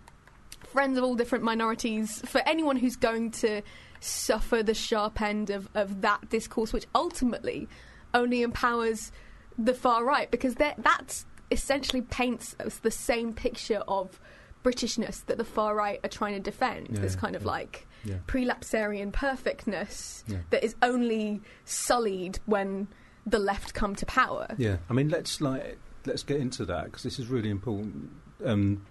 friends 0.72 0.96
of 0.98 1.04
all 1.04 1.14
different 1.14 1.44
minorities, 1.44 2.20
for 2.26 2.40
anyone 2.46 2.76
who's 2.76 2.96
going 2.96 3.30
to 3.32 3.62
suffer 4.00 4.62
the 4.62 4.74
sharp 4.74 5.20
end 5.20 5.50
of, 5.50 5.68
of 5.74 6.00
that 6.02 6.28
discourse, 6.30 6.72
which 6.72 6.86
ultimately 6.94 7.68
only 8.14 8.42
empowers 8.42 9.12
the 9.58 9.74
far 9.74 10.04
right, 10.04 10.30
because 10.30 10.54
that 10.56 11.24
essentially 11.50 12.02
paints 12.02 12.56
us 12.64 12.78
the 12.78 12.90
same 12.90 13.32
picture 13.32 13.82
of 13.88 14.20
Britishness 14.62 15.24
that 15.26 15.38
the 15.38 15.44
far 15.44 15.74
right 15.74 16.00
are 16.04 16.08
trying 16.08 16.34
to 16.34 16.40
defend. 16.40 16.88
Yeah, 16.92 17.00
this 17.00 17.16
kind 17.16 17.34
of 17.34 17.42
yeah. 17.42 17.48
like 17.48 17.86
Yeah. 18.04 18.16
prelapsarian 18.26 19.12
perfectness 19.12 20.22
that 20.50 20.62
is 20.62 20.74
only 20.82 21.40
sullied 21.64 22.38
when 22.46 22.88
the 23.26 23.38
left 23.38 23.74
come 23.74 23.94
to 23.96 24.06
power. 24.06 24.48
Yeah, 24.58 24.76
I 24.88 24.92
mean, 24.92 25.08
let's 25.08 25.40
like 25.40 25.78
let's 26.06 26.22
get 26.22 26.40
into 26.40 26.64
that 26.66 26.84
because 26.86 27.02
this 27.02 27.18
is 27.18 27.28
really 27.28 27.50
important. 27.50 28.10
Um, 28.44 28.86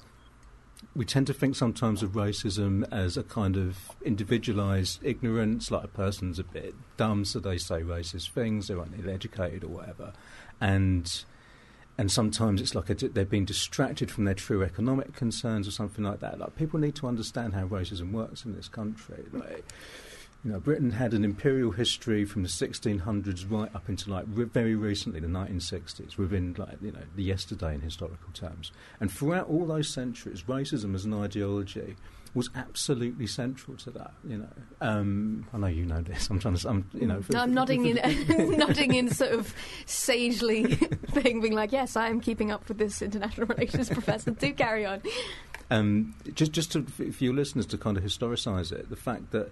we 0.95 1.05
tend 1.05 1.27
to 1.27 1.33
think 1.33 1.55
sometimes 1.55 2.01
of 2.03 2.11
racism 2.11 2.87
as 2.91 3.17
a 3.17 3.23
kind 3.23 3.57
of 3.57 3.77
individualised 4.03 4.99
ignorance, 5.03 5.71
like 5.71 5.83
a 5.83 5.89
person's 5.89 6.39
a 6.39 6.43
bit 6.43 6.73
dumb, 6.97 7.25
so 7.25 7.39
they 7.39 7.57
say 7.57 7.81
racist 7.81 8.31
things, 8.31 8.67
they're 8.67 8.79
uneducated 8.79 9.63
or 9.63 9.69
whatever, 9.69 10.13
and 10.59 11.23
and 11.97 12.09
sometimes 12.09 12.61
it's 12.61 12.73
like 12.73 12.89
a, 12.89 12.95
they're 12.95 13.25
being 13.25 13.43
distracted 13.43 14.09
from 14.09 14.23
their 14.23 14.33
true 14.33 14.63
economic 14.63 15.13
concerns 15.13 15.67
or 15.67 15.71
something 15.71 16.05
like 16.05 16.21
that. 16.21 16.39
Like 16.39 16.55
people 16.55 16.79
need 16.79 16.95
to 16.95 17.07
understand 17.07 17.53
how 17.53 17.67
racism 17.67 18.13
works 18.13 18.45
in 18.45 18.55
this 18.55 18.69
country. 18.69 19.25
Like, 19.33 19.65
you 20.43 20.51
know, 20.51 20.59
Britain 20.59 20.91
had 20.91 21.13
an 21.13 21.25
imperial 21.25 21.71
history 21.71 22.23
from 22.23 22.43
the 22.43 22.49
1600s 22.49 23.45
right 23.49 23.73
up 23.75 23.89
into 23.89 24.09
like 24.09 24.25
re- 24.29 24.45
very 24.45 24.75
recently, 24.75 25.19
the 25.19 25.27
1960s, 25.27 26.17
within 26.17 26.55
like 26.57 26.77
you 26.81 26.91
know 26.91 27.01
the 27.15 27.23
yesterday 27.23 27.75
in 27.75 27.81
historical 27.81 28.31
terms. 28.33 28.71
And 29.01 29.11
throughout 29.11 29.49
all 29.49 29.65
those 29.65 29.89
centuries, 29.89 30.43
racism 30.43 30.95
as 30.95 31.03
an 31.03 31.13
ideology 31.13 31.97
was 32.33 32.49
absolutely 32.55 33.27
central 33.27 33.75
to 33.77 33.91
that. 33.91 34.13
You 34.25 34.37
know, 34.37 34.49
um, 34.81 35.45
I 35.53 35.57
know 35.57 35.67
you 35.67 35.85
know 35.85 36.01
this. 36.01 36.29
I'm 36.29 36.39
trying 36.39 36.55
to, 36.55 36.69
I'm 36.69 36.89
you 36.93 37.07
know, 37.07 37.21
No, 37.29 37.41
I'm 37.41 37.53
nodding 37.53 37.85
in, 37.85 37.97
nodding 38.57 38.95
in 38.95 39.09
sort 39.09 39.31
of 39.31 39.53
sagely 39.85 40.75
thing, 41.07 41.41
being 41.41 41.53
like, 41.53 41.73
"Yes, 41.73 41.97
I 41.97 42.07
am 42.07 42.21
keeping 42.21 42.49
up 42.49 42.67
with 42.69 42.77
this 42.77 43.01
international 43.01 43.47
relations 43.55 43.89
professor. 43.89 44.31
Do 44.31 44.53
carry 44.53 44.85
on." 44.85 45.01
um, 45.71 46.15
just 46.33 46.51
just 46.51 46.71
to, 46.73 46.83
for 46.83 47.11
for 47.11 47.23
your 47.23 47.33
listeners 47.33 47.65
to 47.67 47.77
kind 47.77 47.97
of 47.97 48.03
historicise 48.03 48.71
it, 48.71 48.89
the 48.89 48.95
fact 48.95 49.31
that 49.31 49.51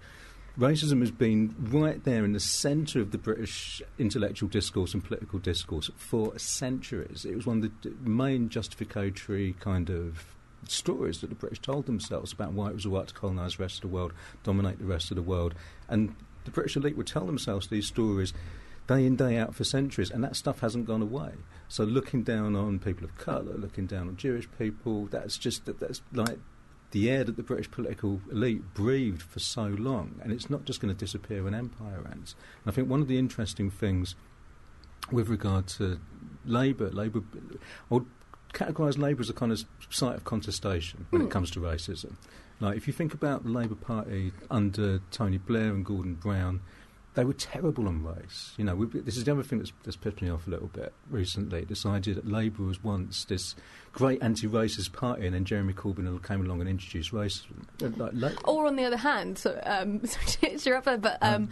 racism 0.58 1.02
has 1.02 1.12
been 1.12 1.56
right 1.60 2.04
there 2.04 2.26
in 2.26 2.34
the 2.34 2.40
centre 2.40 3.00
of 3.00 3.12
the 3.12 3.18
British 3.18 3.82
intellectual 4.00 4.50
discourse 4.50 4.94
and 4.94 5.04
political 5.04 5.40
discourse 5.40 5.92
for 5.96 6.38
centuries. 6.40 7.26
It 7.26 7.36
was 7.36 7.46
one 7.46 7.64
of 7.64 7.82
the 7.82 8.10
main 8.10 8.50
justificatory 8.50 9.56
kind 9.60 9.90
of 9.90 10.26
stories 10.68 11.22
that 11.22 11.30
the 11.30 11.36
British 11.36 11.60
told 11.60 11.86
themselves 11.86 12.34
about 12.34 12.54
why 12.54 12.70
it 12.70 12.74
was 12.74 12.86
right 12.86 13.08
to 13.08 13.14
colonise 13.14 13.58
the 13.58 13.64
rest 13.64 13.76
of 13.76 13.82
the 13.82 13.96
world, 13.96 14.14
dominate 14.44 14.80
the 14.80 14.86
rest 14.86 15.12
of 15.12 15.16
the 15.16 15.22
world, 15.22 15.54
and 15.88 16.16
the 16.46 16.52
British 16.52 16.76
elite 16.76 16.98
would 16.98 17.08
tell 17.08 17.26
themselves 17.26 17.68
these 17.68 17.88
stories 17.88 18.34
day 18.88 19.06
in 19.06 19.16
day 19.16 19.38
out 19.38 19.54
for 19.54 19.64
centuries, 19.64 20.10
and 20.10 20.24
that 20.24 20.36
stuff 20.36 20.62
hasn't 20.62 20.86
gone 20.86 21.02
away. 21.02 21.34
So 21.68 21.84
looking 21.84 22.24
down 22.24 22.56
on 22.56 22.80
people 22.80 23.04
of 23.04 23.18
colour, 23.18 23.54
looking 23.54 23.86
down 23.86 24.08
on 24.08 24.18
Jewish 24.18 24.48
people, 24.58 25.08
that's 25.08 25.38
just 25.38 25.66
that, 25.66 25.80
that's 25.80 26.02
like 26.14 26.40
the 26.98 27.10
air 27.12 27.24
that 27.24 27.36
the 27.38 27.44
British 27.44 27.70
political 27.70 28.22
elite 28.32 28.74
breathed 28.74 29.22
for 29.22 29.40
so 29.40 29.66
long, 29.66 30.20
and 30.24 30.32
it's 30.32 30.50
not 30.50 30.66
just 30.66 30.80
going 30.82 30.94
to 30.94 31.00
disappear 31.00 31.44
when 31.44 31.54
empire 31.54 32.02
ends. 32.12 32.36
And 32.64 32.72
I 32.72 32.76
think 32.76 32.90
one 32.90 33.02
of 33.02 33.08
the 33.08 33.18
interesting 33.20 33.70
things 33.70 34.16
with 35.12 35.30
regard 35.30 35.68
to 35.68 36.00
Labour, 36.46 36.90
Labour, 36.90 37.22
I 37.92 37.94
would 37.94 38.06
categorise 38.54 38.98
Labour 38.98 39.22
as 39.22 39.30
a 39.30 39.34
kind 39.34 39.52
of 39.52 39.64
site 39.90 40.16
of 40.16 40.24
contestation 40.24 41.06
when 41.10 41.22
Hmm. 41.22 41.28
it 41.28 41.32
comes 41.32 41.52
to 41.52 41.60
racism. 41.60 42.16
Like 42.60 42.76
if 42.78 42.88
you 42.88 42.94
think 42.94 43.14
about 43.14 43.44
the 43.44 43.50
Labour 43.50 43.76
Party 43.76 44.32
under 44.50 45.00
Tony 45.12 45.38
Blair 45.38 45.74
and 45.76 45.86
Gordon 45.86 46.16
Brown, 46.16 46.62
they 47.18 47.26
were 47.26 47.34
terrible 47.34 47.88
on 47.88 48.04
race. 48.04 48.54
You 48.58 48.64
know, 48.64 48.76
we, 48.76 48.86
this 49.02 49.18
is 49.18 49.24
the 49.24 49.32
other 49.32 49.42
thing 49.44 49.58
that's, 49.58 49.74
that's 49.84 49.98
pissed 49.98 50.22
me 50.22 50.30
off 50.30 50.46
a 50.48 50.50
little 50.52 50.68
bit 50.68 50.94
recently. 51.10 51.66
This 51.66 51.84
idea 51.86 52.14
that 52.14 52.28
Labour 52.28 52.64
was 52.64 52.84
once 52.84 53.26
this 53.26 53.56
great 53.92 54.22
anti-racist 54.22 54.94
party, 54.94 55.26
and 55.26 55.34
then 55.34 55.44
Jeremy 55.44 55.74
Corbyn 55.74 56.24
came 56.24 56.46
along 56.46 56.62
and 56.62 56.70
introduced 56.70 57.12
racism. 57.12 57.64
Uh, 57.82 58.10
Like, 58.14 58.48
Or 58.48 58.68
on 58.68 58.76
the 58.76 58.84
other 58.86 58.98
hand, 58.98 59.38
so, 59.40 59.60
um, 59.66 60.06
sorry 60.58 60.82
there, 60.84 60.98
but 61.00 61.18
um, 61.22 61.50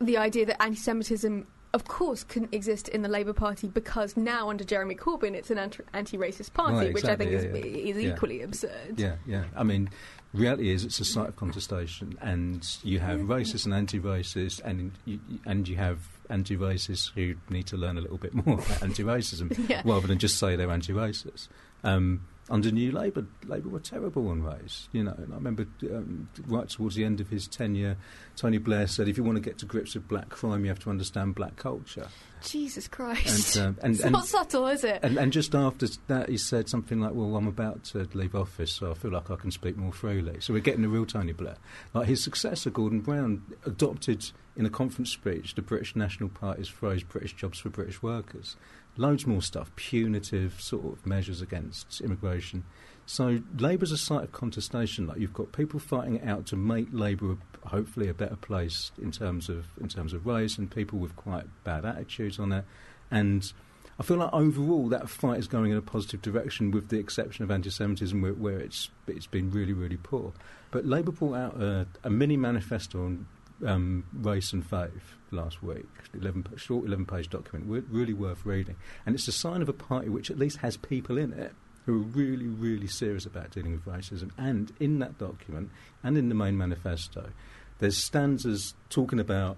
the 0.00 0.16
idea 0.18 0.46
that 0.46 0.62
anti-Semitism, 0.62 1.46
of 1.74 1.84
course, 1.84 2.22
couldn't 2.22 2.54
exist 2.54 2.86
in 2.88 3.02
the 3.02 3.08
Labour 3.08 3.32
Party 3.32 3.66
because 3.66 4.16
now 4.16 4.50
under 4.50 4.62
Jeremy 4.62 4.94
Corbyn 4.94 5.34
it's 5.34 5.50
an 5.50 5.58
anti- 5.58 5.82
anti-racist 5.94 6.52
party, 6.52 6.76
Right, 6.76 6.94
which 6.94 7.04
I 7.06 7.16
think 7.16 7.32
yeah, 7.32 7.38
is, 7.38 7.44
yeah. 7.46 7.52
is 7.96 7.96
Yeah. 8.04 8.14
equally 8.14 8.42
absurd. 8.42 8.94
Yeah, 8.98 9.16
yeah. 9.26 9.44
I 9.56 9.64
mean, 9.64 9.90
reality 10.32 10.70
is 10.70 10.84
it's 10.84 11.00
a 11.00 11.04
site 11.04 11.28
of 11.28 11.36
contestation, 11.36 12.16
and 12.20 12.66
you 12.82 12.98
have 13.00 13.20
racists 13.20 13.64
and 13.64 13.74
anti-racists, 13.74 14.60
and 14.64 14.92
you, 15.04 15.20
and 15.44 15.68
you 15.68 15.76
have 15.76 15.98
anti-racists 16.30 17.10
who 17.14 17.34
need 17.50 17.66
to 17.66 17.76
learn 17.76 17.98
a 17.98 18.00
little 18.00 18.16
bit 18.18 18.34
more 18.34 18.54
about 18.60 18.82
anti-racism 18.82 19.68
Yeah. 19.68 19.82
rather 19.84 20.06
than 20.06 20.18
just 20.18 20.38
say 20.38 20.56
they're 20.56 20.70
anti-racist. 20.70 21.48
Um, 21.84 22.26
under 22.50 22.70
New 22.70 22.90
Labour, 22.90 23.24
Labour 23.46 23.68
were 23.68 23.80
terrible 23.80 24.28
on 24.28 24.42
race. 24.42 24.88
You 24.92 25.04
know, 25.04 25.14
and 25.16 25.32
I 25.32 25.36
remember 25.36 25.66
um, 25.90 26.28
right 26.46 26.68
towards 26.68 26.96
the 26.96 27.04
end 27.04 27.20
of 27.20 27.28
his 27.28 27.46
tenure, 27.46 27.96
Tony 28.36 28.58
Blair 28.58 28.86
said, 28.86 29.08
"If 29.08 29.16
you 29.16 29.24
want 29.24 29.36
to 29.36 29.42
get 29.42 29.58
to 29.58 29.66
grips 29.66 29.94
with 29.94 30.08
black 30.08 30.28
crime, 30.28 30.64
you 30.64 30.68
have 30.68 30.80
to 30.80 30.90
understand 30.90 31.34
black 31.34 31.56
culture." 31.56 32.08
Jesus 32.42 32.88
Christ. 32.88 33.56
And, 33.56 33.66
um, 33.66 33.78
and, 33.82 33.94
it's 33.94 34.02
and- 34.02 34.12
not 34.12 34.26
subtle, 34.26 34.66
is 34.66 34.82
it? 34.82 34.98
And, 35.02 35.16
and 35.16 35.32
just 35.32 35.54
after 35.54 35.86
that, 36.08 36.28
he 36.28 36.36
said 36.36 36.68
something 36.68 37.00
like, 37.00 37.12
"Well, 37.14 37.36
I'm 37.36 37.46
about 37.46 37.84
to 37.84 38.08
leave 38.14 38.34
office, 38.34 38.72
so 38.72 38.90
I 38.90 38.94
feel 38.94 39.12
like 39.12 39.30
I 39.30 39.36
can 39.36 39.50
speak 39.50 39.76
more 39.76 39.92
freely." 39.92 40.40
So 40.40 40.52
we're 40.52 40.60
getting 40.60 40.82
the 40.82 40.88
real 40.88 41.06
Tony 41.06 41.32
Blair. 41.32 41.56
Like 41.94 42.08
his 42.08 42.22
successor, 42.22 42.70
Gordon 42.70 43.00
Brown, 43.00 43.42
adopted 43.64 44.30
in 44.56 44.66
a 44.66 44.70
conference 44.70 45.10
speech 45.10 45.54
the 45.54 45.62
British 45.62 45.96
National 45.96 46.28
Party's 46.28 46.68
phrase 46.68 47.02
"British 47.04 47.34
jobs 47.34 47.58
for 47.58 47.70
British 47.70 48.02
workers." 48.02 48.56
Loads 48.96 49.26
more 49.26 49.40
stuff, 49.40 49.74
punitive 49.74 50.60
sort 50.60 50.84
of 50.84 51.06
measures 51.06 51.40
against 51.40 52.00
immigration. 52.02 52.64
So 53.06 53.40
Labour's 53.58 53.90
a 53.90 53.96
site 53.96 54.24
of 54.24 54.32
contestation. 54.32 55.06
Like 55.06 55.18
you've 55.18 55.32
got 55.32 55.52
people 55.52 55.80
fighting 55.80 56.22
out 56.22 56.46
to 56.46 56.56
make 56.56 56.88
Labour 56.92 57.38
hopefully 57.64 58.08
a 58.08 58.14
better 58.14 58.36
place 58.36 58.92
in 59.00 59.10
terms 59.10 59.48
of 59.48 59.66
in 59.80 59.88
terms 59.88 60.12
of 60.12 60.26
race, 60.26 60.58
and 60.58 60.70
people 60.70 60.98
with 60.98 61.16
quite 61.16 61.44
bad 61.64 61.84
attitudes 61.84 62.38
on 62.38 62.52
it. 62.52 62.64
And 63.10 63.50
I 63.98 64.02
feel 64.02 64.18
like 64.18 64.32
overall 64.32 64.88
that 64.88 65.08
fight 65.08 65.38
is 65.38 65.48
going 65.48 65.70
in 65.70 65.78
a 65.78 65.82
positive 65.82 66.22
direction, 66.22 66.70
with 66.70 66.88
the 66.88 66.98
exception 66.98 67.44
of 67.44 67.50
anti-Semitism, 67.50 68.20
where, 68.20 68.34
where 68.34 68.58
it's 68.58 68.90
it's 69.06 69.26
been 69.26 69.50
really 69.50 69.72
really 69.72 69.98
poor. 69.98 70.32
But 70.70 70.84
Labour 70.84 71.12
brought 71.12 71.36
out 71.36 71.62
a, 71.62 71.86
a 72.04 72.10
mini 72.10 72.36
manifesto 72.36 73.04
on 73.04 73.26
um, 73.66 74.04
race 74.12 74.52
and 74.52 74.64
faith 74.64 75.16
last 75.32 75.62
week, 75.62 75.86
11, 76.14 76.46
short 76.56 76.86
11 76.86 77.06
page 77.06 77.30
document, 77.30 77.86
really 77.90 78.12
worth 78.12 78.44
reading. 78.44 78.76
And 79.06 79.14
it's 79.14 79.28
a 79.28 79.32
sign 79.32 79.62
of 79.62 79.68
a 79.68 79.72
party 79.72 80.08
which 80.08 80.30
at 80.30 80.38
least 80.38 80.58
has 80.58 80.76
people 80.76 81.18
in 81.18 81.32
it 81.32 81.52
who 81.86 82.00
are 82.00 82.04
really, 82.04 82.46
really 82.46 82.86
serious 82.86 83.26
about 83.26 83.50
dealing 83.50 83.72
with 83.72 83.84
racism. 83.84 84.30
And 84.38 84.72
in 84.78 84.98
that 85.00 85.18
document 85.18 85.70
and 86.02 86.16
in 86.16 86.28
the 86.28 86.34
main 86.34 86.56
manifesto, 86.56 87.30
there's 87.78 87.96
stanzas 87.96 88.74
talking 88.88 89.18
about 89.18 89.56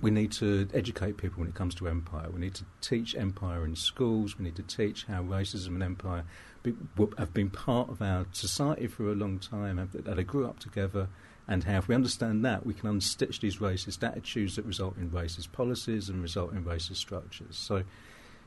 we 0.00 0.10
need 0.10 0.32
to 0.32 0.68
educate 0.74 1.16
people 1.16 1.40
when 1.40 1.48
it 1.48 1.54
comes 1.54 1.74
to 1.76 1.88
empire. 1.88 2.28
We 2.30 2.40
need 2.40 2.54
to 2.56 2.64
teach 2.80 3.14
empire 3.14 3.64
in 3.64 3.76
schools. 3.76 4.36
We 4.36 4.44
need 4.44 4.56
to 4.56 4.62
teach 4.62 5.04
how 5.04 5.22
racism 5.22 5.68
and 5.68 5.82
empire 5.82 6.24
be, 6.62 6.74
have 7.16 7.32
been 7.32 7.48
part 7.48 7.88
of 7.88 8.02
our 8.02 8.26
society 8.32 8.86
for 8.86 9.10
a 9.10 9.14
long 9.14 9.38
time, 9.38 9.76
that 9.92 10.04
they 10.04 10.24
grew 10.24 10.46
up 10.46 10.58
together, 10.58 11.08
and 11.46 11.64
how 11.64 11.78
if 11.78 11.88
we 11.88 11.94
understand 11.94 12.44
that, 12.44 12.64
we 12.64 12.74
can 12.74 12.90
unstitch 12.90 13.40
these 13.40 13.58
racist 13.58 14.06
attitudes 14.06 14.56
that 14.56 14.64
result 14.64 14.96
in 14.96 15.10
racist 15.10 15.52
policies 15.52 16.08
and 16.08 16.22
result 16.22 16.52
in 16.52 16.64
racist 16.64 16.96
structures. 16.96 17.56
So, 17.56 17.76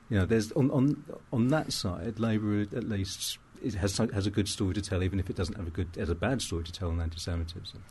you 0.10 0.18
know, 0.18 0.26
there's 0.26 0.52
on 0.54 0.72
on 0.72 1.04
on 1.32 1.50
that 1.50 1.74
side, 1.74 2.20
Labour 2.20 2.62
at 2.62 2.84
least 2.84 3.38
it 3.62 3.76
has 3.76 3.98
has 3.98 4.26
a 4.26 4.32
good 4.32 4.48
story 4.48 4.74
to 4.74 4.82
tell, 4.82 5.04
even 5.04 5.20
if 5.20 5.30
it 5.30 5.36
doesn't 5.36 5.58
have 5.58 5.68
a 5.68 5.72
good 5.72 5.90
has 5.98 6.10
a 6.10 6.16
bad 6.16 6.42
story 6.42 6.64
to 6.64 6.72
tell 6.72 6.90
on 6.90 7.00
anti-Semitism. 7.00 7.84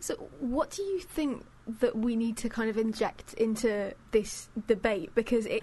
So, 0.00 0.14
what 0.38 0.70
do 0.70 0.82
you 0.82 1.00
think 1.00 1.44
that 1.80 1.96
we 1.96 2.14
need 2.14 2.36
to 2.36 2.48
kind 2.48 2.68
of 2.68 2.76
inject 2.76 3.32
into 3.34 3.94
this 4.10 4.48
debate 4.66 5.10
because 5.14 5.46
it 5.46 5.62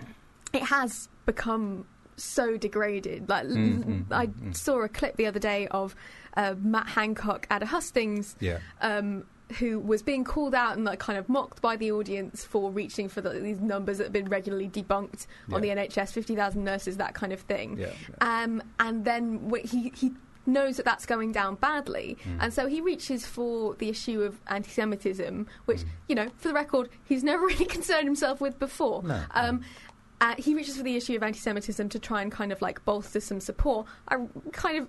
it 0.51 0.63
has 0.63 1.07
become 1.25 1.85
so 2.17 2.57
degraded. 2.57 3.27
Like 3.29 3.45
Mm, 3.45 3.83
mm, 3.83 4.05
I 4.11 4.27
mm, 4.27 4.33
mm. 4.33 4.55
saw 4.55 4.81
a 4.81 4.89
clip 4.89 5.17
the 5.17 5.25
other 5.25 5.39
day 5.39 5.67
of 5.67 5.95
uh, 6.38 6.55
Matt 6.59 6.88
Hancock 6.88 7.47
at 7.49 7.61
a 7.63 7.65
hustings. 7.65 8.36
Yeah. 8.39 8.59
Um, 8.82 9.25
who 9.59 9.79
was 9.79 10.01
being 10.01 10.23
called 10.23 10.55
out 10.55 10.77
and 10.77 10.86
like 10.86 10.99
kind 10.99 11.19
of 11.19 11.27
mocked 11.27 11.61
by 11.61 11.75
the 11.75 11.91
audience 11.91 12.45
for 12.45 12.71
reaching 12.71 13.09
for 13.09 13.19
the, 13.19 13.32
these 13.32 13.59
numbers 13.59 13.97
that 13.97 14.05
have 14.05 14.13
been 14.13 14.29
regularly 14.29 14.69
debunked 14.69 15.27
on 15.51 15.59
the 15.59 15.67
NHS, 15.67 16.13
fifty 16.13 16.36
thousand 16.38 16.63
nurses, 16.63 16.95
that 16.97 17.15
kind 17.15 17.34
of 17.34 17.41
thing. 17.41 17.77
Yeah, 17.77 17.89
Um, 18.21 18.63
and 18.79 19.03
then 19.03 19.49
wh- 19.51 19.67
he 19.69 19.91
he 19.93 20.13
knows 20.45 20.77
that 20.77 20.86
that's 20.86 21.05
going 21.05 21.34
down 21.34 21.55
badly, 21.55 22.17
Mm. 22.23 22.38
and 22.39 22.53
so 22.53 22.65
he 22.67 22.79
reaches 22.79 23.25
for 23.25 23.75
the 23.75 23.89
issue 23.89 24.21
of 24.21 24.39
anti-Semitism, 24.47 25.45
which 25.65 25.79
Mm. 25.82 25.86
you 26.07 26.15
know, 26.15 26.29
for 26.38 26.47
the 26.47 26.53
record, 26.53 26.88
he's 27.03 27.21
never 27.21 27.45
really 27.45 27.65
concerned 27.65 28.05
himself 28.05 28.39
with 28.39 28.57
before. 28.57 29.03
No. 29.03 29.21
Um, 29.32 29.61
uh, 30.21 30.36
he 30.38 30.53
reaches 30.55 30.77
for 30.77 30.84
the 30.84 30.95
issue 30.95 31.15
of 31.17 31.23
anti-Semitism 31.23 31.89
to 31.89 31.99
try 31.99 32.21
and 32.21 32.32
kind 32.32 32.53
of 32.53 32.61
like 32.61 32.86
bolster 32.86 33.19
some 33.19 33.41
support. 33.41 33.86
I 34.07 34.17
kind 34.53 34.77
of 34.77 34.88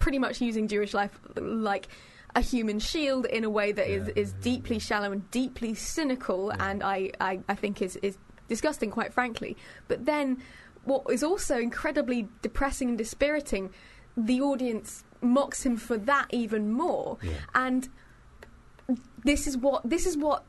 pretty 0.00 0.18
much 0.18 0.40
using 0.40 0.66
Jewish 0.66 0.92
life 0.92 1.16
like 1.36 1.86
a 2.34 2.40
human 2.40 2.80
shield 2.80 3.26
in 3.26 3.44
a 3.44 3.50
way 3.50 3.70
that 3.72 3.88
is 3.88 4.08
is 4.08 4.32
deeply 4.34 4.78
shallow 4.78 5.12
and 5.12 5.30
deeply 5.30 5.74
cynical, 5.74 6.50
and 6.58 6.82
I, 6.82 7.10
I, 7.20 7.40
I 7.48 7.54
think 7.54 7.80
is 7.80 7.96
is 7.96 8.18
disgusting, 8.48 8.90
quite 8.90 9.14
frankly. 9.14 9.56
But 9.86 10.06
then, 10.06 10.42
what 10.84 11.04
is 11.10 11.22
also 11.22 11.58
incredibly 11.58 12.28
depressing 12.42 12.88
and 12.90 12.98
dispiriting, 12.98 13.70
the 14.16 14.40
audience 14.40 15.04
mocks 15.20 15.64
him 15.64 15.76
for 15.76 15.96
that 15.96 16.26
even 16.30 16.72
more, 16.72 17.18
and 17.54 17.88
this 19.24 19.46
is 19.46 19.56
what 19.56 19.88
this 19.88 20.06
is 20.06 20.16
what 20.16 20.44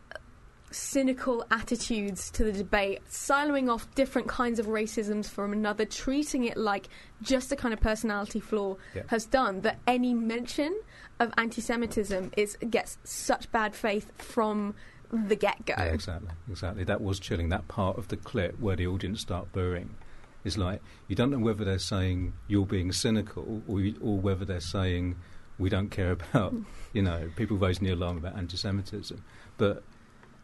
cynical 0.71 1.45
attitudes 1.51 2.29
to 2.31 2.43
the 2.43 2.51
debate, 2.51 3.01
siloing 3.09 3.71
off 3.71 3.93
different 3.95 4.27
kinds 4.27 4.59
of 4.59 4.65
racisms 4.67 5.27
from 5.29 5.53
another, 5.53 5.85
treating 5.85 6.45
it 6.45 6.57
like 6.57 6.87
just 7.21 7.51
a 7.51 7.55
kind 7.55 7.73
of 7.73 7.79
personality 7.79 8.39
flaw 8.39 8.75
Yeah. 8.95 9.03
has 9.07 9.25
done. 9.25 9.61
That 9.61 9.79
any 9.87 10.13
mention 10.13 10.77
of 11.19 11.33
anti-Semitism 11.37 12.31
is 12.37 12.57
gets 12.69 12.97
such 13.03 13.51
bad 13.51 13.75
faith 13.75 14.11
from 14.17 14.75
the 15.11 15.35
get-go. 15.35 15.73
Yeah, 15.77 15.83
exactly, 15.85 16.29
exactly. 16.49 16.83
That 16.85 17.01
was 17.01 17.19
chilling. 17.19 17.49
That 17.49 17.67
part 17.67 17.97
of 17.97 18.07
the 18.07 18.17
clip 18.17 18.59
where 18.59 18.75
the 18.75 18.87
audience 18.87 19.21
start 19.21 19.51
booing 19.51 19.95
is 20.43 20.57
like 20.57 20.81
you 21.07 21.15
don't 21.15 21.29
know 21.29 21.37
whether 21.37 21.63
they're 21.63 21.77
saying 21.77 22.33
you're 22.47 22.65
being 22.65 22.91
cynical 22.91 23.61
or 23.67 23.79
you, 23.81 23.95
or 24.01 24.17
whether 24.17 24.43
they're 24.45 24.59
saying 24.59 25.15
we 25.59 25.69
don't 25.69 25.89
care 25.89 26.11
about 26.13 26.55
you 26.93 27.01
know 27.01 27.29
people 27.35 27.57
raising 27.57 27.85
the 27.85 27.93
alarm 27.93 28.17
about 28.17 28.35
anti-Semitism, 28.37 29.21
but 29.57 29.83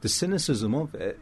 the 0.01 0.09
cynicism 0.09 0.73
of 0.75 0.93
it 0.95 1.19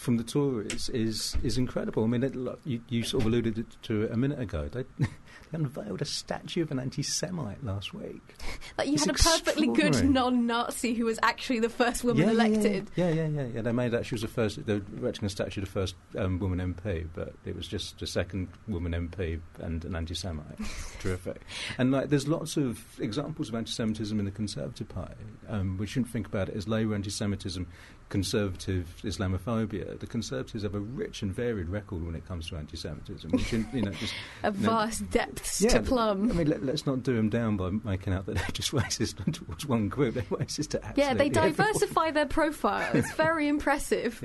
from 0.00 0.16
the 0.16 0.24
Tories 0.24 0.88
is 0.88 1.36
is 1.42 1.58
incredible. 1.58 2.04
I 2.04 2.06
mean, 2.06 2.22
it, 2.22 2.34
like, 2.34 2.58
you, 2.64 2.80
you 2.88 3.02
sort 3.02 3.22
of 3.22 3.26
alluded 3.26 3.66
to 3.82 4.02
it 4.02 4.10
a 4.10 4.16
minute 4.16 4.40
ago. 4.40 4.68
They, 4.72 4.84
they 4.98 5.06
unveiled 5.52 6.00
a 6.00 6.06
statue 6.06 6.62
of 6.62 6.70
an 6.70 6.78
anti-Semite 6.78 7.62
last 7.62 7.92
week. 7.92 8.22
Like 8.78 8.88
you 8.88 8.94
It's 8.94 9.04
had 9.04 9.14
a 9.14 9.18
perfectly 9.18 9.66
good 9.66 10.08
non-Nazi 10.08 10.94
who 10.94 11.04
was 11.04 11.18
actually 11.22 11.60
the 11.60 11.68
first 11.68 12.02
woman 12.02 12.22
yeah, 12.22 12.26
yeah, 12.26 12.32
elected. 12.32 12.90
Yeah, 12.94 13.10
yeah, 13.10 13.26
yeah, 13.26 13.46
yeah. 13.54 13.62
They 13.62 13.72
made 13.72 13.90
that. 13.90 14.06
She 14.06 14.14
was 14.14 14.22
the 14.22 14.28
first. 14.28 14.64
They 14.64 14.74
were 14.74 14.82
erecting 14.96 15.26
a 15.26 15.28
statue 15.28 15.60
of 15.60 15.66
the 15.66 15.72
first 15.72 15.96
um, 16.16 16.38
woman 16.38 16.74
MP, 16.74 17.06
but 17.12 17.34
it 17.44 17.54
was 17.54 17.68
just 17.68 17.98
the 17.98 18.06
second 18.06 18.48
woman 18.68 18.92
MP 18.92 19.40
and 19.58 19.84
an 19.84 19.96
anti-Semite. 19.96 20.58
Terrific. 21.00 21.42
And 21.76 21.90
like, 21.90 22.08
there's 22.08 22.26
lots 22.26 22.56
of 22.56 22.82
examples 23.00 23.50
of 23.50 23.54
anti-Semitism 23.54 24.18
in 24.18 24.24
the 24.24 24.30
Conservative 24.30 24.88
Party. 24.88 25.14
Um, 25.48 25.76
we 25.76 25.86
shouldn't 25.86 26.10
think 26.10 26.26
about 26.26 26.48
it 26.48 26.56
as 26.56 26.68
Labour 26.68 26.94
anti-Semitism, 26.94 27.66
Conservative 28.10 28.86
Islamophobia. 29.02 29.98
The 29.98 30.06
Conservatives 30.06 30.64
have 30.64 30.74
a 30.74 30.80
rich 30.80 31.22
and 31.22 31.32
varied 31.32 31.68
record 31.68 32.04
when 32.04 32.14
it 32.16 32.26
comes 32.26 32.48
to 32.48 32.56
anti-Semitism. 32.56 33.38
Shouldn't, 33.38 33.72
you 33.72 33.82
know, 33.82 33.92
just 33.92 34.12
A 34.42 34.52
you 34.52 34.58
know, 34.60 34.70
vast 34.70 35.08
depths 35.10 35.62
yeah, 35.62 35.70
to 35.70 35.80
plumb. 35.80 36.28
I 36.30 36.34
mean, 36.34 36.48
let, 36.48 36.62
us 36.68 36.86
not 36.86 37.04
do 37.04 37.14
them 37.14 37.28
down 37.28 37.56
by 37.56 37.70
making 37.70 38.12
out 38.12 38.26
that 38.26 38.34
they're 38.34 38.46
just 38.52 38.72
racist 38.72 39.16
towards 39.32 39.64
one 39.64 39.88
group. 39.88 40.14
They're 40.14 40.24
racist 40.24 40.70
to 40.70 40.80
Yeah, 40.96 41.14
they 41.14 41.26
absolutely 41.26 41.26
everyone. 41.36 41.52
diversify 41.52 42.10
their 42.10 42.26
profile. 42.26 42.90
It's 42.94 43.12
very 43.14 43.46
impressive. 43.48 44.22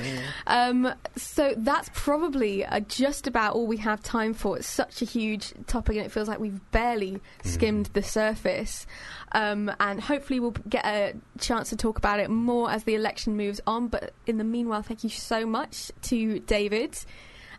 Um, 0.47 0.91
so 1.15 1.53
that's 1.55 1.89
probably 1.93 2.65
uh, 2.65 2.79
just 2.81 3.27
about 3.27 3.53
all 3.53 3.67
we 3.67 3.77
have 3.77 4.01
time 4.01 4.33
for. 4.33 4.57
It's 4.57 4.67
such 4.67 5.03
a 5.03 5.05
huge 5.05 5.53
topic, 5.67 5.97
and 5.97 6.05
it 6.05 6.11
feels 6.11 6.27
like 6.27 6.39
we've 6.39 6.59
barely 6.71 7.21
skimmed 7.43 7.91
the 7.93 8.01
surface. 8.01 8.87
Um, 9.35 9.71
and 9.79 10.01
hopefully, 10.01 10.39
we'll 10.39 10.55
get 10.69 10.85
a 10.85 11.13
chance 11.39 11.69
to 11.69 11.75
talk 11.75 11.97
about 11.97 12.19
it 12.19 12.29
more 12.29 12.71
as 12.71 12.85
the 12.85 12.95
election 12.95 13.35
moves 13.37 13.61
on. 13.67 13.89
But 13.89 14.13
in 14.25 14.37
the 14.37 14.43
meanwhile, 14.43 14.81
thank 14.81 15.03
you 15.03 15.09
so 15.09 15.45
much 15.45 15.91
to 16.03 16.39
David. 16.39 16.97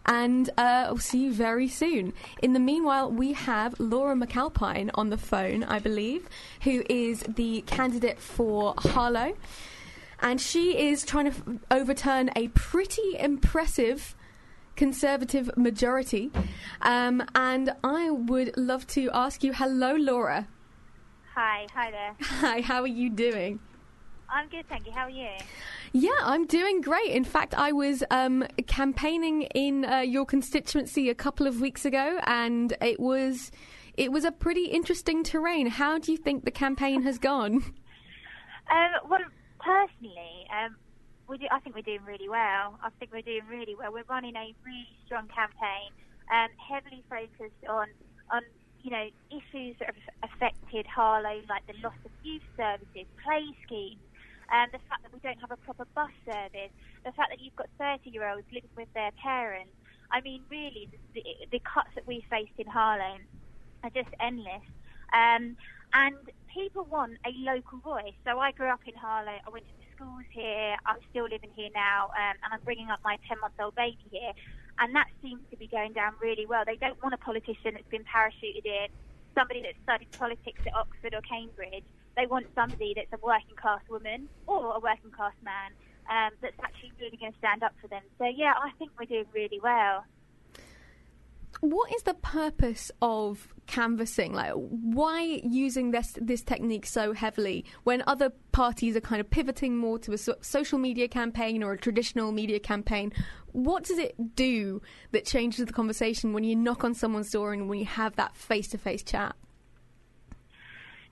And 0.06 0.48
uh, 0.56 0.86
we'll 0.88 0.98
see 0.98 1.24
you 1.24 1.32
very 1.32 1.68
soon. 1.68 2.12
In 2.42 2.52
the 2.52 2.60
meanwhile, 2.60 3.10
we 3.10 3.32
have 3.32 3.78
Laura 3.78 4.14
McAlpine 4.14 4.90
on 4.94 5.10
the 5.10 5.18
phone, 5.18 5.64
I 5.64 5.78
believe, 5.78 6.28
who 6.62 6.82
is 6.88 7.20
the 7.22 7.62
candidate 7.66 8.20
for 8.20 8.74
Harlow. 8.78 9.36
And 10.20 10.40
she 10.40 10.78
is 10.88 11.04
trying 11.04 11.30
to 11.30 11.32
f- 11.32 11.42
overturn 11.70 12.30
a 12.36 12.48
pretty 12.48 13.18
impressive 13.18 14.16
Conservative 14.76 15.50
majority. 15.56 16.30
Um, 16.82 17.24
and 17.34 17.72
I 17.82 18.10
would 18.10 18.54
love 18.58 18.86
to 18.88 19.10
ask 19.12 19.42
you 19.42 19.54
hello, 19.54 19.94
Laura. 19.94 20.46
Hi, 21.37 21.66
hi 21.74 21.91
there. 21.91 22.16
Hi, 22.22 22.62
how 22.62 22.80
are 22.80 22.87
you 22.87 23.11
doing? 23.11 23.61
I'm 24.30 24.49
good, 24.49 24.66
thank 24.70 24.87
you. 24.87 24.93
How 24.93 25.03
are 25.03 25.11
you? 25.11 25.28
Yeah, 25.93 26.16
I'm 26.22 26.47
doing 26.47 26.80
great. 26.80 27.11
In 27.11 27.24
fact, 27.24 27.53
I 27.53 27.72
was 27.72 28.03
um, 28.11 28.47
campaigning 28.66 29.43
in 29.43 29.84
uh, 29.84 29.99
your 29.99 30.24
constituency 30.24 31.11
a 31.11 31.14
couple 31.14 31.47
of 31.47 31.61
weeks 31.61 31.84
ago, 31.84 32.20
and 32.24 32.74
it 32.80 32.99
was 32.99 33.51
it 33.99 34.12
was 34.12 34.24
a 34.24 34.32
pretty 34.32 34.64
interesting 34.68 35.22
terrain. 35.22 35.66
How 35.66 35.99
do 35.99 36.11
you 36.11 36.16
think 36.16 36.47
the 36.47 36.51
campaign 36.51 37.03
has 37.03 37.18
gone? 37.18 37.62
Um, 38.68 39.09
well, 39.09 39.20
personally, 39.61 40.43
um, 40.51 40.74
we 41.28 41.39
do, 41.39 41.47
I 41.53 41.61
think 41.61 41.76
we're 41.76 41.82
doing 41.82 42.03
really 42.05 42.28
well. 42.28 42.80
I 42.82 42.91
think 42.99 43.12
we're 43.12 43.22
doing 43.22 43.47
really 43.49 43.76
well. 43.78 43.93
We're 43.93 44.03
running 44.11 44.34
a 44.34 44.53
really 44.66 44.89
strong 45.07 45.28
campaign, 45.28 45.95
um, 46.34 46.49
heavily 46.59 47.05
focused 47.09 47.62
on 47.68 47.87
on 48.34 48.43
you 48.87 48.93
know, 48.93 49.11
issues 49.34 49.74
that 49.80 49.91
have 49.91 50.30
affected 50.30 50.87
Harlow, 50.87 51.43
like 51.49 51.66
the 51.66 51.74
loss 51.82 51.99
of 52.05 52.12
youth 52.22 52.47
services, 52.57 53.11
play 53.18 53.43
schemes, 53.66 53.99
um, 54.55 54.70
the 54.70 54.78
fact 54.89 55.03
that 55.03 55.12
we 55.12 55.18
don't 55.18 55.41
have 55.41 55.51
a 55.51 55.57
proper 55.57 55.87
bus 55.97 56.14
service, 56.24 56.70
the 57.05 57.11
fact 57.11 57.30
that 57.30 57.43
you've 57.43 57.57
got 57.57 57.66
30 57.80 58.11
year 58.11 58.30
olds 58.30 58.47
living 58.55 58.70
with 58.76 58.87
their 58.95 59.11
parents. 59.20 59.72
I 60.12 60.20
mean, 60.20 60.43
really, 60.49 60.89
the, 61.14 61.24
the, 61.51 61.59
cuts 61.66 61.91
that 61.97 62.07
we 62.07 62.24
faced 62.30 62.55
in 62.59 62.68
Harlow 62.68 63.18
are 63.82 63.91
just 63.91 64.11
endless. 64.20 64.62
Um, 65.12 65.57
and 65.93 66.14
people 66.55 66.87
want 66.89 67.18
a 67.26 67.34
local 67.43 67.78
voice. 67.78 68.14
So 68.24 68.39
I 68.39 68.53
grew 68.53 68.68
up 68.68 68.87
in 68.87 68.95
Harlow. 68.95 69.34
I 69.34 69.51
went 69.51 69.66
to 69.66 69.74
the 69.82 69.87
schools 69.97 70.30
here. 70.30 70.76
I'm 70.87 71.03
still 71.11 71.24
living 71.24 71.51
here 71.57 71.70
now, 71.74 72.14
um, 72.14 72.39
and 72.45 72.55
I'm 72.55 72.61
bringing 72.62 72.91
up 72.91 73.01
my 73.03 73.18
10 73.26 73.41
month 73.41 73.55
old 73.59 73.74
baby 73.74 73.99
here. 74.12 74.30
And 74.78 74.94
that 74.94 75.08
seems 75.22 75.40
to 75.50 75.56
be 75.56 75.68
going 75.68 75.92
down 75.92 76.12
really 76.20 76.44
well. 76.46 76.64
They 76.66 76.76
don't 76.76 77.00
want 77.02 77.14
a 77.14 77.18
politician 77.18 77.72
that's 77.72 77.88
been 77.88 78.04
parachuted 78.04 78.64
in, 78.64 78.88
somebody 79.34 79.62
that 79.62 79.76
studied 79.82 80.08
politics 80.18 80.60
at 80.66 80.74
Oxford 80.76 81.14
or 81.14 81.24
Cambridge. 81.24 81.84
They 82.16 82.26
want 82.26 82.46
somebody 82.54 82.92
that's 82.96 83.12
a 83.12 83.20
working 83.24 83.56
class 83.56 83.80
woman 83.88 84.28
or 84.46 84.76
a 84.76 84.80
working 84.80 85.12
class 85.12 85.36
man 85.44 85.72
um, 86.08 86.32
that's 86.40 86.56
actually 86.64 86.92
really 87.00 87.16
going 87.16 87.32
to 87.32 87.38
stand 87.38 87.62
up 87.62 87.72
for 87.80 87.88
them. 87.88 88.02
So, 88.18 88.24
yeah, 88.24 88.52
I 88.56 88.72
think 88.78 88.92
we're 88.98 89.08
doing 89.08 89.28
really 89.32 89.60
well. 89.62 90.04
What 91.61 91.92
is 91.94 92.03
the 92.03 92.14
purpose 92.14 92.90
of 93.01 93.49
canvassing? 93.66 94.32
Like, 94.34 94.53
why 94.53 95.40
using 95.42 95.90
this 95.90 96.16
this 96.20 96.42
technique 96.42 96.86
so 96.86 97.12
heavily 97.12 97.64
when 97.84 98.03
other 98.07 98.30
parties 98.53 98.94
are 98.97 99.01
kind 99.01 99.20
of 99.20 99.30
pivoting 99.30 99.76
more 99.76 99.99
to 100.01 100.12
a 100.12 100.18
so- 100.18 100.36
social 100.42 100.78
media 100.78 101.09
campaign 101.09 101.62
or 101.62 101.72
a 101.72 101.78
traditional 101.78 102.30
media 102.32 102.61
campaign? 102.61 103.12
What 103.53 103.84
does 103.84 103.99
it 103.99 104.36
do 104.36 104.82
that 105.12 105.24
changes 105.24 105.64
the 105.64 105.72
conversation 105.72 106.34
when 106.34 106.44
you 106.44 106.55
knock 106.55 106.84
on 106.84 106.94
someone's 106.94 107.30
door 107.30 107.55
and 107.55 107.68
when 107.70 107.78
you 107.78 107.86
have 107.86 108.16
that 108.16 108.36
face 108.36 108.68
to 108.68 108.78
face 108.78 109.03
chat? 109.03 109.34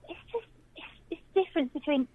It's 0.07 0.19
just 0.31 0.45
it's, 0.75 0.85
it's 1.09 1.21
difference 1.33 1.73
between 1.73 2.07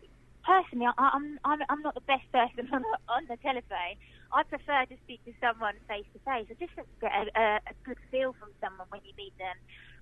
personally. 0.44 0.86
I, 0.86 1.10
I'm 1.14 1.38
I'm 1.44 1.58
I'm 1.68 1.82
not 1.82 1.94
the 1.94 2.00
best 2.02 2.30
person 2.32 2.68
on 2.72 2.82
the, 2.82 3.12
on 3.12 3.26
the 3.28 3.36
telephone. 3.38 3.96
I 4.32 4.42
prefer 4.44 4.86
to 4.86 4.96
speak 5.04 5.24
to 5.24 5.32
someone 5.40 5.74
face 5.88 6.06
to 6.14 6.20
face. 6.20 6.46
I 6.50 6.54
just 6.58 6.74
get 7.00 7.12
a, 7.12 7.26
a, 7.34 7.44
a 7.66 7.74
good 7.84 7.98
feel 8.10 8.32
from 8.38 8.50
someone 8.62 8.86
when 8.90 9.00
you 9.04 9.12
meet 9.16 9.36
them, 9.38 9.56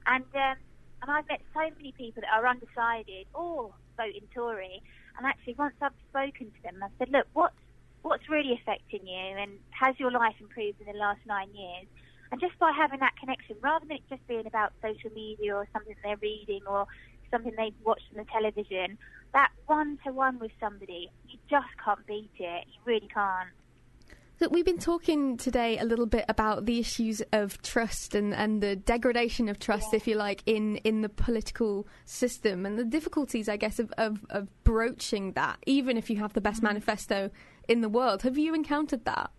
and 0.07 0.25
um, 0.35 0.57
and 1.03 1.11
I've 1.11 1.29
met 1.29 1.41
so 1.55 1.61
many 1.77 1.93
people 1.93 2.23
that 2.23 2.33
are 2.33 2.47
undecided 2.47 3.27
or 3.35 3.73
voting 3.97 4.29
Tory, 4.35 4.83
and 5.17 5.27
actually 5.27 5.55
once 5.59 5.75
I've 5.81 5.97
spoken 6.11 6.53
to 6.53 6.61
them, 6.63 6.83
I've 6.83 6.91
said, 6.99 7.09
look, 7.11 7.27
what's 7.33 7.57
what's 8.03 8.29
really 8.29 8.53
affecting 8.53 9.07
you, 9.07 9.37
and 9.39 9.59
has 9.71 9.95
your 9.99 10.11
life 10.11 10.37
improved 10.41 10.81
in 10.81 10.87
the 10.93 10.99
last 10.99 11.21
nine 11.27 11.49
years? 11.55 11.87
And 12.31 12.41
just 12.41 12.59
by 12.59 12.73
having 12.73 13.01
that 13.01 13.17
connection, 13.19 13.57
rather 13.63 13.87
than 13.87 13.97
it 13.97 14.03
just 14.11 14.27
being 14.29 14.47
about 14.47 14.73
social 14.83 15.11
media 15.15 15.57
or 15.57 15.67
something 15.73 15.95
they're 16.05 16.21
reading 16.21 16.61
or 16.69 16.87
something 17.31 17.53
they've 17.57 17.75
watched 17.85 18.05
on 18.13 18.19
the 18.19 18.31
television, 18.31 18.99
that 19.33 19.51
one 19.67 19.99
to 20.05 20.13
one 20.13 20.39
with 20.39 20.53
somebody, 20.61 21.11
you 21.29 21.39
just 21.49 21.69
can't 21.83 22.07
beat 22.07 22.31
it. 22.39 22.65
You 22.67 22.81
really 22.85 23.09
can't. 23.13 23.49
We've 24.41 24.65
been 24.65 24.79
talking 24.79 25.37
today 25.37 25.79
a 25.79 25.85
little 25.85 26.07
bit 26.07 26.25
about 26.29 26.65
the 26.65 26.79
issues 26.79 27.21
of 27.33 27.61
trust 27.61 28.15
and, 28.15 28.33
and 28.33 28.63
the 28.63 28.77
degradation 28.77 29.49
of 29.49 29.59
trust, 29.59 29.93
if 29.93 30.07
you 30.07 30.15
like, 30.15 30.45
in, 30.47 30.77
in 30.77 31.03
the 31.03 31.09
political 31.09 31.89
system 32.05 32.65
and 32.65 32.79
the 32.79 32.85
difficulties, 32.85 33.49
I 33.49 33.57
guess, 33.57 33.81
of, 33.81 33.93
of, 33.99 34.25
of 34.31 34.47
broaching 34.63 35.33
that, 35.33 35.59
even 35.67 35.97
if 35.97 36.09
you 36.09 36.19
have 36.19 36.35
the 36.35 36.41
best 36.41 36.63
manifesto 36.63 37.31
in 37.67 37.81
the 37.81 37.89
world. 37.89 38.23
Have 38.23 38.39
you 38.39 38.55
encountered 38.55 39.05
that? 39.07 39.33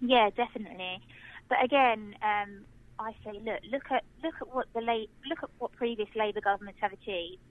Yeah, 0.00 0.30
definitely. 0.30 1.00
But 1.48 1.64
again, 1.64 2.14
um, 2.22 2.64
I 3.00 3.10
say, 3.24 3.32
look, 3.32 3.58
look 3.72 3.90
at 3.90 4.04
look 4.22 4.34
at 4.40 4.54
what 4.54 4.66
the 4.72 4.82
La- 4.82 5.10
look 5.28 5.42
at 5.42 5.50
what 5.58 5.72
previous 5.72 6.08
Labour 6.14 6.40
governments 6.40 6.78
have 6.80 6.92
achieved, 6.92 7.42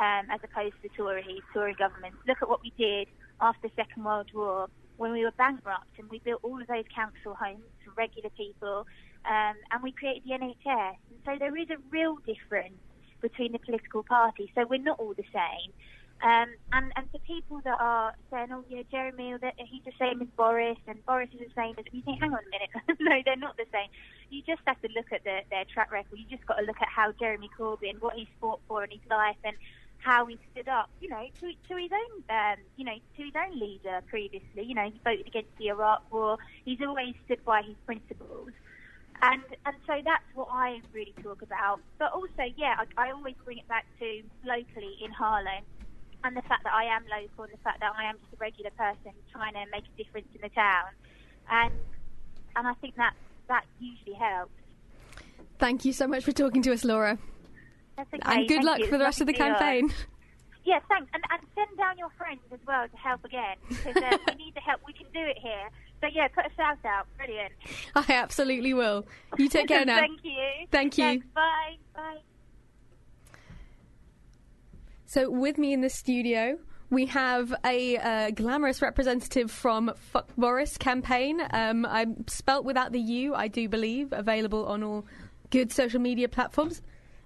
um, 0.00 0.30
as 0.30 0.40
opposed 0.42 0.76
to 0.82 0.88
Tory 0.96 1.42
Tory 1.52 1.74
governments. 1.74 2.16
Look 2.26 2.38
at 2.40 2.48
what 2.48 2.62
we 2.62 2.72
did 2.78 3.08
after 3.38 3.68
the 3.68 3.74
Second 3.76 4.04
World 4.04 4.30
War 4.32 4.68
when 4.98 5.12
we 5.12 5.24
were 5.24 5.32
bankrupt 5.38 5.98
and 5.98 6.10
we 6.10 6.18
built 6.18 6.40
all 6.42 6.60
of 6.60 6.66
those 6.66 6.84
council 6.94 7.34
homes 7.34 7.64
for 7.84 7.92
regular 7.96 8.30
people, 8.36 8.84
um, 9.24 9.54
and 9.70 9.82
we 9.82 9.92
created 9.92 10.22
the 10.26 10.34
NHS. 10.36 10.98
And 11.10 11.18
so 11.24 11.32
there 11.38 11.56
is 11.56 11.70
a 11.70 11.78
real 11.90 12.16
difference 12.26 12.78
between 13.22 13.52
the 13.52 13.58
political 13.58 14.02
parties. 14.02 14.48
So 14.54 14.66
we're 14.68 14.82
not 14.82 14.98
all 14.98 15.14
the 15.14 15.26
same. 15.32 15.72
Um, 16.18 16.50
and, 16.72 16.90
and 16.96 17.06
for 17.12 17.18
people 17.22 17.60
that 17.62 17.78
are 17.78 18.12
saying, 18.30 18.48
oh, 18.50 18.64
yeah, 18.68 18.82
Jeremy, 18.90 19.38
he's 19.58 19.84
the 19.84 19.94
same 20.00 20.20
as 20.20 20.26
Boris, 20.36 20.78
and 20.88 20.98
Boris 21.06 21.30
is 21.32 21.46
the 21.46 21.54
same 21.54 21.76
as, 21.78 21.84
you 21.92 22.02
think, 22.02 22.18
hang 22.20 22.32
on 22.34 22.42
a 22.42 22.50
minute, 22.50 22.70
no, 23.00 23.22
they're 23.24 23.36
not 23.36 23.56
the 23.56 23.70
same. 23.70 23.86
You 24.28 24.42
just 24.42 24.60
have 24.66 24.80
to 24.82 24.88
look 24.96 25.12
at 25.12 25.22
the, 25.22 25.46
their 25.50 25.64
track 25.72 25.92
record. 25.92 26.18
You 26.18 26.26
just 26.28 26.44
got 26.46 26.58
to 26.58 26.66
look 26.66 26.82
at 26.82 26.88
how 26.90 27.12
Jeremy 27.20 27.48
Corbyn, 27.56 28.02
what 28.02 28.16
he's 28.16 28.26
fought 28.40 28.58
for 28.66 28.82
in 28.82 28.90
his 28.90 29.06
life, 29.08 29.38
and 29.44 29.54
how 29.98 30.26
he 30.26 30.38
stood 30.52 30.68
up, 30.68 30.88
you 31.00 31.08
know, 31.08 31.26
to, 31.40 31.52
to 31.68 31.76
his 31.76 31.90
own, 31.92 32.22
um, 32.30 32.56
you 32.76 32.84
know, 32.84 32.96
to 33.16 33.22
his 33.22 33.32
own 33.34 33.58
leader 33.58 34.00
previously. 34.06 34.62
You 34.62 34.74
know, 34.74 34.90
he 34.90 35.00
voted 35.04 35.26
against 35.26 35.50
the 35.58 35.68
Iraq 35.68 36.02
War. 36.12 36.38
He's 36.64 36.78
always 36.80 37.14
stood 37.24 37.44
by 37.44 37.62
his 37.62 37.76
principles. 37.84 38.50
And 39.20 39.42
and 39.66 39.74
so 39.86 39.94
that's 40.04 40.24
what 40.34 40.48
I 40.52 40.80
really 40.92 41.14
talk 41.22 41.42
about. 41.42 41.80
But 41.98 42.12
also, 42.12 42.44
yeah, 42.56 42.76
I, 42.96 43.08
I 43.08 43.10
always 43.10 43.34
bring 43.44 43.58
it 43.58 43.68
back 43.68 43.86
to 43.98 44.22
locally 44.44 44.94
in 45.02 45.10
Harlow 45.10 45.60
and 46.24 46.36
the 46.36 46.42
fact 46.42 46.64
that 46.64 46.72
I 46.72 46.84
am 46.84 47.04
local 47.04 47.44
and 47.44 47.52
the 47.52 47.58
fact 47.58 47.80
that 47.80 47.92
I 47.96 48.04
am 48.04 48.16
just 48.18 48.32
a 48.34 48.36
regular 48.36 48.70
person 48.70 49.12
trying 49.32 49.54
to 49.54 49.64
make 49.70 49.84
a 49.84 50.02
difference 50.02 50.28
in 50.34 50.40
the 50.40 50.48
town. 50.50 50.86
And 51.50 51.72
and 52.56 52.66
I 52.66 52.74
think 52.74 52.96
that 52.96 53.14
that 53.48 53.64
usually 53.80 54.14
helps. 54.14 54.52
Thank 55.58 55.84
you 55.84 55.92
so 55.92 56.06
much 56.06 56.24
for 56.24 56.32
talking 56.32 56.62
to 56.62 56.72
us, 56.72 56.84
Laura. 56.84 57.18
Okay. 57.98 58.18
And 58.22 58.48
good 58.48 58.64
luck 58.64 58.78
you. 58.78 58.86
for 58.86 58.98
the 58.98 59.04
rest 59.04 59.20
of 59.20 59.26
the 59.26 59.32
It's 59.32 59.40
lovely 59.40 59.54
to 59.54 59.58
campaign. 59.58 59.94
Yeah, 60.64 60.80
thanks. 60.88 61.10
And, 61.14 61.22
and 61.30 61.40
send 61.54 61.78
down 61.78 61.98
your 61.98 62.10
friends 62.18 62.40
as 62.52 62.60
well 62.66 62.86
to 62.86 62.96
help 62.96 63.24
again 63.24 63.56
because 63.68 63.96
uh, 63.96 64.18
we 64.28 64.34
need 64.34 64.54
the 64.54 64.60
help. 64.60 64.80
We 64.86 64.92
can 64.92 65.06
do 65.14 65.20
it 65.20 65.38
here. 65.40 65.70
So 66.00 66.08
yeah, 66.12 66.28
put 66.28 66.46
a 66.46 66.50
shout 66.56 66.78
out. 66.84 67.06
Brilliant. 67.16 67.52
I 67.94 68.12
absolutely 68.12 68.74
will. 68.74 69.06
You 69.38 69.48
take 69.48 69.68
care 69.68 69.84
now. 69.86 69.98
Thank 69.98 70.20
you. 70.22 70.66
Thank 70.70 70.98
you. 70.98 71.04
Thanks. 71.04 71.26
Bye. 71.34 71.76
Bye. 71.94 72.18
So, 75.06 75.30
with 75.30 75.56
me 75.56 75.72
in 75.72 75.80
the 75.80 75.88
studio, 75.88 76.58
we 76.90 77.06
have 77.06 77.54
a 77.64 77.96
uh, 77.96 78.30
glamorous 78.30 78.82
representative 78.82 79.50
from 79.50 79.90
Fuck 79.96 80.28
Boris 80.36 80.76
campaign. 80.76 81.40
Um, 81.50 81.86
I'm 81.86 82.28
spelt 82.28 82.66
without 82.66 82.92
the 82.92 83.00
U, 83.00 83.34
I 83.34 83.48
do 83.48 83.70
believe, 83.70 84.12
available 84.12 84.66
on 84.66 84.82
all 84.82 85.06
good 85.48 85.72
social 85.72 85.98
media 85.98 86.28
platforms. 86.28 86.82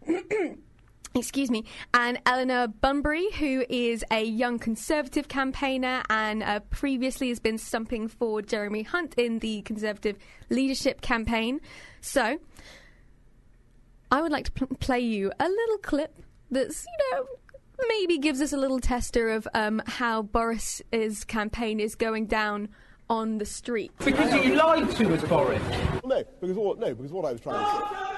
Excuse 1.15 1.51
me, 1.51 1.65
and 1.93 2.19
Eleanor 2.25 2.69
Bunbury, 2.69 3.31
who 3.33 3.67
is 3.69 4.03
a 4.11 4.25
young 4.25 4.59
Conservative 4.59 5.29
campaigner 5.29 6.03
and 6.09 6.43
uh, 6.43 6.61
previously 6.71 7.29
has 7.29 7.39
been 7.39 7.59
stumping 7.59 8.09
for 8.09 8.41
Jeremy 8.41 8.83
Hunt 8.83 9.15
in 9.19 9.41
the 9.41 9.61
Conservative 9.63 10.17
leadership 10.49 11.03
campaign. 11.03 11.61
So, 12.01 12.39
I 14.11 14.23
would 14.23 14.33
like 14.33 14.47
to 14.47 14.53
pl- 14.53 14.77
play 14.79 15.01
you 15.01 15.31
a 15.39 15.49
little 15.49 15.79
clip 15.79 16.17
that's, 16.51 16.87
you 16.87 17.17
know, 17.17 17.27
maybe 17.89 18.17
gives 18.17 18.41
us 18.41 18.55
a 18.55 18.57
little 18.57 18.81
tester 18.81 19.29
of 19.29 19.47
um, 19.53 19.83
how 19.87 20.23
Boris's 20.23 21.25
campaign 21.25 21.79
is 21.79 21.95
going 21.95 22.27
down 22.27 22.69
on 23.11 23.37
the 23.37 23.45
street. 23.45 23.93
Because 24.03 24.33
you 24.45 24.55
lied 24.55 24.91
to 24.93 25.15
us, 25.15 25.23
Boris. 25.25 25.63
No, 26.05 26.25
because 26.41 26.57
what, 26.57 26.79
no, 26.79 26.95
because 26.95 27.13
what 27.13 27.27
I 27.27 27.33
was 27.33 27.41
trying 27.43 27.59
to 27.59 28.07
say. 28.07 28.12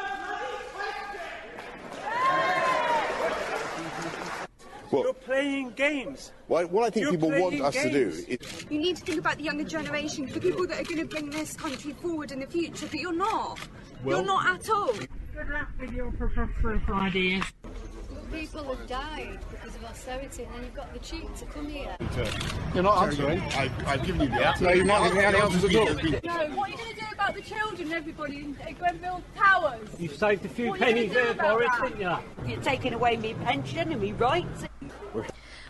You're 4.92 5.12
playing 5.14 5.70
games. 5.70 6.32
What, 6.46 6.70
what 6.70 6.84
I 6.84 6.90
think 6.90 7.04
You're 7.04 7.12
people 7.12 7.30
want 7.30 7.56
playing 7.56 7.64
us 7.64 7.74
to 7.74 7.90
do 7.90 8.08
is. 8.28 8.66
You 8.70 8.78
need 8.78 8.96
to 8.96 9.02
think 9.04 9.18
about 9.18 9.38
the 9.38 9.44
younger 9.44 9.64
generation, 9.64 10.26
the 10.26 10.40
people 10.40 10.66
that 10.66 10.80
are 10.80 10.84
going 10.84 10.98
to 10.98 11.06
bring 11.06 11.30
this 11.30 11.54
country 11.56 11.92
forward 11.94 12.32
in 12.32 12.40
the 12.40 12.46
future, 12.46 12.86
but 12.86 13.00
you're 13.00 13.12
not. 13.12 13.58
Well- 14.04 14.18
you're 14.18 14.26
not 14.26 14.60
at 14.60 14.70
all. 14.70 14.92
Good 14.92 15.48
luck 15.48 15.68
with 15.80 15.92
your 15.92 16.12
professor 16.12 16.80
ideas. 16.94 17.44
People 18.32 18.64
have 18.64 18.86
died 18.88 19.38
because 19.50 19.76
of 19.76 19.84
austerity, 19.84 20.42
and 20.42 20.54
then 20.54 20.64
you've 20.64 20.74
got 20.74 20.92
the 20.92 20.98
cheek 20.98 21.32
to 21.36 21.44
come 21.46 21.68
here. 21.68 21.96
You're 22.74 22.82
not 22.82 23.06
answering. 23.06 23.40
I, 23.40 23.70
I've 23.86 24.04
given 24.04 24.22
you 24.22 24.28
the 24.28 24.46
answer. 24.46 24.64
No, 24.64 24.70
you're 24.72 24.84
not 24.84 25.02
giving 25.04 25.18
me 25.18 25.24
any 25.24 25.38
answers 25.38 25.64
at 25.64 25.74
all. 25.76 25.84
No, 25.86 26.56
what 26.56 26.68
are 26.68 26.72
you 26.72 26.76
going 26.76 26.94
to 26.94 27.00
do 27.00 27.06
about 27.12 27.34
the 27.34 27.42
children 27.42 27.82
and 27.82 27.92
everybody 27.92 28.36
in 28.38 28.56
Grenfell 28.78 29.22
Towers? 29.36 29.88
You've 30.00 30.16
saved 30.16 30.44
a 30.44 30.48
few 30.48 30.70
What 30.70 30.80
pennies 30.80 31.12
there, 31.12 31.30
about 31.30 31.58
Boris, 31.58 31.68
that? 31.78 31.96
didn't 31.96 32.00
you? 32.00 32.50
You're 32.54 32.62
taking 32.62 32.94
away 32.94 33.16
my 33.16 33.32
pension 33.44 33.92
and 33.92 34.02
my 34.02 34.10
rights. 34.12 34.64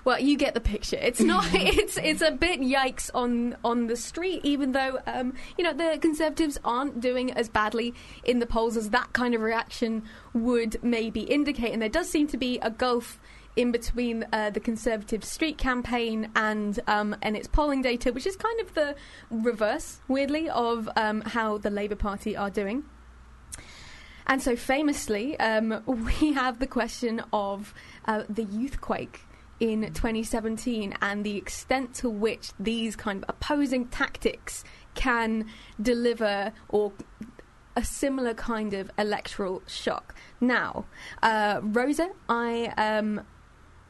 Well, 0.05 0.21
you 0.21 0.37
get 0.37 0.53
the 0.53 0.61
picture. 0.61 0.99
It's 1.01 1.21
not. 1.21 1.47
It's 1.55 1.97
it's 1.97 2.21
a 2.21 2.31
bit 2.31 2.61
yikes 2.61 3.11
on 3.15 3.57
on 3.65 3.87
the 3.87 3.97
street. 3.97 4.41
Even 4.45 4.73
though 4.73 4.99
um, 5.07 5.35
you 5.57 5.65
know 5.65 5.73
the 5.73 5.99
Conservatives 5.99 6.59
aren't 6.65 7.01
doing 7.01 7.33
as 7.33 7.49
badly 7.49 7.95
in 8.23 8.39
the 8.39 8.47
polls 8.47 8.77
as 8.77 8.91
that 8.91 9.13
kind 9.13 9.35
of 9.35 9.41
reaction 9.41 10.03
would 10.35 10.83
maybe 10.83 11.21
indicate, 11.21 11.73
and 11.73 11.81
there 11.81 11.89
does 11.89 12.11
seem 12.11 12.27
to 12.29 12.37
be 12.37 12.59
a 12.61 12.71
gulf 12.71 13.19
in 13.57 13.71
between 13.73 14.27
uh, 14.33 14.51
the 14.51 14.61
Conservative 14.61 15.25
street 15.25 15.59
campaign 15.59 16.31
and 16.37 16.81
um, 16.87 17.17
and 17.23 17.37
its 17.37 17.49
polling 17.49 17.83
data, 17.83 18.13
which 18.13 18.27
is 18.27 18.37
kind 18.37 18.61
of 18.61 18.75
the 18.75 18.95
reverse, 19.31 20.01
weirdly, 20.09 20.49
of 20.51 20.89
um, 20.97 21.23
how 21.23 21.59
the 21.59 21.71
Labour 21.71 21.97
Party 21.97 22.37
are 22.37 22.51
doing. 22.51 22.85
And 24.27 24.41
so, 24.41 24.57
famously, 24.57 25.39
um, 25.39 25.83
we 25.87 26.33
have 26.33 26.59
the 26.59 26.67
question 26.67 27.23
of 27.33 27.75
uh, 28.07 28.25
the 28.29 28.45
youthquake 28.45 29.21
in 29.61 29.83
2017 29.93 30.95
and 31.01 31.25
the 31.25 31.37
extent 31.37 31.95
to 31.95 32.09
which 32.09 32.51
these 32.59 32.97
kind 32.97 33.23
of 33.23 33.29
opposing 33.29 33.87
tactics 33.87 34.65
can 34.95 35.47
deliver 35.81 36.53
or 36.69 36.93
a 37.77 37.85
similar 37.85 38.35
kind 38.35 38.73
of 38.75 38.91
electoral 38.99 39.63
shock. 39.67 40.15
Now, 40.41 40.85
uh, 41.23 41.61
Rosa, 41.63 42.11
I 42.29 42.73
um, 42.77 43.23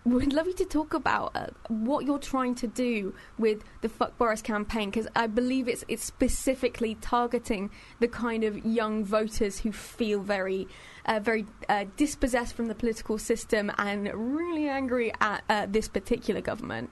would 0.04 0.32
love 0.32 0.46
you 0.46 0.52
to 0.54 0.64
talk 0.64 0.92
about 0.92 1.32
uh, 1.34 1.46
what 1.68 2.04
you're 2.04 2.18
trying 2.18 2.54
to 2.56 2.66
do 2.66 3.14
with 3.38 3.64
the 3.80 3.88
Fuck 3.88 4.18
Boris 4.18 4.42
campaign 4.42 4.90
because 4.90 5.08
I 5.16 5.26
believe 5.26 5.66
it's 5.68 5.84
it's 5.88 6.04
specifically 6.04 6.96
targeting 6.96 7.70
the 8.00 8.08
kind 8.08 8.44
of 8.44 8.64
young 8.64 9.04
voters 9.04 9.60
who 9.60 9.72
feel 9.72 10.20
very 10.20 10.68
uh, 11.06 11.20
very 11.20 11.46
uh, 11.68 11.86
dispossessed 11.96 12.54
from 12.54 12.66
the 12.66 12.74
political 12.74 13.18
system 13.18 13.72
and 13.78 14.10
really 14.14 14.68
angry 14.68 15.12
at 15.20 15.42
uh, 15.48 15.66
this 15.68 15.88
particular 15.88 16.40
government. 16.40 16.90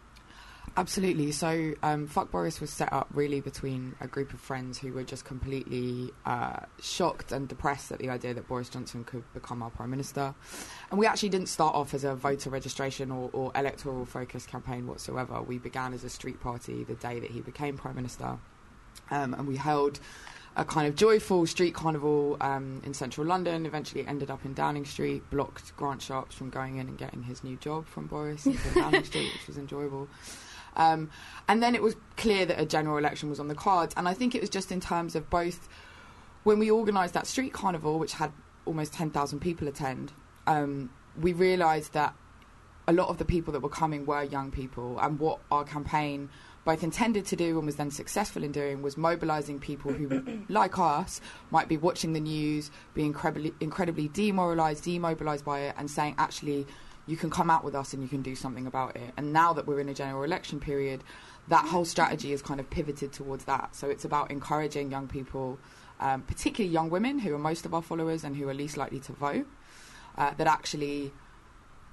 Absolutely. 0.74 1.32
So, 1.32 1.74
um, 1.82 2.06
Fuck 2.06 2.30
Boris 2.30 2.58
was 2.58 2.70
set 2.70 2.90
up 2.94 3.08
really 3.12 3.42
between 3.42 3.94
a 4.00 4.06
group 4.06 4.32
of 4.32 4.40
friends 4.40 4.78
who 4.78 4.92
were 4.94 5.02
just 5.02 5.26
completely 5.26 6.10
uh, 6.24 6.60
shocked 6.80 7.30
and 7.30 7.46
depressed 7.46 7.92
at 7.92 7.98
the 7.98 8.08
idea 8.08 8.32
that 8.32 8.48
Boris 8.48 8.70
Johnson 8.70 9.04
could 9.04 9.22
become 9.34 9.62
our 9.62 9.68
Prime 9.68 9.90
Minister. 9.90 10.34
And 10.90 10.98
we 10.98 11.06
actually 11.06 11.28
didn't 11.28 11.50
start 11.50 11.74
off 11.74 11.92
as 11.92 12.04
a 12.04 12.14
voter 12.14 12.48
registration 12.48 13.10
or, 13.10 13.28
or 13.34 13.52
electoral 13.54 14.06
focused 14.06 14.48
campaign 14.48 14.86
whatsoever. 14.86 15.42
We 15.42 15.58
began 15.58 15.92
as 15.92 16.04
a 16.04 16.10
street 16.10 16.40
party 16.40 16.84
the 16.84 16.94
day 16.94 17.20
that 17.20 17.30
he 17.30 17.42
became 17.42 17.76
Prime 17.76 17.96
Minister. 17.96 18.38
Um, 19.10 19.34
and 19.34 19.46
we 19.46 19.56
held 19.56 20.00
a 20.56 20.64
kind 20.64 20.86
of 20.86 20.94
joyful 20.94 21.46
street 21.46 21.74
carnival 21.74 22.38
um, 22.40 22.80
in 22.84 22.94
central 22.94 23.26
London. 23.26 23.66
Eventually, 23.66 24.06
ended 24.06 24.30
up 24.30 24.42
in 24.46 24.54
Downing 24.54 24.86
Street, 24.86 25.22
blocked 25.30 25.76
Grant 25.76 26.00
Shapps 26.00 26.32
from 26.32 26.48
going 26.48 26.76
in 26.76 26.88
and 26.88 26.96
getting 26.96 27.22
his 27.22 27.44
new 27.44 27.56
job 27.56 27.86
from 27.86 28.06
Boris 28.06 28.46
in 28.46 28.56
Downing 28.74 29.04
Street, 29.04 29.30
which 29.34 29.46
was 29.46 29.58
enjoyable. 29.58 30.08
Um, 30.76 31.10
and 31.48 31.62
then 31.62 31.74
it 31.74 31.82
was 31.82 31.96
clear 32.16 32.46
that 32.46 32.60
a 32.60 32.66
general 32.66 32.96
election 32.96 33.28
was 33.28 33.40
on 33.40 33.48
the 33.48 33.54
cards. 33.54 33.94
And 33.96 34.08
I 34.08 34.14
think 34.14 34.34
it 34.34 34.40
was 34.40 34.50
just 34.50 34.72
in 34.72 34.80
terms 34.80 35.14
of 35.14 35.28
both 35.30 35.68
when 36.44 36.58
we 36.58 36.70
organised 36.70 37.14
that 37.14 37.26
street 37.26 37.52
carnival, 37.52 37.98
which 37.98 38.14
had 38.14 38.32
almost 38.64 38.92
10,000 38.92 39.40
people 39.40 39.68
attend, 39.68 40.12
um, 40.46 40.90
we 41.20 41.32
realised 41.32 41.92
that 41.92 42.14
a 42.88 42.92
lot 42.92 43.08
of 43.08 43.18
the 43.18 43.24
people 43.24 43.52
that 43.52 43.60
were 43.60 43.68
coming 43.68 44.06
were 44.06 44.22
young 44.22 44.50
people. 44.50 44.98
And 44.98 45.18
what 45.18 45.40
our 45.50 45.64
campaign 45.64 46.30
both 46.64 46.82
intended 46.82 47.26
to 47.26 47.36
do 47.36 47.58
and 47.58 47.66
was 47.66 47.76
then 47.76 47.90
successful 47.90 48.44
in 48.44 48.52
doing 48.52 48.82
was 48.82 48.96
mobilising 48.96 49.58
people 49.58 49.92
who, 49.92 50.44
like 50.48 50.78
us, 50.78 51.20
might 51.50 51.68
be 51.68 51.76
watching 51.76 52.12
the 52.12 52.20
news, 52.20 52.70
be 52.94 53.04
incredibly, 53.04 53.52
incredibly 53.60 54.08
demoralised, 54.08 54.84
demobilised 54.84 55.44
by 55.44 55.60
it, 55.60 55.74
and 55.76 55.90
saying, 55.90 56.14
actually, 56.18 56.66
you 57.07 57.16
can 57.16 57.30
come 57.30 57.50
out 57.50 57.64
with 57.64 57.74
us 57.74 57.92
and 57.92 58.03
you 58.03 58.09
can 58.09 58.22
do 58.22 58.34
something 58.34 58.66
about 58.66 58.96
it. 58.96 59.12
And 59.16 59.32
now 59.32 59.53
that 59.55 59.66
we're 59.66 59.80
in 59.80 59.88
a 59.88 59.94
general 59.94 60.22
election 60.22 60.61
period, 60.61 61.03
that 61.48 61.66
whole 61.66 61.84
strategy 61.84 62.32
is 62.32 62.42
kind 62.42 62.61
of 62.61 62.70
pivoted 62.70 63.12
towards 63.12 63.44
that. 63.46 63.74
So 63.74 63.88
it's 63.90 64.05
about 64.05 64.30
encouraging 64.30 64.90
young 64.90 65.09
people, 65.09 65.59
um, 66.00 66.22
particularly 66.22 66.72
young 66.72 66.90
women 66.90 67.18
who 67.18 67.34
are 67.34 67.38
most 67.38 67.66
of 67.66 67.74
our 67.74 67.82
followers 67.82 68.22
and 68.24 68.36
who 68.36 68.48
are 68.48 68.55
least 68.55 68.76
likely 68.76 69.00
to 69.00 69.12
vote, 69.12 69.46
uh, 70.16 70.32
that 70.34 70.46
actually 70.46 71.12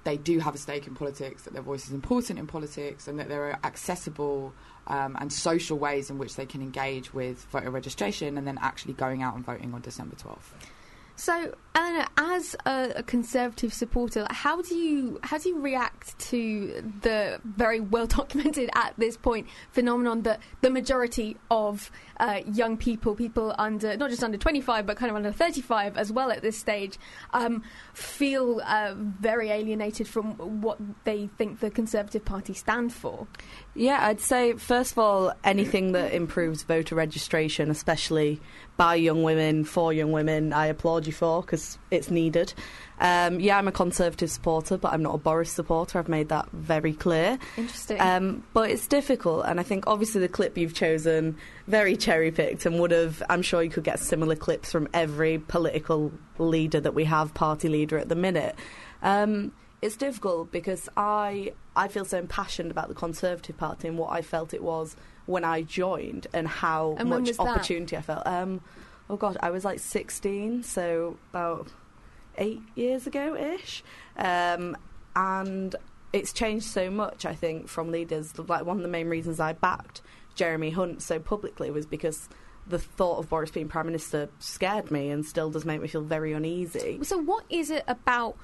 they 0.04 0.16
do 0.16 0.38
have 0.38 0.54
a 0.54 0.58
stake 0.58 0.86
in 0.86 0.94
politics, 0.94 1.42
that 1.42 1.52
their 1.52 1.62
voice 1.62 1.86
is 1.86 1.92
important 1.92 2.38
in 2.38 2.46
politics, 2.46 3.06
and 3.06 3.18
that 3.18 3.28
there 3.28 3.50
are 3.50 3.58
accessible 3.64 4.54
um, 4.86 5.16
and 5.20 5.32
social 5.32 5.78
ways 5.78 6.08
in 6.08 6.18
which 6.18 6.36
they 6.36 6.46
can 6.46 6.62
engage 6.62 7.12
with 7.12 7.44
voter 7.50 7.70
registration 7.70 8.38
and 8.38 8.46
then 8.46 8.58
actually 8.62 8.94
going 8.94 9.22
out 9.22 9.34
and 9.34 9.44
voting 9.44 9.74
on 9.74 9.80
December 9.80 10.16
12th. 10.16 10.54
So, 11.16 11.54
Eleanor, 11.72 12.06
as 12.16 12.56
a, 12.66 12.92
a, 12.96 13.02
conservative 13.04 13.72
supporter, 13.72 14.26
how 14.30 14.60
do 14.60 14.74
you 14.74 15.20
how 15.22 15.38
do 15.38 15.50
you 15.50 15.60
react 15.60 16.18
to 16.18 16.92
the 17.02 17.40
very 17.44 17.78
well 17.78 18.06
documented 18.06 18.70
at 18.74 18.92
this 18.98 19.16
point 19.16 19.46
phenomenon 19.70 20.22
that 20.22 20.40
the 20.62 20.70
majority 20.70 21.36
of 21.48 21.92
uh, 22.18 22.40
young 22.52 22.76
people, 22.76 23.14
people 23.14 23.54
under 23.56 23.96
not 23.96 24.10
just 24.10 24.24
under 24.24 24.36
twenty 24.36 24.60
five 24.60 24.84
but 24.84 24.96
kind 24.96 25.10
of 25.10 25.16
under 25.16 25.30
thirty 25.30 25.60
five 25.60 25.96
as 25.96 26.10
well 26.10 26.32
at 26.32 26.42
this 26.42 26.58
stage, 26.58 26.98
um, 27.34 27.62
feel 27.94 28.60
uh, 28.66 28.94
very 28.96 29.50
alienated 29.50 30.08
from 30.08 30.32
what 30.60 30.78
they 31.04 31.28
think 31.38 31.60
the 31.60 31.70
Conservative 31.70 32.24
Party 32.24 32.52
stand 32.52 32.92
for? 32.92 33.28
Yeah, 33.76 33.98
I'd 34.00 34.20
say 34.20 34.54
first 34.54 34.92
of 34.92 34.98
all, 34.98 35.32
anything 35.44 35.92
that 35.92 36.12
improves 36.12 36.64
voter 36.64 36.96
registration, 36.96 37.70
especially 37.70 38.40
by 38.76 38.94
young 38.94 39.22
women 39.22 39.62
for 39.62 39.92
young 39.92 40.10
women, 40.10 40.52
I 40.52 40.66
applaud 40.66 41.06
you 41.06 41.12
for 41.12 41.42
because 41.42 41.59
it's 41.90 42.10
needed. 42.10 42.52
Um, 43.00 43.40
yeah, 43.40 43.56
I'm 43.56 43.68
a 43.68 43.72
Conservative 43.72 44.30
supporter, 44.30 44.76
but 44.76 44.92
I'm 44.92 45.02
not 45.02 45.14
a 45.14 45.18
Boris 45.18 45.50
supporter. 45.50 45.98
I've 45.98 46.08
made 46.08 46.28
that 46.28 46.50
very 46.52 46.92
clear. 46.92 47.38
Interesting. 47.56 48.00
Um, 48.00 48.44
but 48.52 48.70
it's 48.70 48.86
difficult, 48.86 49.46
and 49.46 49.58
I 49.58 49.62
think 49.62 49.86
obviously 49.86 50.20
the 50.20 50.28
clip 50.28 50.58
you've 50.58 50.74
chosen 50.74 51.36
very 51.66 51.96
cherry 51.96 52.30
picked, 52.30 52.66
and 52.66 52.78
would 52.80 52.90
have. 52.90 53.22
I'm 53.28 53.42
sure 53.42 53.62
you 53.62 53.70
could 53.70 53.84
get 53.84 53.98
similar 54.00 54.36
clips 54.36 54.70
from 54.70 54.88
every 54.92 55.38
political 55.38 56.12
leader 56.38 56.80
that 56.80 56.94
we 56.94 57.04
have, 57.04 57.32
party 57.34 57.68
leader 57.68 57.98
at 57.98 58.08
the 58.08 58.16
minute. 58.16 58.54
Um, 59.02 59.52
it's 59.82 59.96
difficult 59.96 60.52
because 60.52 60.88
I 60.96 61.52
I 61.74 61.88
feel 61.88 62.04
so 62.04 62.18
impassioned 62.18 62.70
about 62.70 62.88
the 62.88 62.94
Conservative 62.94 63.56
Party 63.56 63.88
and 63.88 63.96
what 63.96 64.12
I 64.12 64.22
felt 64.22 64.52
it 64.52 64.62
was 64.62 64.96
when 65.26 65.44
I 65.44 65.62
joined 65.62 66.26
and 66.32 66.46
how 66.46 66.96
and 66.98 67.08
much 67.08 67.38
opportunity 67.38 67.96
I 67.96 68.02
felt. 68.02 68.26
Um, 68.26 68.60
oh 69.10 69.16
God, 69.16 69.36
I 69.42 69.50
was 69.50 69.64
like 69.64 69.80
16, 69.80 70.62
so 70.62 71.18
about 71.30 71.68
eight 72.38 72.62
years 72.76 73.06
ago 73.06 73.34
ish, 73.36 73.82
um, 74.16 74.76
and 75.16 75.74
it's 76.12 76.32
changed 76.32 76.66
so 76.66 76.90
much. 76.90 77.26
I 77.26 77.34
think 77.34 77.68
from 77.68 77.90
leaders. 77.90 78.38
Like 78.38 78.64
one 78.64 78.76
of 78.76 78.82
the 78.82 78.88
main 78.88 79.08
reasons 79.08 79.40
I 79.40 79.52
backed 79.52 80.00
Jeremy 80.34 80.70
Hunt 80.70 81.02
so 81.02 81.18
publicly 81.18 81.70
was 81.70 81.86
because 81.86 82.28
the 82.66 82.78
thought 82.78 83.18
of 83.18 83.28
Boris 83.28 83.50
being 83.50 83.68
prime 83.68 83.86
minister 83.86 84.28
scared 84.38 84.90
me 84.90 85.10
and 85.10 85.26
still 85.26 85.50
does 85.50 85.64
make 85.64 85.80
me 85.80 85.88
feel 85.88 86.02
very 86.02 86.32
uneasy. 86.32 87.00
So, 87.02 87.18
what 87.18 87.44
is 87.50 87.70
it 87.70 87.84
about 87.88 88.36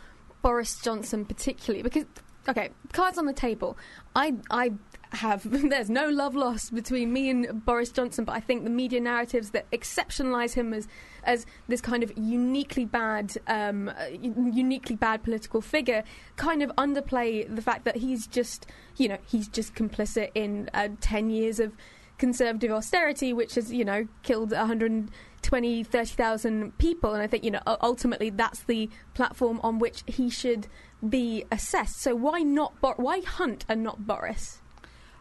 Boris 0.43 0.79
Johnson 0.81 1.25
particularly? 1.25 1.83
Because 1.83 2.05
okay, 2.49 2.71
cards 2.93 3.19
on 3.19 3.27
the 3.27 3.33
table. 3.33 3.77
I 4.15 4.35
I 4.51 4.73
have 5.11 5.43
there's 5.71 5.91
no 5.91 6.09
love 6.09 6.35
lost 6.35 6.75
between 6.75 7.13
me 7.13 7.31
and 7.31 7.65
Boris 7.65 7.91
Johnson, 7.91 8.25
but 8.25 8.33
I 8.33 8.41
think 8.41 8.65
the 8.65 8.71
media 8.71 9.01
narratives 9.01 9.51
that 9.51 9.71
exceptionalise 9.71 10.55
him 10.55 10.73
as 10.73 10.89
as 11.25 11.45
this 11.67 11.81
kind 11.81 12.03
of 12.03 12.13
uniquely 12.17 12.85
bad, 12.85 13.37
um, 13.49 13.91
uniquely 14.23 14.95
bad 14.95 15.25
political 15.25 15.61
figure 15.61 16.05
kind 16.37 16.63
of 16.63 16.71
underplay 16.77 17.53
the 17.53 17.63
fact 17.63 17.85
that 17.85 17.97
he's 17.97 18.27
just 18.27 18.67
you 18.97 19.09
know 19.09 19.19
he's 19.27 19.49
just 19.49 19.75
complicit 19.75 20.31
in 20.35 20.71
uh, 20.75 20.89
ten 21.01 21.31
years 21.31 21.61
of 21.61 21.73
conservative 22.19 22.71
austerity, 22.71 23.33
which 23.33 23.55
has 23.55 23.73
you 23.73 23.85
know 23.85 24.07
killed 24.23 24.53
120, 24.53 25.85
30,000 25.85 26.79
people, 26.79 27.13
and 27.13 27.23
I 27.23 27.27
think 27.27 27.45
you 27.45 27.51
know 27.51 27.61
ultimately 27.67 28.31
that's 28.31 28.65
the 28.65 28.91
platform 29.15 29.61
on 29.63 29.79
which 29.79 30.03
he 30.07 30.31
should 30.31 30.67
be 31.07 31.45
assessed. 31.53 32.01
So 32.01 32.15
why 32.15 32.41
not? 32.41 32.81
Bo- 32.81 32.95
why 32.97 33.21
Hunt 33.21 33.65
and 33.69 33.83
not 33.83 34.07
Boris? 34.07 34.63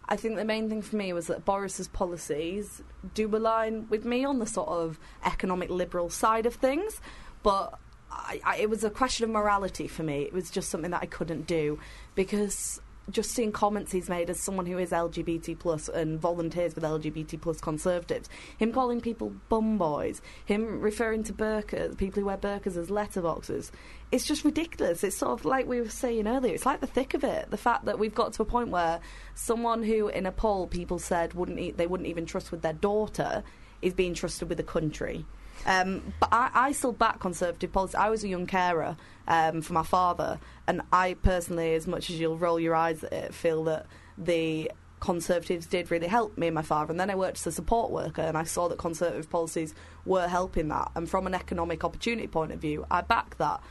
I 0.08 0.16
think 0.16 0.36
the 0.36 0.46
main 0.46 0.70
thing 0.70 0.82
for 0.82 0.96
me 0.96 1.14
was 1.14 1.28
that 1.28 1.46
Boris's 1.46 1.88
policies 1.88 2.84
do 3.14 3.28
align 3.36 3.88
with 3.90 4.06
me 4.06 4.24
on 4.24 4.40
the 4.40 4.46
sort 4.46 4.70
of 4.70 5.00
economic 5.24 5.70
liberal 5.70 6.10
side 6.10 6.46
of 6.46 6.56
things, 6.56 7.02
but 7.42 7.80
I, 8.12 8.40
I, 8.44 8.58
it 8.58 8.70
was 8.70 8.84
a 8.84 8.90
question 8.90 9.24
of 9.24 9.32
morality 9.32 9.88
for 9.88 10.04
me. 10.04 10.22
It 10.24 10.34
was 10.34 10.50
just 10.50 10.70
something 10.70 10.92
that 10.92 11.02
I 11.02 11.08
couldn't 11.08 11.48
do 11.48 11.80
because 12.14 12.82
just 13.10 13.32
seeing 13.32 13.52
comments 13.52 13.92
he's 13.92 14.10
made 14.10 14.30
as 14.30 14.40
someone 14.40 14.66
who 14.66 14.78
is 14.78 14.92
LGBT 14.92 15.58
plus 15.60 15.90
and 15.90 16.20
volunteers 16.20 16.76
with 16.76 16.84
LGBT 16.84 17.40
plus 17.40 17.62
conservatives, 17.62 18.30
him 18.58 18.72
calling 18.72 19.02
people 19.02 19.34
bum 19.50 19.78
boys, 19.78 20.22
him 20.46 20.82
referring 20.82 21.24
to 21.24 21.34
burkas, 21.34 21.98
people 21.98 22.22
who 22.22 22.26
wear 22.26 22.38
burkas 22.38 22.78
as 22.78 22.88
letterboxes, 22.90 23.72
it's 24.12 24.26
just 24.26 24.44
ridiculous. 24.46 25.04
It's 25.04 25.18
sort 25.18 25.40
of 25.40 25.46
like 25.46 25.68
we 25.68 25.82
were 25.82 25.90
saying 25.90 26.28
earlier. 26.28 26.54
It's 26.54 26.66
like 26.66 26.82
the 26.82 26.88
thick 26.88 27.14
of 27.14 27.24
it. 27.24 27.52
The 27.52 27.58
fact 27.58 27.86
that 27.86 28.00
we've 28.00 28.16
got 28.16 28.34
to 28.34 28.42
a 28.42 28.46
point 28.46 28.70
where 28.70 29.00
someone 29.34 29.84
who, 29.84 30.08
in 30.08 30.26
a 30.26 30.32
poll, 30.32 30.68
people 30.68 31.00
said 31.00 31.34
wouldn't 31.34 31.60
e- 31.60 31.72
they 31.72 31.88
wouldn't 31.88 32.08
even 32.08 32.26
trust 32.26 32.52
with 32.52 32.62
their 32.62 32.74
daughter, 32.74 33.44
is 33.82 33.94
being 33.94 34.14
trusted 34.14 34.50
with 34.50 34.58
the 34.58 34.64
country. 34.64 35.26
Um, 35.66 36.14
but 36.20 36.30
I, 36.32 36.52
I, 36.54 36.72
still 36.74 36.92
back 36.92 37.20
conservative 37.20 37.72
policy. 37.72 37.96
I 37.96 38.10
was 38.10 38.24
a 38.24 38.28
young 38.28 38.46
carer 38.46 38.98
um, 39.28 39.62
for 39.62 39.74
my 39.74 39.84
father, 39.84 40.40
and 40.68 40.82
I 40.92 41.16
personally, 41.16 41.74
as 41.74 41.88
much 41.88 42.10
as 42.10 42.20
you'll 42.20 42.38
roll 42.38 42.60
your 42.60 42.76
eyes 42.76 43.04
at 43.04 43.14
it, 43.14 43.34
feel 43.34 43.64
that 43.64 43.88
the 44.18 44.72
Conservatives 45.00 45.68
did 45.68 45.92
really 45.92 46.08
help 46.08 46.38
me 46.38 46.48
and 46.48 46.56
my 46.56 46.62
father. 46.62 46.92
And 46.92 47.00
then 47.00 47.10
I 47.10 47.16
worked 47.16 47.38
as 47.38 47.48
a 47.48 47.52
support 47.52 47.92
worker, 47.92 48.22
and 48.22 48.38
I 48.38 48.44
saw 48.44 48.68
that 48.70 48.78
Conservative 48.78 49.30
policies 49.30 49.76
were 50.06 50.28
helping 50.28 50.70
that. 50.70 50.92
And 50.96 51.10
from 51.10 51.28
an 51.28 51.36
economic 51.36 51.84
opportunity 51.84 52.28
point 52.28 52.52
of 52.52 52.60
view, 52.60 52.86
I 52.90 53.02
back 53.02 53.38
that. 53.38 53.62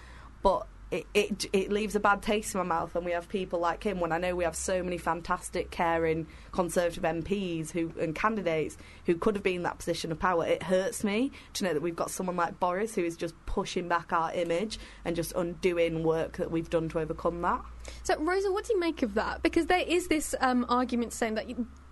But 0.43 0.67
it, 0.91 1.07
it 1.15 1.47
it 1.53 1.73
leaves 1.73 1.97
a 1.97 2.01
bad 2.01 2.23
taste 2.23 2.55
in 2.55 2.59
my 2.59 2.65
mouth 2.65 2.95
when 2.95 3.05
we 3.05 3.13
have 3.13 3.29
people 3.29 3.59
like 3.59 3.83
him. 3.83 4.01
When 4.01 4.13
I 4.13 4.19
know 4.19 4.37
we 4.37 4.45
have 4.45 4.55
so 4.55 4.83
many 4.83 4.99
fantastic, 4.99 5.71
caring 5.71 6.27
Conservative 6.53 7.03
MPs 7.03 7.71
who 7.71 7.93
and 7.99 8.15
candidates 8.15 8.77
who 9.07 9.17
could 9.17 9.35
have 9.35 9.43
been 9.43 9.57
in 9.57 9.63
that 9.63 9.79
position 9.79 10.13
of 10.13 10.19
power, 10.19 10.47
it 10.47 10.63
hurts 10.63 11.03
me 11.03 11.33
to 11.55 11.65
know 11.65 11.73
that 11.73 11.83
we've 11.83 11.97
got 11.97 12.11
someone 12.11 12.37
like 12.37 12.61
Boris 12.61 12.95
who 12.95 13.03
is 13.03 13.17
just 13.17 13.35
pushing 13.47 13.89
back 13.89 14.13
our 14.13 14.33
image 14.35 14.79
and 15.05 15.17
just 15.17 15.33
undoing 15.35 16.03
work 16.03 16.37
that 16.37 16.51
we've 16.51 16.71
done 16.71 16.89
to 16.91 17.01
overcome 17.01 17.43
that. 17.43 17.63
So, 18.03 18.19
Rosa, 18.19 18.53
what 18.53 18.65
do 18.65 18.75
you 18.75 18.81
make 18.81 19.03
of 19.03 19.15
that? 19.15 19.43
Because 19.43 19.67
there 19.67 19.85
is 19.87 20.09
this 20.09 20.35
um, 20.41 20.65
argument 20.69 21.13
saying 21.13 21.35
that 21.35 21.47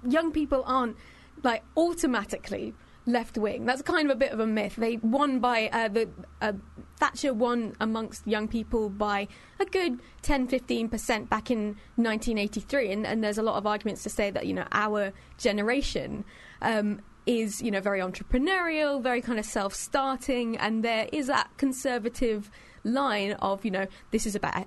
young 0.07 0.33
people 0.33 0.63
aren't 0.67 0.97
like 1.43 1.65
automatically 1.77 2.75
left 3.07 3.37
wing. 3.37 3.65
That's 3.67 3.83
kind 3.83 4.11
of 4.11 4.17
a 4.17 4.19
bit 4.19 4.33
of 4.33 4.41
a 4.41 4.47
myth. 4.47 4.77
They 4.77 4.97
won 4.99 5.41
by 5.41 5.69
uh, 5.73 5.89
the 5.89 6.09
uh, 6.41 6.53
Thatcher 6.99 7.35
won 7.35 7.75
amongst 7.81 8.27
young 8.27 8.49
people 8.49 8.89
by 8.89 9.29
a 9.59 9.65
good 9.65 10.01
10 10.23 10.49
15% 10.49 11.29
back 11.29 11.51
in 11.51 11.77
1983 11.97 12.93
and, 12.93 13.07
and 13.07 13.25
there's 13.25 13.39
a 13.39 13.43
lot 13.43 13.57
of 13.57 13.67
arguments 13.67 14.03
to 14.05 14.09
say 14.09 14.31
that 14.31 14.47
you 14.47 14.55
know 14.55 14.67
our 14.73 15.13
generation 15.37 16.25
um, 16.61 17.01
is 17.27 17.61
you 17.61 17.71
know 17.71 17.81
very 17.81 18.01
entrepreneurial, 18.01 19.03
very 19.03 19.21
kind 19.21 19.39
of 19.39 19.45
self-starting 19.45 20.57
and 20.59 20.85
there 20.85 21.09
is 21.13 21.27
that 21.27 21.51
conservative 21.57 22.51
line 22.85 23.33
of 23.35 23.65
you 23.65 23.71
know 23.71 23.87
this 24.13 24.27
is 24.27 24.35
about 24.35 24.67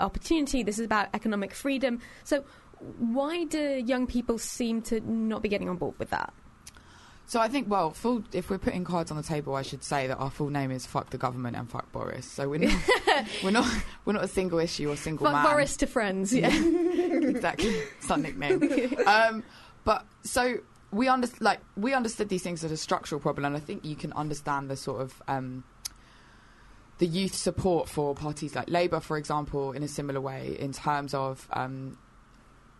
opportunity, 0.00 0.62
this 0.62 0.78
is 0.78 0.84
about 0.84 1.08
economic 1.14 1.54
freedom. 1.54 2.00
So 2.24 2.44
why 2.98 3.44
do 3.44 3.82
young 3.84 4.06
people 4.06 4.38
seem 4.38 4.82
to 4.82 5.00
not 5.00 5.42
be 5.42 5.48
getting 5.48 5.68
on 5.68 5.76
board 5.76 5.98
with 5.98 6.10
that? 6.10 6.32
So 7.30 7.38
I 7.38 7.46
think, 7.46 7.70
well, 7.70 7.92
full, 7.92 8.24
if 8.32 8.50
we're 8.50 8.58
putting 8.58 8.82
cards 8.82 9.12
on 9.12 9.16
the 9.16 9.22
table, 9.22 9.54
I 9.54 9.62
should 9.62 9.84
say 9.84 10.08
that 10.08 10.16
our 10.16 10.32
full 10.32 10.50
name 10.50 10.72
is 10.72 10.84
"Fuck 10.84 11.10
the 11.10 11.16
Government" 11.16 11.54
and 11.56 11.70
"Fuck 11.70 11.92
Boris." 11.92 12.26
So 12.26 12.48
we're 12.48 12.58
not, 12.58 12.76
we're 13.44 13.52
not, 13.52 13.72
we're 14.04 14.14
not 14.14 14.24
a 14.24 14.28
single 14.28 14.58
issue 14.58 14.90
or 14.90 14.96
single 14.96 15.26
Fuck 15.26 15.34
man. 15.34 15.44
Boris 15.44 15.76
to 15.76 15.86
friends, 15.86 16.34
yeah. 16.34 16.48
exactly. 16.52 17.68
It's 17.68 18.10
our 18.10 18.18
nickname. 18.18 18.96
Um, 19.06 19.44
but 19.84 20.06
so 20.24 20.58
we 20.90 21.06
under, 21.06 21.28
like 21.38 21.60
we 21.76 21.94
understood 21.94 22.28
these 22.30 22.42
things 22.42 22.64
as 22.64 22.72
a 22.72 22.76
structural 22.76 23.20
problem, 23.20 23.44
and 23.44 23.56
I 23.56 23.60
think 23.60 23.84
you 23.84 23.94
can 23.94 24.12
understand 24.14 24.68
the 24.68 24.76
sort 24.76 25.00
of 25.00 25.22
um, 25.28 25.62
the 26.98 27.06
youth 27.06 27.36
support 27.36 27.88
for 27.88 28.12
parties 28.12 28.56
like 28.56 28.68
Labour, 28.68 28.98
for 28.98 29.16
example, 29.16 29.70
in 29.70 29.84
a 29.84 29.88
similar 29.88 30.20
way 30.20 30.56
in 30.58 30.72
terms 30.72 31.14
of. 31.14 31.46
Um, 31.52 31.96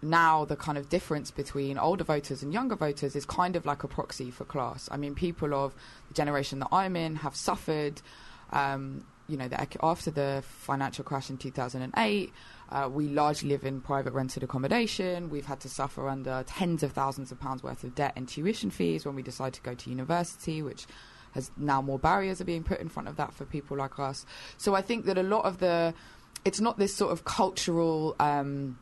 now 0.02 0.44
the 0.44 0.56
kind 0.56 0.78
of 0.78 0.88
difference 0.88 1.30
between 1.30 1.78
older 1.78 2.04
voters 2.04 2.42
and 2.42 2.52
younger 2.52 2.76
voters 2.76 3.14
is 3.14 3.26
kind 3.26 3.56
of 3.56 3.66
like 3.66 3.84
a 3.84 3.88
proxy 3.88 4.30
for 4.30 4.44
class. 4.44 4.88
I 4.90 4.96
mean, 4.96 5.14
people 5.14 5.54
of 5.54 5.74
the 6.08 6.14
generation 6.14 6.58
that 6.60 6.68
I'm 6.72 6.96
in 6.96 7.16
have 7.16 7.36
suffered. 7.36 8.00
Um, 8.52 9.04
you 9.28 9.36
know, 9.36 9.46
the, 9.46 9.64
after 9.80 10.10
the 10.10 10.42
financial 10.44 11.04
crash 11.04 11.30
in 11.30 11.36
2008, 11.36 12.32
uh, 12.70 12.88
we 12.92 13.06
largely 13.08 13.48
live 13.48 13.64
in 13.64 13.80
private 13.80 14.12
rented 14.12 14.42
accommodation. 14.42 15.30
We've 15.30 15.46
had 15.46 15.60
to 15.60 15.68
suffer 15.68 16.08
under 16.08 16.44
tens 16.48 16.82
of 16.82 16.92
thousands 16.92 17.30
of 17.30 17.38
pounds 17.38 17.62
worth 17.62 17.84
of 17.84 17.94
debt 17.94 18.12
and 18.16 18.26
tuition 18.26 18.70
fees 18.70 19.06
when 19.06 19.14
we 19.14 19.22
decide 19.22 19.52
to 19.54 19.60
go 19.60 19.74
to 19.74 19.90
university, 19.90 20.62
which 20.62 20.86
has 21.32 21.52
now 21.56 21.80
more 21.80 21.98
barriers 21.98 22.40
are 22.40 22.44
being 22.44 22.64
put 22.64 22.80
in 22.80 22.88
front 22.88 23.08
of 23.08 23.16
that 23.16 23.32
for 23.32 23.44
people 23.44 23.76
like 23.76 24.00
us. 24.00 24.26
So 24.56 24.74
I 24.74 24.82
think 24.82 25.04
that 25.04 25.16
a 25.16 25.22
lot 25.22 25.44
of 25.44 25.58
the, 25.58 25.94
it's 26.44 26.60
not 26.60 26.78
this 26.78 26.94
sort 26.94 27.12
of 27.12 27.24
cultural. 27.24 28.16
Um, 28.18 28.78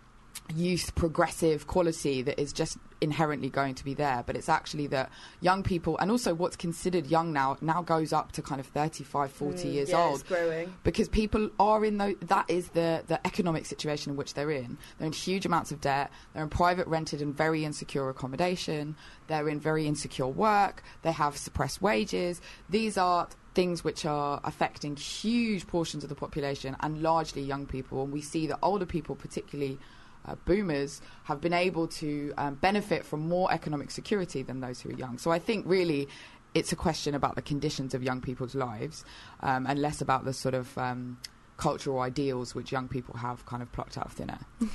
youth 0.55 0.95
progressive 0.95 1.67
quality 1.67 2.23
that 2.23 2.41
is 2.41 2.53
just 2.53 2.79
inherently 3.01 3.49
going 3.51 3.75
to 3.75 3.85
be 3.85 3.95
there 3.95 4.25
but 4.27 4.35
it's 4.35 4.49
actually 4.49 4.87
that 4.89 5.09
young 5.41 5.63
people 5.63 5.97
and 5.99 6.11
also 6.11 6.35
what's 6.35 6.57
considered 6.57 7.07
young 7.07 7.33
now 7.33 7.57
now 7.61 7.81
goes 7.81 8.13
up 8.13 8.33
to 8.33 8.43
kind 8.43 8.61
of 8.61 8.67
35 8.67 9.31
40 9.31 9.59
Mm, 9.69 9.73
years 9.73 9.91
yeah, 9.91 10.03
old. 10.03 10.21
it's 10.21 10.29
growing. 10.29 10.75
because 10.83 11.09
people 11.09 11.49
are 11.61 11.85
in 11.85 11.99
the, 11.99 12.17
that 12.23 12.47
is 12.49 12.71
the 12.71 13.05
the 13.07 13.25
economic 13.27 13.67
situation 13.67 14.11
in 14.11 14.17
which 14.17 14.35
they're 14.35 14.51
in. 14.51 14.77
They're 14.99 15.07
in 15.07 15.13
huge 15.13 15.47
amounts 15.47 15.71
of 15.71 15.81
debt 15.81 16.11
they're 16.33 16.43
in 16.43 16.49
private 16.49 16.87
rented 16.89 17.21
and 17.23 17.37
very 17.37 17.65
insecure 17.65 18.09
accommodation 18.09 18.97
they're 19.29 19.49
in 19.49 19.61
very 19.61 19.87
insecure 19.87 20.27
work 20.27 20.83
they 21.03 21.13
have 21.13 21.37
suppressed 21.37 21.81
wages. 21.83 22.41
These 22.69 22.97
are 22.99 23.29
things 23.55 23.85
which 23.85 24.07
are 24.07 24.41
affecting 24.45 24.97
huge 24.97 25.67
portions 25.67 26.03
of 26.05 26.09
the 26.09 26.15
population 26.15 26.77
and 26.81 27.03
largely 27.03 27.43
young 27.43 27.67
people 27.67 28.03
and 28.03 28.13
we 28.13 28.21
see 28.23 28.47
that 28.47 28.59
older 28.63 28.87
people 28.87 29.15
particularly 29.15 29.79
uh, 30.29 30.35
boomers 30.45 31.01
have 31.25 31.41
been 31.41 31.53
able 31.53 31.89
to 31.89 32.33
um, 32.37 32.55
benefit 32.57 33.05
from 33.05 33.29
more 33.29 33.53
economic 33.53 33.91
security 33.91 34.43
than 34.43 34.61
those 34.61 34.81
who 34.81 34.91
are 34.91 34.95
young. 34.95 35.19
So 35.19 35.31
I 35.31 35.39
think 35.39 35.65
really 35.67 36.09
it's 36.55 36.73
a 36.73 36.77
question 36.77 37.15
about 37.15 37.35
the 37.35 37.43
conditions 37.43 37.95
of 37.95 38.03
young 38.03 38.21
people's 38.21 38.55
lives 38.55 39.05
um, 39.41 39.67
and 39.67 39.81
less 39.81 40.01
about 40.01 40.25
the 40.25 40.33
sort 40.33 40.55
of 40.55 40.77
um, 40.79 41.19
cultural 41.57 42.01
ideals 42.01 42.55
which 42.55 42.73
young 42.73 42.89
people 42.89 43.17
have 43.17 43.45
kind 43.47 43.63
of 43.63 43.71
plucked 43.73 43.99
out 43.99 44.07
of 44.07 44.13
thin 44.13 44.31
air. 44.31 44.47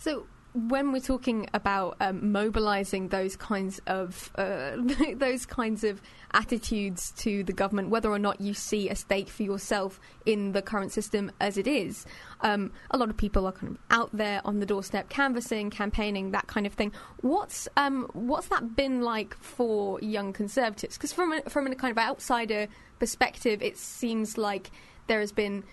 So 0.00 0.28
when 0.54 0.92
we're 0.92 1.00
talking 1.00 1.48
about 1.52 1.96
um, 2.00 2.32
mobilising 2.32 3.08
those 3.08 3.36
kinds 3.36 3.80
of 3.86 4.30
uh, 4.36 4.72
those 5.14 5.46
kinds 5.46 5.84
of 5.84 6.00
attitudes 6.32 7.12
to 7.18 7.44
the 7.44 7.52
government, 7.52 7.90
whether 7.90 8.10
or 8.10 8.18
not 8.18 8.40
you 8.40 8.54
see 8.54 8.88
a 8.88 8.94
stake 8.94 9.28
for 9.28 9.42
yourself 9.42 10.00
in 10.26 10.52
the 10.52 10.62
current 10.62 10.92
system 10.92 11.30
as 11.40 11.56
it 11.56 11.66
is, 11.66 12.06
um, 12.40 12.70
a 12.90 12.98
lot 12.98 13.10
of 13.10 13.16
people 13.16 13.46
are 13.46 13.52
kind 13.52 13.72
of 13.72 13.78
out 13.90 14.10
there 14.12 14.40
on 14.44 14.60
the 14.60 14.66
doorstep, 14.66 15.08
canvassing, 15.08 15.70
campaigning, 15.70 16.30
that 16.30 16.46
kind 16.46 16.66
of 16.66 16.72
thing. 16.72 16.92
What's 17.20 17.68
um, 17.76 18.08
what's 18.12 18.48
that 18.48 18.74
been 18.74 19.02
like 19.02 19.36
for 19.38 20.00
young 20.00 20.32
conservatives? 20.32 20.96
Because 20.96 21.12
from 21.12 21.32
a, 21.32 21.42
from 21.42 21.66
a 21.66 21.74
kind 21.74 21.92
of 21.92 21.98
outsider 21.98 22.68
perspective, 22.98 23.62
it 23.62 23.76
seems 23.76 24.38
like 24.38 24.70
there 25.08 25.20
has 25.20 25.32
been 25.32 25.64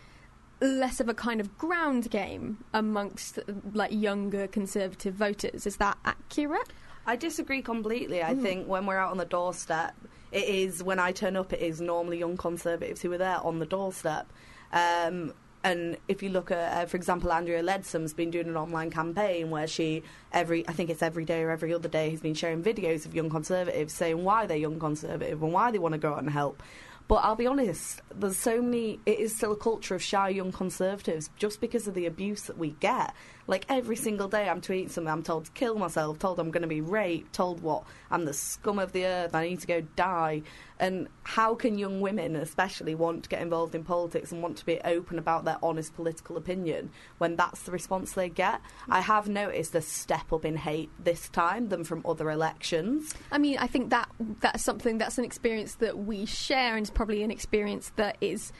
less 0.61 0.99
of 0.99 1.09
a 1.09 1.13
kind 1.13 1.41
of 1.41 1.57
ground 1.57 2.09
game 2.09 2.63
amongst 2.73 3.39
like 3.73 3.91
younger 3.91 4.47
conservative 4.47 5.13
voters. 5.13 5.65
Is 5.67 5.77
that 5.77 5.97
accurate? 6.05 6.69
I 7.05 7.15
disagree 7.15 7.61
completely. 7.61 8.23
I 8.23 8.33
Mm. 8.33 8.41
think 8.41 8.67
when 8.67 8.85
we're 8.85 8.97
out 8.97 9.11
on 9.11 9.17
the 9.17 9.25
doorstep, 9.25 9.93
it 10.31 10.45
is 10.45 10.81
when 10.81 10.99
I 10.99 11.11
turn 11.11 11.35
up, 11.35 11.53
it 11.53 11.61
is 11.61 11.79
normally 11.81 12.17
young 12.19 12.35
conservatives 12.37 13.01
who 13.01 13.11
are 13.11 13.17
there 13.17 13.39
on 13.43 13.59
the 13.59 13.65
doorstep. 13.65 14.31
Um, 14.73 15.33
and 15.63 15.97
if 16.07 16.21
you 16.21 16.29
look 16.29 16.51
at, 16.51 16.77
uh, 16.77 16.85
for 16.85 16.97
example, 16.97 17.31
Andrea 17.31 17.63
Leadsom's 17.63 18.13
been 18.13 18.29
doing 18.31 18.47
an 18.47 18.55
online 18.57 18.91
campaign 18.91 19.49
where 19.49 19.65
she 19.67 20.03
every, 20.31 20.67
I 20.67 20.73
think 20.73 20.89
it's 20.89 21.01
every 21.01 21.25
day 21.25 21.41
or 21.41 21.49
every 21.51 21.73
other 21.73 21.89
day, 21.89 22.09
has 22.11 22.21
been 22.21 22.33
sharing 22.35 22.61
videos 22.63 23.05
of 23.05 23.15
young 23.15 23.29
conservatives 23.29 23.93
saying 23.93 24.23
why 24.23 24.45
they're 24.45 24.57
young 24.57 24.79
conservative 24.79 25.41
and 25.41 25.51
why 25.53 25.71
they 25.71 25.79
want 25.79 25.93
to 25.93 25.97
go 25.99 26.13
out 26.13 26.19
and 26.19 26.29
help. 26.29 26.61
But 27.07 27.17
I'll 27.17 27.35
be 27.35 27.45
honest, 27.45 28.01
there's 28.13 28.37
so 28.37 28.61
many. 28.61 28.99
It 29.05 29.19
is 29.19 29.35
still 29.35 29.51
a 29.51 29.55
culture 29.55 29.93
of 29.93 30.01
shy 30.01 30.29
young 30.29 30.51
conservatives 30.51 31.29
just 31.37 31.61
because 31.61 31.87
of 31.87 31.93
the 31.93 32.07
abuse 32.07 32.43
that 32.43 32.57
we 32.57 32.71
get. 32.79 33.13
Like 33.47 33.65
every 33.69 33.95
single 33.95 34.27
day, 34.27 34.49
I'm 34.49 34.59
tweeting 34.59 34.89
something. 34.89 35.11
I'm 35.11 35.21
told 35.21 35.45
to 35.45 35.51
kill 35.51 35.77
myself. 35.77 36.17
Told 36.17 36.39
I'm 36.39 36.49
going 36.49 36.63
to 36.63 36.67
be 36.67 36.81
raped. 36.81 37.33
Told 37.33 37.61
what 37.61 37.83
I'm 38.09 38.25
the 38.25 38.33
scum 38.33 38.79
of 38.79 38.91
the 38.91 39.05
earth. 39.05 39.35
I 39.35 39.47
need 39.47 39.59
to 39.59 39.67
go 39.67 39.81
die. 39.95 40.41
And 40.79 41.07
how 41.23 41.53
can 41.53 41.77
young 41.77 42.01
women, 42.01 42.35
especially, 42.35 42.95
want 42.95 43.23
to 43.23 43.29
get 43.29 43.41
involved 43.41 43.75
in 43.75 43.83
politics 43.83 44.31
and 44.31 44.41
want 44.41 44.57
to 44.57 44.65
be 44.65 44.81
open 44.81 45.19
about 45.19 45.45
their 45.45 45.57
honest 45.61 45.95
political 45.95 46.37
opinion 46.37 46.89
when 47.19 47.35
that's 47.35 47.61
the 47.61 47.71
response 47.71 48.13
they 48.13 48.29
get? 48.29 48.61
I 48.89 49.01
have 49.01 49.29
noticed 49.29 49.75
a 49.75 49.81
step 49.81 50.33
up 50.33 50.43
in 50.43 50.57
hate 50.57 50.89
this 50.99 51.29
time 51.29 51.69
than 51.69 51.83
from 51.83 52.01
other 52.03 52.31
elections. 52.31 53.13
I 53.31 53.37
mean, 53.37 53.57
I 53.59 53.67
think 53.67 53.91
that 53.91 54.09
that's 54.41 54.63
something 54.63 54.97
that's 54.97 55.19
an 55.19 55.23
experience 55.23 55.75
that 55.75 55.99
we 55.99 56.25
share, 56.25 56.75
and 56.75 56.91
probably 56.95 57.21
an 57.23 57.31
experience 57.31 57.91
that 57.97 58.17
is 58.21 58.51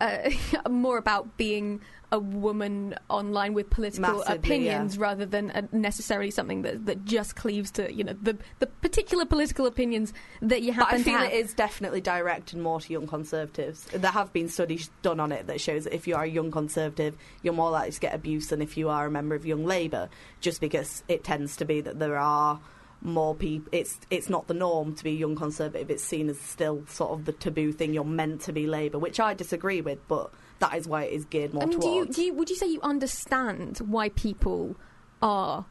uh, 0.00 0.30
more 0.70 0.98
about 0.98 1.36
being 1.36 1.80
a 2.12 2.18
woman 2.18 2.94
online 3.08 3.54
with 3.54 3.70
political 3.70 4.18
Massively, 4.18 4.36
opinions 4.36 4.96
yeah. 4.96 5.02
rather 5.02 5.26
than 5.26 5.50
uh 5.50 5.62
necessarily 5.72 6.30
something 6.30 6.62
that 6.62 6.86
that 6.86 7.04
just 7.04 7.34
cleaves 7.34 7.72
to 7.72 7.92
you 7.92 8.04
know 8.04 8.14
the 8.22 8.36
the 8.60 8.66
particular 8.68 9.24
political 9.24 9.66
opinions 9.66 10.12
that 10.40 10.62
you 10.62 10.72
But 10.72 10.86
happen 10.86 11.00
I 11.00 11.02
feel 11.02 11.18
to 11.18 11.24
have. 11.24 11.32
it 11.32 11.44
is 11.44 11.54
definitely 11.54 12.00
directed 12.00 12.58
more 12.58 12.80
to 12.80 12.92
young 12.92 13.08
conservatives. 13.08 13.84
There 13.86 14.10
have 14.12 14.32
been 14.32 14.48
studies 14.48 14.90
done 15.02 15.18
on 15.18 15.32
it 15.32 15.48
that 15.48 15.60
shows 15.60 15.84
that 15.84 15.94
if 15.94 16.06
you 16.06 16.14
are 16.14 16.22
a 16.24 16.28
young 16.28 16.52
conservative, 16.52 17.16
you're 17.42 17.54
more 17.54 17.70
likely 17.70 17.92
to 17.92 18.00
get 18.00 18.14
abuse 18.14 18.48
than 18.48 18.62
if 18.62 18.76
you 18.76 18.90
are 18.90 19.06
a 19.06 19.10
member 19.10 19.34
of 19.34 19.44
Young 19.44 19.64
Labour, 19.64 20.08
just 20.40 20.60
because 20.60 21.02
it 21.08 21.24
tends 21.24 21.56
to 21.56 21.64
be 21.64 21.80
that 21.80 21.98
there 21.98 22.16
are 22.16 22.60
more 23.04 23.34
people. 23.34 23.68
It's 23.70 24.00
it's 24.10 24.28
not 24.28 24.48
the 24.48 24.54
norm 24.54 24.94
to 24.96 25.04
be 25.04 25.10
a 25.10 25.14
young 25.14 25.36
conservative. 25.36 25.90
It's 25.90 26.02
seen 26.02 26.28
as 26.28 26.40
still 26.40 26.84
sort 26.88 27.12
of 27.12 27.26
the 27.26 27.32
taboo 27.32 27.72
thing. 27.72 27.94
You're 27.94 28.04
meant 28.04 28.40
to 28.42 28.52
be 28.52 28.66
Labour, 28.66 28.98
which 28.98 29.20
I 29.20 29.34
disagree 29.34 29.80
with, 29.80 30.06
but 30.08 30.32
that 30.58 30.74
is 30.74 30.88
why 30.88 31.04
it 31.04 31.12
is 31.12 31.24
geared 31.26 31.52
more 31.52 31.62
I 31.62 31.66
mean, 31.66 31.78
do 31.78 31.88
you, 31.88 31.94
towards. 32.04 32.16
do 32.16 32.22
you 32.22 32.34
would 32.34 32.50
you 32.50 32.56
say 32.56 32.66
you 32.66 32.80
understand 32.82 33.78
why 33.78 34.08
people 34.08 34.76
are 35.22 35.66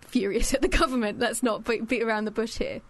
furious 0.00 0.54
at 0.54 0.62
the 0.62 0.68
government? 0.68 1.18
Let's 1.18 1.42
not 1.42 1.64
beat, 1.64 1.88
beat 1.88 2.02
around 2.02 2.24
the 2.24 2.30
bush 2.30 2.58
here. 2.58 2.80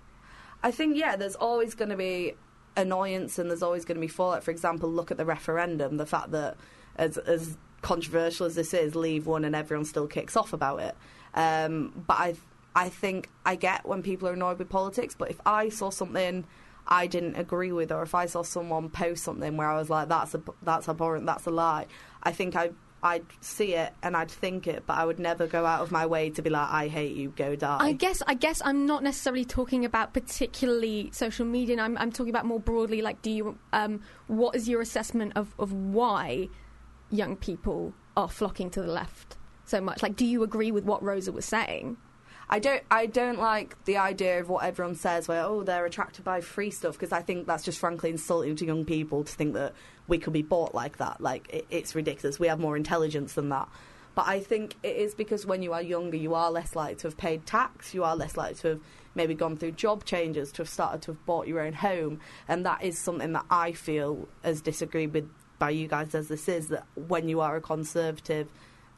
I 0.63 0.71
think 0.71 0.97
yeah, 0.97 1.17
there's 1.17 1.35
always 1.35 1.75
going 1.75 1.91
to 1.91 1.97
be 1.97 2.35
annoyance 2.77 3.39
and 3.39 3.51
there's 3.51 3.63
always 3.63 3.85
going 3.85 3.97
to 3.97 4.01
be 4.01 4.09
fallout. 4.09 4.45
For 4.45 4.51
example, 4.51 4.91
look 4.91 5.11
at 5.11 5.17
the 5.17 5.25
referendum. 5.25 5.97
The 5.97 6.07
fact 6.07 6.31
that 6.33 6.57
as 6.97 7.17
as 7.17 7.57
controversial 7.81 8.47
as 8.47 8.55
this 8.55 8.75
is, 8.75 8.95
Leave 8.95 9.27
won 9.27 9.45
and 9.45 9.57
everyone 9.57 9.87
still 9.87 10.07
kicks 10.07 10.37
off 10.37 10.53
about 10.53 10.81
it. 10.81 10.95
Um, 11.35 12.05
but 12.07 12.19
I 12.19 12.35
I 12.75 12.89
think 12.89 13.29
I 13.45 13.57
get 13.57 13.87
when 13.87 14.03
people 14.03 14.29
are 14.29 14.33
annoyed 14.33 14.59
with 14.59 14.69
politics. 14.69 15.15
But 15.17 15.31
if 15.31 15.41
I 15.45 15.69
saw 15.69 15.91
something 15.91 16.45
I 16.87 17.07
didn't 17.07 17.37
agree 17.37 17.73
with, 17.73 17.93
or 17.93 18.03
if 18.03 18.15
I 18.15 18.27
saw 18.27 18.43
someone 18.43 18.89
post 18.89 19.25
something 19.25 19.57
where 19.57 19.69
I 19.69 19.79
was 19.79 19.89
like, 19.89 20.09
"That's 20.09 20.35
a, 20.35 20.43
that's 20.63 20.89
abhorrent, 20.89 21.27
that's 21.27 21.47
a 21.47 21.51
lie," 21.51 21.87
I 22.23 22.33
think 22.33 22.57
I. 22.57 22.71
I'd 23.05 23.25
see 23.41 23.75
it 23.75 23.93
and 24.05 24.17
I'd 24.17 24.31
think 24.31 24.69
it, 24.69 24.85
but 24.87 24.97
I 24.97 25.05
would 25.05 25.19
never 25.19 25.49
go 25.49 25.67
out 25.67 25.81
of 25.81 25.91
my 25.91 26.07
way 26.07 26.31
to 26.31 26.41
be 26.41 26.51
like, 26.51 26.69
"I 26.71 26.87
hate 26.87 27.17
you, 27.17 27.31
go 27.35 27.57
die." 27.57 27.79
I 27.81 27.93
guess 27.95 28.23
I 28.29 28.35
guess 28.35 28.63
I'm 28.65 28.87
not 28.87 29.03
necessarily 29.03 29.45
talking 29.45 29.85
about 29.85 30.15
particularly 30.15 31.11
social 31.13 31.45
media. 31.45 31.81
I'm 31.81 31.99
I'm 31.99 32.13
talking 32.13 32.31
about 32.31 32.47
more 32.47 32.61
broadly. 32.61 33.03
Like, 33.03 33.21
do 33.21 33.33
you 33.33 33.59
um, 33.73 34.03
what 34.29 34.55
is 34.55 34.69
your 34.69 34.81
assessment 34.81 35.33
of 35.35 35.53
of 35.59 35.73
why 35.73 36.49
young 37.11 37.35
people 37.35 37.93
are 38.17 38.29
flocking 38.29 38.71
to 38.71 38.81
the 38.81 38.87
left 38.87 39.37
so 39.65 39.81
much? 39.81 40.01
Like, 40.01 40.15
do 40.15 40.25
you 40.25 40.45
agree 40.45 40.71
with 40.71 40.85
what 40.85 41.03
Rosa 41.03 41.33
was 41.33 41.45
saying? 41.45 41.97
I 42.53 42.59
don't. 42.59 42.83
I 42.91 43.07
don't 43.07 43.39
like 43.39 43.83
the 43.87 43.97
idea 43.97 44.39
of 44.39 44.51
what 44.51 44.63
everyone 44.63 44.95
says, 44.95 45.27
where 45.27 45.43
oh 45.43 45.63
they're 45.63 45.87
attracted 45.87 46.23
by 46.23 46.43
free 46.43 46.71
stuff, 46.71 46.93
because 46.93 47.11
I 47.11 47.23
think 47.23 47.47
that's 47.47 47.65
just 47.65 47.79
frankly 47.79 48.11
insulting 48.11 48.57
to 48.57 48.67
young 48.67 48.85
people 48.85 49.25
to 49.25 49.33
think 49.33 49.55
that 49.55 49.73
we 50.07 50.19
could 50.19 50.35
be 50.35 50.43
bought 50.43 50.75
like 50.75 50.99
that. 50.99 51.23
Like 51.23 51.49
it, 51.49 51.67
it's 51.71 51.95
ridiculous. 51.95 52.39
We 52.39 52.49
have 52.49 52.61
more 52.61 52.77
intelligence 52.77 53.33
than 53.33 53.49
that. 53.49 53.71
But 54.15 54.29
I 54.29 54.41
think 54.41 54.77
it 54.83 54.97
is 54.97 55.15
because 55.15 55.47
when 55.47 55.63
you 55.63 55.73
are 55.73 55.81
younger, 55.81 56.19
you 56.19 56.35
are 56.35 56.51
less 56.51 56.77
likely 56.77 56.97
to 56.97 57.07
have 57.07 57.17
paid 57.17 57.47
tax. 57.47 57.95
You 57.95 58.05
are 58.05 58.15
less 58.15 58.37
likely 58.37 58.57
to 58.57 58.69
have 58.69 58.81
maybe 59.15 59.33
gone 59.33 59.57
through 59.57 59.73
job 59.73 60.05
changes, 60.05 60.53
to 60.53 60.59
have 60.59 60.69
started 60.69 61.01
to 61.03 61.13
have 61.13 61.25
bought 61.25 61.49
your 61.49 61.61
own 61.61 61.73
home, 61.73 62.21
and 62.49 62.67
that 62.67 62.83
is 62.83 62.99
something 62.99 63.33
that 63.33 63.47
I 63.49 63.73
feel 63.73 64.29
as 64.45 64.61
disagreed 64.61 65.15
with 65.15 65.27
by 65.59 65.71
you 65.71 65.89
guys 65.89 66.15
as 66.15 66.29
this 66.29 66.51
is 66.51 66.69
that 66.69 66.85
when 66.97 67.31
you 67.31 67.41
are 67.41 67.57
a 67.57 67.63
conservative 67.63 68.49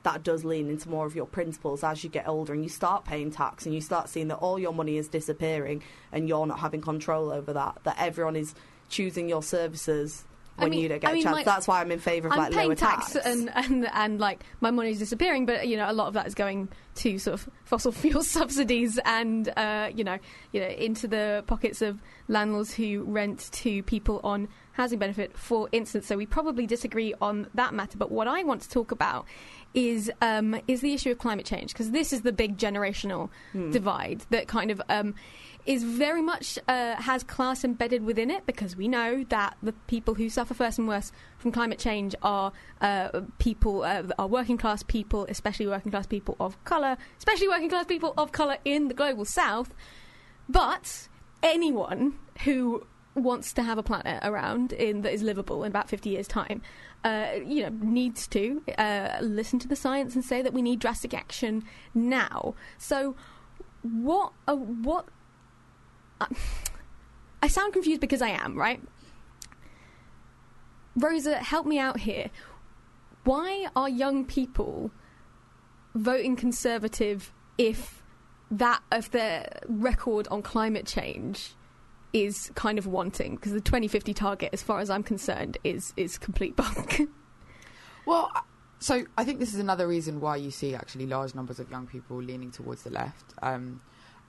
that 0.05 0.23
does 0.23 0.45
lean 0.45 0.69
into 0.71 0.89
more 0.89 1.07
of 1.07 1.17
your 1.17 1.27
principles 1.27 1.83
as 1.83 2.05
you 2.05 2.11
get 2.11 2.29
older 2.29 2.53
and 2.53 2.63
you 2.63 2.69
start 2.69 3.05
paying 3.05 3.31
tax 3.31 3.67
and 3.67 3.75
you 3.75 3.81
start 3.81 4.09
seeing 4.09 4.29
that 4.29 4.37
all 4.37 4.59
your 4.59 4.73
money 4.73 4.97
is 4.97 5.09
disappearing 5.09 5.83
and 6.13 6.29
you're 6.29 6.47
not 6.47 6.61
having 6.61 6.81
control 6.81 7.31
over 7.31 7.53
that, 7.53 7.79
that 7.85 7.97
everyone 7.99 8.37
is 8.37 8.55
choosing 8.89 9.29
your 9.29 9.43
services 9.43 10.25
when 10.57 10.69
I 10.69 10.71
mean, 10.71 10.81
you 10.83 10.89
don't 10.89 11.01
get 11.01 11.11
I 11.11 11.15
mean, 11.15 11.23
a 11.23 11.25
chance. 11.25 11.37
my- 11.39 11.43
That's 11.43 11.67
why 11.67 11.81
I'm 11.81 11.91
in 11.91 11.99
favour 11.99 12.29
of 12.29 12.33
I'm 12.35 12.39
like 12.39 12.53
paying 12.53 12.69
lower 12.69 12.77
tax, 12.77 13.15
tax. 13.15 13.27
and, 13.27 13.51
and 13.57 13.89
and 13.93 14.21
like 14.21 14.45
my 14.61 14.71
money's 14.71 15.01
disappearing, 15.01 15.47
but 15.47 15.67
you 15.67 15.77
know 15.77 15.91
a 15.91 15.93
lot 15.93 16.07
of 16.07 16.15
that 16.15 16.29
is 16.29 16.35
going 16.37 16.69
to 16.97 17.19
sort 17.19 17.35
of 17.35 17.49
fossil 17.65 17.91
fuel 18.03 18.23
subsidies 18.23 19.01
and 19.05 19.53
uh, 19.57 19.91
you 19.93 20.05
know 20.05 20.17
you 20.53 20.61
know 20.61 20.69
into 20.69 21.09
the 21.09 21.43
pockets 21.49 21.83
of 21.83 22.01
landlords 22.29 22.73
who 22.73 23.03
rent 23.03 23.49
to 23.51 23.83
people 23.83 24.21
on 24.23 24.47
housing 24.75 24.99
benefit, 24.99 25.37
for 25.37 25.69
instance. 25.73 26.07
So 26.07 26.17
we 26.17 26.27
probably 26.27 26.67
disagree 26.67 27.15
on 27.21 27.49
that 27.55 27.75
matter. 27.75 27.97
But 27.99 28.11
what 28.13 28.29
I 28.29 28.43
want 28.45 28.63
to 28.63 28.69
talk 28.69 28.93
about 28.93 29.27
is 29.73 30.11
um, 30.21 30.61
is 30.69 30.81
the 30.83 30.93
issue 30.95 31.11
of 31.11 31.19
climate 31.19 31.47
change 31.47 31.73
because 31.73 31.91
this 31.91 32.13
is 32.13 32.23
the 32.23 32.33
big 32.33 32.59
generational 32.59 33.31
Hmm. 33.53 33.71
divide 33.71 34.25
that 34.31 34.47
kind 34.47 34.71
of. 34.71 34.81
Um, 34.89 35.15
is 35.67 35.83
very 35.83 36.21
much 36.21 36.59
uh, 36.69 36.95
has 36.97 37.23
class 37.23 37.65
embedded 37.65 38.05
within 38.05 38.31
it 38.31 38.45
because 38.45 38.77
we 38.77 38.87
know 38.87 39.25
that 39.31 39.57
the 39.63 39.73
people 39.87 40.13
who 40.13 40.29
suffer 40.29 40.53
first 40.53 40.79
and 40.79 40.87
worst 40.87 41.11
from 41.39 41.53
climate 41.53 41.79
change 41.79 42.15
are 42.21 42.53
uh, 42.83 43.23
people 43.39 43.83
uh, 43.83 44.03
are 44.19 44.27
working 44.27 44.59
class 44.59 44.83
people, 44.83 45.25
especially 45.31 45.67
working 45.67 45.91
class 45.91 46.07
people 46.07 46.37
of 46.39 46.63
color, 46.65 46.99
especially 47.17 47.49
working 47.49 47.71
class 47.71 47.87
people 47.87 48.13
of 48.19 48.31
color 48.31 48.59
in 48.67 48.89
the 48.89 48.95
global 48.95 49.25
south. 49.25 49.73
But 50.51 51.09
anyone 51.43 52.19
who 52.45 52.87
wants 53.15 53.53
to 53.53 53.63
have 53.63 53.79
a 53.79 53.83
planet 53.83 54.19
around 54.23 54.73
in 54.73 55.03
that 55.03 55.13
is 55.13 55.23
livable 55.23 55.63
in 55.63 55.71
about 55.71 55.89
50 55.89 56.11
years 56.11 56.27
time 56.27 56.61
uh, 57.05 57.29
you 57.45 57.63
know 57.63 57.69
needs 57.81 58.27
to 58.27 58.63
uh, 58.79 59.19
listen 59.21 59.59
to 59.61 59.69
the 59.69 59.77
science 59.77 60.15
and 60.15 60.25
say 60.25 60.43
that 60.43 60.53
we 60.53 60.63
need 60.63 60.81
drastic 60.81 61.15
action 61.15 61.63
now 61.95 62.55
so 62.79 63.15
what 63.83 64.33
uh, 64.49 64.57
what 64.57 65.07
I 67.45 67.49
sound 67.49 67.75
confused 67.75 68.01
because 68.01 68.23
I 68.23 68.31
am, 68.31 68.57
right? 68.57 68.81
Rosa, 70.97 71.37
help 71.37 71.67
me 71.67 71.79
out 71.79 72.01
here. 72.01 72.31
Why 73.25 73.67
are 73.77 73.89
young 73.89 74.25
people 74.25 74.91
voting 75.95 76.37
conservative 76.37 77.33
if 77.59 78.03
that 78.51 78.81
if 78.91 79.11
their 79.11 79.61
record 79.69 80.29
on 80.29 80.41
climate 80.43 80.87
change 80.87 81.55
is 82.15 82.51
kind 82.55 82.79
of 82.79 82.87
wanting? 82.87 83.35
Because 83.35 83.53
the 83.53 83.61
2050 83.61 84.15
target, 84.15 84.51
as 84.55 84.63
far 84.63 84.81
as 84.81 84.89
I'm 84.89 85.03
concerned, 85.03 85.59
is 85.65 85.93
is 85.99 86.17
complete 86.17 86.57
bunk. 86.57 87.03
Well, 88.07 88.31
so 88.81 89.07
I 89.17 89.25
think 89.25 89.41
this 89.41 89.55
is 89.55 89.61
another 89.61 89.89
reason 89.89 90.21
why 90.21 90.37
you 90.37 90.51
see 90.51 90.75
actually 90.75 91.07
large 91.07 91.35
numbers 91.35 91.59
of 91.59 91.71
young 91.71 91.87
people 91.87 92.19
leaning 92.19 92.51
towards 92.51 92.83
the 92.83 92.91
left. 92.91 93.33
Um, 93.41 93.81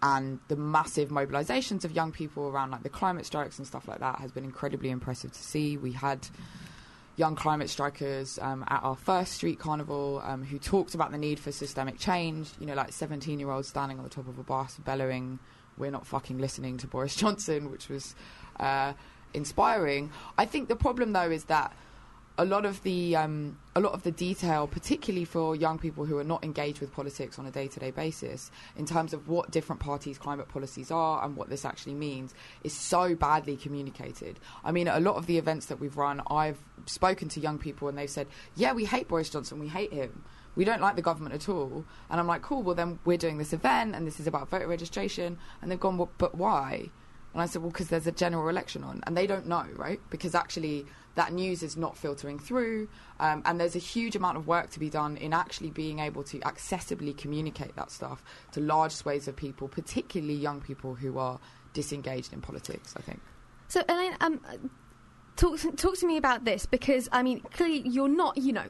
and 0.02 0.40
the 0.48 0.56
massive 0.56 1.10
mobilizations 1.10 1.84
of 1.84 1.92
young 1.92 2.14
people 2.14 2.48
around 2.48 2.72
like 2.72 2.84
the 2.84 2.90
climate 2.90 3.26
strikes 3.26 3.58
and 3.58 3.68
stuff 3.68 3.86
like 3.86 4.00
that 4.00 4.20
has 4.20 4.32
been 4.32 4.46
incredibly 4.46 4.92
impressive 4.92 5.34
to 5.34 5.44
see. 5.44 5.76
We 5.76 5.92
had 5.92 6.26
young 7.18 7.36
climate 7.36 7.70
strikers 7.70 8.40
um, 8.40 8.64
at 8.68 8.84
our 8.84 8.96
first 8.96 9.34
street 9.34 9.60
carnival 9.60 10.22
um, 10.24 10.44
who 10.44 10.58
talked 10.58 10.96
about 10.96 11.12
the 11.12 11.18
need 11.18 11.40
for 11.40 11.52
systemic 11.52 11.98
change. 11.98 12.50
You 12.60 12.66
know, 12.66 12.76
like 12.76 12.94
17 12.94 13.40
year 13.40 13.52
olds 13.52 13.68
standing 13.68 13.98
on 13.98 14.04
the 14.06 14.10
top 14.10 14.28
of 14.28 14.40
a 14.40 14.44
bus 14.44 14.78
bellowing, 14.86 15.40
We're 15.78 15.92
not 15.92 16.06
fucking 16.06 16.38
listening 16.38 16.78
to 16.78 16.88
Boris 16.88 17.16
Johnson, 17.22 17.72
which 17.72 17.90
was 17.90 18.16
uh, 18.60 18.94
inspiring. 19.34 20.12
I 20.38 20.46
think 20.46 20.68
the 20.68 20.76
problem, 20.76 21.14
though, 21.14 21.32
is 21.32 21.46
that 21.46 21.74
a 22.38 22.46
lot 22.46 22.66
of 22.66 22.84
the 22.84 23.16
um, 23.16 23.58
a 23.76 23.80
lot 23.80 23.94
of 23.94 24.04
the 24.04 24.12
detail, 24.12 24.68
particularly 24.68 25.26
for 25.26 25.56
young 25.56 25.80
people 25.80 26.06
who 26.06 26.18
are 26.18 26.24
not 26.24 26.44
engaged 26.44 26.82
with 26.82 26.92
politics 26.94 27.40
on 27.40 27.46
a 27.46 27.52
day 27.52 27.68
to 27.68 27.80
day 27.80 27.92
basis, 27.92 28.52
in 28.76 28.86
terms 28.86 29.14
of 29.14 29.28
what 29.30 29.52
different 29.52 29.80
parties' 29.80 30.18
climate 30.18 30.50
policies 30.50 30.92
are 30.92 31.24
and 31.24 31.36
what 31.36 31.50
this 31.50 31.64
actually 31.66 31.94
means, 31.94 32.34
is 32.64 32.74
so 32.74 33.16
badly 33.16 33.56
communicated. 33.56 34.40
I 34.64 34.72
mean, 34.72 34.88
a 34.88 35.00
lot 35.00 35.16
of 35.16 35.28
the 35.28 35.38
events 35.38 35.68
that 35.68 35.80
we've 35.80 35.96
run, 35.98 36.22
I've 36.30 36.60
spoken 36.86 37.30
to 37.30 37.40
young 37.40 37.58
people 37.58 37.88
and 37.88 37.98
they've 37.98 38.10
said, 38.10 38.28
"Yeah, 38.56 38.74
we 38.74 38.86
hate 38.86 39.08
Boris 39.08 39.30
Johnson. 39.30 39.60
We 39.60 39.70
hate 39.70 39.94
him." 39.94 40.24
We 40.56 40.66
don't 40.66 40.82
like 40.82 40.96
the 40.96 41.02
government 41.02 41.36
at 41.36 41.50
all. 41.50 41.86
And 42.10 42.20
I'm 42.20 42.28
like, 42.28 42.42
cool, 42.42 42.64
well, 42.64 42.76
then 42.76 43.00
we're 43.06 43.18
doing 43.18 43.38
this 43.38 43.54
event 43.54 43.96
and 43.96 44.08
this 44.08 44.20
is 44.20 44.28
about 44.28 44.50
voter 44.50 44.68
registration. 44.68 45.38
And 45.62 45.72
they've 45.72 45.80
gone, 45.80 45.98
well, 45.98 46.10
but 46.18 46.36
why? 46.36 46.90
And 47.34 47.42
I 47.42 47.48
said, 47.48 47.62
well, 47.62 47.72
because 47.72 47.90
there's 47.90 48.08
a 48.08 48.14
general 48.14 48.48
election 48.48 48.84
on. 48.84 49.02
And 49.06 49.18
they 49.18 49.28
don't 49.28 49.46
know, 49.46 49.66
right? 49.76 50.00
Because 50.10 50.36
actually, 50.36 50.86
that 51.16 51.34
news 51.34 51.64
is 51.64 51.76
not 51.76 51.98
filtering 51.98 52.40
through. 52.40 52.88
Um, 53.20 53.42
and 53.46 53.60
there's 53.60 53.76
a 53.76 53.80
huge 53.80 54.16
amount 54.16 54.38
of 54.38 54.48
work 54.48 54.70
to 54.72 54.80
be 54.80 54.90
done 54.90 55.18
in 55.18 55.34
actually 55.34 55.72
being 55.72 56.00
able 56.00 56.24
to 56.24 56.40
accessibly 56.40 57.16
communicate 57.18 57.76
that 57.76 57.92
stuff 57.92 58.24
to 58.54 58.62
large 58.62 58.94
swathes 58.94 59.28
of 59.28 59.36
people, 59.36 59.68
particularly 59.68 60.36
young 60.36 60.62
people 60.62 60.96
who 60.96 61.18
are 61.18 61.40
disengaged 61.74 62.32
in 62.32 62.40
politics, 62.40 62.94
I 62.96 63.02
think. 63.02 63.20
So, 63.68 63.84
Elaine, 63.90 64.16
um, 64.22 64.40
talk 65.36 65.60
talk 65.78 65.98
to 65.98 66.08
me 66.08 66.18
about 66.18 66.46
this 66.46 66.66
because 66.66 67.10
I 67.12 67.24
mean, 67.24 67.42
clearly 67.54 67.88
you're 67.88 68.08
not. 68.08 68.38
You 68.38 68.54
know, 68.54 68.66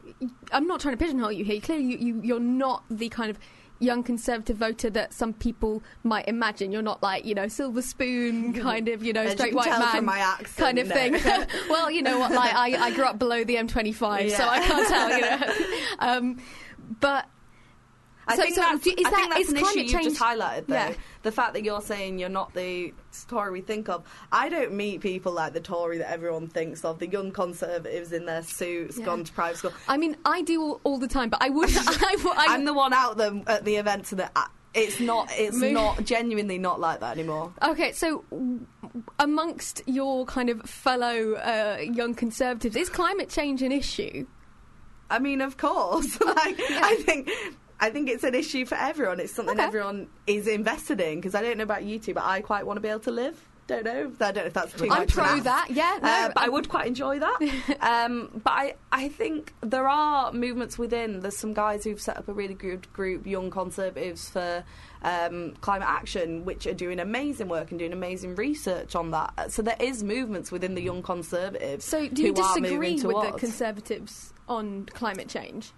I'm 0.51 0.67
not 0.67 0.79
trying 0.79 0.97
to 0.97 1.03
pigeonhole 1.03 1.31
you 1.31 1.43
here. 1.43 1.61
Clearly, 1.61 1.85
you, 1.85 1.97
you 1.97 2.21
you're 2.23 2.39
not 2.39 2.83
the 2.89 3.09
kind 3.09 3.29
of 3.29 3.39
young 3.79 4.03
conservative 4.03 4.55
voter 4.55 4.89
that 4.89 5.13
some 5.13 5.33
people 5.33 5.83
might 6.03 6.27
imagine. 6.27 6.71
You're 6.71 6.81
not 6.81 7.01
like 7.03 7.25
you 7.25 7.35
know 7.35 7.47
silver 7.47 7.81
spoon 7.81 8.53
kind 8.61 8.87
of 8.87 9.03
you 9.03 9.13
know 9.13 9.21
As 9.21 9.31
you 9.31 9.37
straight 9.37 9.55
white 9.55 9.69
man 9.69 10.05
my 10.05 10.19
accent, 10.19 10.57
kind 10.57 10.79
of 10.79 10.87
no. 10.87 10.95
thing. 10.95 11.13
well, 11.69 11.91
you 11.91 12.01
know 12.01 12.19
what? 12.19 12.31
Like 12.31 12.53
I, 12.53 12.87
I 12.87 12.91
grew 12.91 13.05
up 13.05 13.19
below 13.19 13.43
the 13.43 13.55
M25, 13.55 14.31
so 14.31 14.47
I 14.47 14.59
can't 14.59 14.87
tell. 14.87 15.09
You 15.09 15.21
know, 15.21 15.53
um, 15.99 16.37
but. 16.99 17.27
I 18.27 18.35
so, 18.35 18.41
think 18.43 18.55
so 18.55 18.61
that's, 18.61 18.87
is 18.87 18.93
I 19.05 19.09
that 19.09 19.15
think 19.15 19.29
that's 19.33 19.49
an 19.49 19.57
issue 19.57 19.79
you've 19.79 20.03
just 20.03 20.21
highlighted, 20.21 20.67
though. 20.67 20.75
Yeah. 20.75 20.93
The 21.23 21.31
fact 21.31 21.53
that 21.53 21.63
you're 21.63 21.81
saying 21.81 22.19
you're 22.19 22.29
not 22.29 22.53
the 22.53 22.93
Tory 23.27 23.51
we 23.51 23.61
think 23.61 23.87
of. 23.89 24.03
I 24.31 24.49
don't 24.49 24.73
meet 24.73 25.01
people 25.01 25.31
like 25.33 25.53
the 25.53 25.59
Tory 25.61 25.99
that 25.99 26.09
everyone 26.09 26.47
thinks 26.47 26.83
of, 26.83 26.99
the 26.99 27.07
young 27.07 27.31
conservatives 27.31 28.11
in 28.11 28.25
their 28.25 28.41
suits, 28.43 28.97
Yeah. 28.97 29.05
gone 29.05 29.23
to 29.23 29.31
private 29.33 29.57
school. 29.57 29.73
I 29.87 29.97
mean, 29.97 30.17
I 30.25 30.41
do 30.41 30.61
all, 30.61 30.81
all 30.83 30.97
the 30.97 31.07
time, 31.07 31.29
but 31.29 31.41
I 31.41 31.49
would. 31.49 31.69
I, 31.75 32.15
I, 32.37 32.45
I'm 32.49 32.65
the 32.65 32.73
one 32.73 32.93
out 32.93 33.17
them 33.17 33.43
at 33.47 33.63
the 33.65 33.75
events 33.75 34.09
that 34.11 34.31
I- 34.35 34.47
it's 34.73 34.99
not. 34.99 35.29
It's 35.31 35.55
Mo- 35.55 35.71
not 35.71 36.03
genuinely 36.03 36.57
not 36.57 36.81
like 36.81 36.99
that 36.99 37.17
anymore. 37.17 37.53
Okay, 37.63 37.93
so 37.93 38.25
w- 38.29 38.59
amongst 39.19 39.81
your 39.85 40.25
kind 40.25 40.49
of 40.49 40.61
fellow 40.63 41.33
uh, 41.35 41.77
young 41.79 42.13
conservatives, 42.13 42.75
is 42.75 42.89
climate 42.89 43.29
change 43.29 43.61
an 43.61 43.71
issue? 43.71 44.27
I 45.09 45.19
mean, 45.19 45.39
of 45.39 45.55
course. 45.55 46.19
like, 46.25 46.59
I 46.59 46.95
think. 47.05 47.29
I 47.79 47.89
think 47.89 48.09
it's 48.09 48.23
an 48.23 48.35
issue 48.35 48.65
for 48.65 48.75
everyone. 48.75 49.19
It's 49.19 49.33
something 49.33 49.59
everyone 49.59 50.07
is 50.27 50.47
invested 50.47 51.01
in. 51.01 51.15
Because 51.15 51.35
I 51.35 51.41
don't 51.41 51.57
know 51.57 51.63
about 51.63 51.83
you 51.83 51.99
two, 51.99 52.13
but 52.13 52.23
I 52.23 52.41
quite 52.41 52.65
want 52.65 52.77
to 52.77 52.81
be 52.81 52.87
able 52.89 53.01
to 53.01 53.11
live. 53.11 53.39
Don't 53.67 53.83
know. 53.83 54.11
I 54.19 54.31
don't 54.31 54.35
know 54.35 54.41
if 54.43 54.53
that's 54.53 54.73
too 54.73 54.83
I'm 54.83 54.89
much. 54.89 55.13
pro 55.13 55.39
that, 55.39 55.71
yeah, 55.71 55.97
no, 55.99 56.07
Uh, 56.07 56.27
but 56.35 56.43
I 56.43 56.49
would 56.49 56.69
quite 56.69 56.85
enjoy 56.85 57.17
that. 57.17 57.77
um, 57.81 58.29
but 58.43 58.51
I, 58.51 58.75
I 58.91 59.09
think 59.09 59.55
there 59.61 59.89
are 59.89 60.31
movements 60.31 60.77
within. 60.77 61.21
There's 61.21 61.37
some 61.37 61.53
guys 61.53 61.83
who've 61.83 61.99
set 61.99 62.15
up 62.15 62.27
a 62.27 62.33
really 62.33 62.53
good 62.53 62.91
group, 62.93 63.25
Young 63.25 63.49
Conservatives 63.49 64.29
for 64.29 64.63
um, 65.01 65.55
Climate 65.61 65.87
Action, 65.89 66.45
which 66.45 66.67
are 66.67 66.75
doing 66.75 66.99
amazing 66.99 67.47
work 67.47 67.71
and 67.71 67.79
doing 67.79 67.91
amazing 67.91 68.35
research 68.35 68.95
on 68.95 69.09
that. 69.11 69.51
So 69.51 69.63
there 69.63 69.77
is 69.79 70.03
movements 70.03 70.51
within 70.51 70.75
the 70.75 70.83
Young 70.83 71.01
Conservatives. 71.01 71.85
So, 71.85 72.07
do 72.07 72.21
you 72.21 72.33
disagree 72.33 73.01
with 73.01 73.31
the 73.31 73.33
conservatives 73.35 74.31
on 74.47 74.85
climate 74.93 75.27
change? 75.27 75.71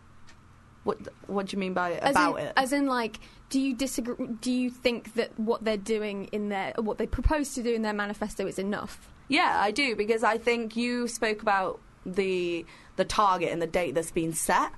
What 0.88 1.00
What 1.28 1.48
do 1.48 1.58
you 1.58 1.60
mean 1.60 1.74
by 1.74 1.94
As 1.94 2.12
about 2.12 2.40
in, 2.40 2.46
it? 2.48 2.54
As 2.56 2.72
in, 2.72 2.88
like, 2.88 3.20
do 3.50 3.60
you 3.60 3.76
disagree? 3.76 4.28
Do 4.40 4.52
you 4.52 4.70
think 4.70 5.16
that 5.16 5.38
what 5.38 5.66
they're 5.66 5.76
doing 5.76 6.30
in 6.32 6.48
their, 6.48 6.74
what 6.78 6.98
they 6.98 7.08
propose 7.08 7.54
to 7.56 7.64
do 7.64 7.74
in 7.74 7.82
their 7.82 7.94
manifesto 7.94 8.48
is 8.48 8.58
enough? 8.58 9.10
Yeah, 9.28 9.60
I 9.60 9.72
do 9.72 9.98
because 9.98 10.24
I 10.24 10.38
think 10.38 10.78
you 10.78 11.10
spoke 11.10 11.42
about 11.42 11.82
the 12.06 12.66
the 12.96 13.04
target 13.04 13.52
and 13.52 13.62
the 13.62 13.68
date 13.68 13.96
that's 13.96 14.12
been 14.12 14.32
set. 14.32 14.72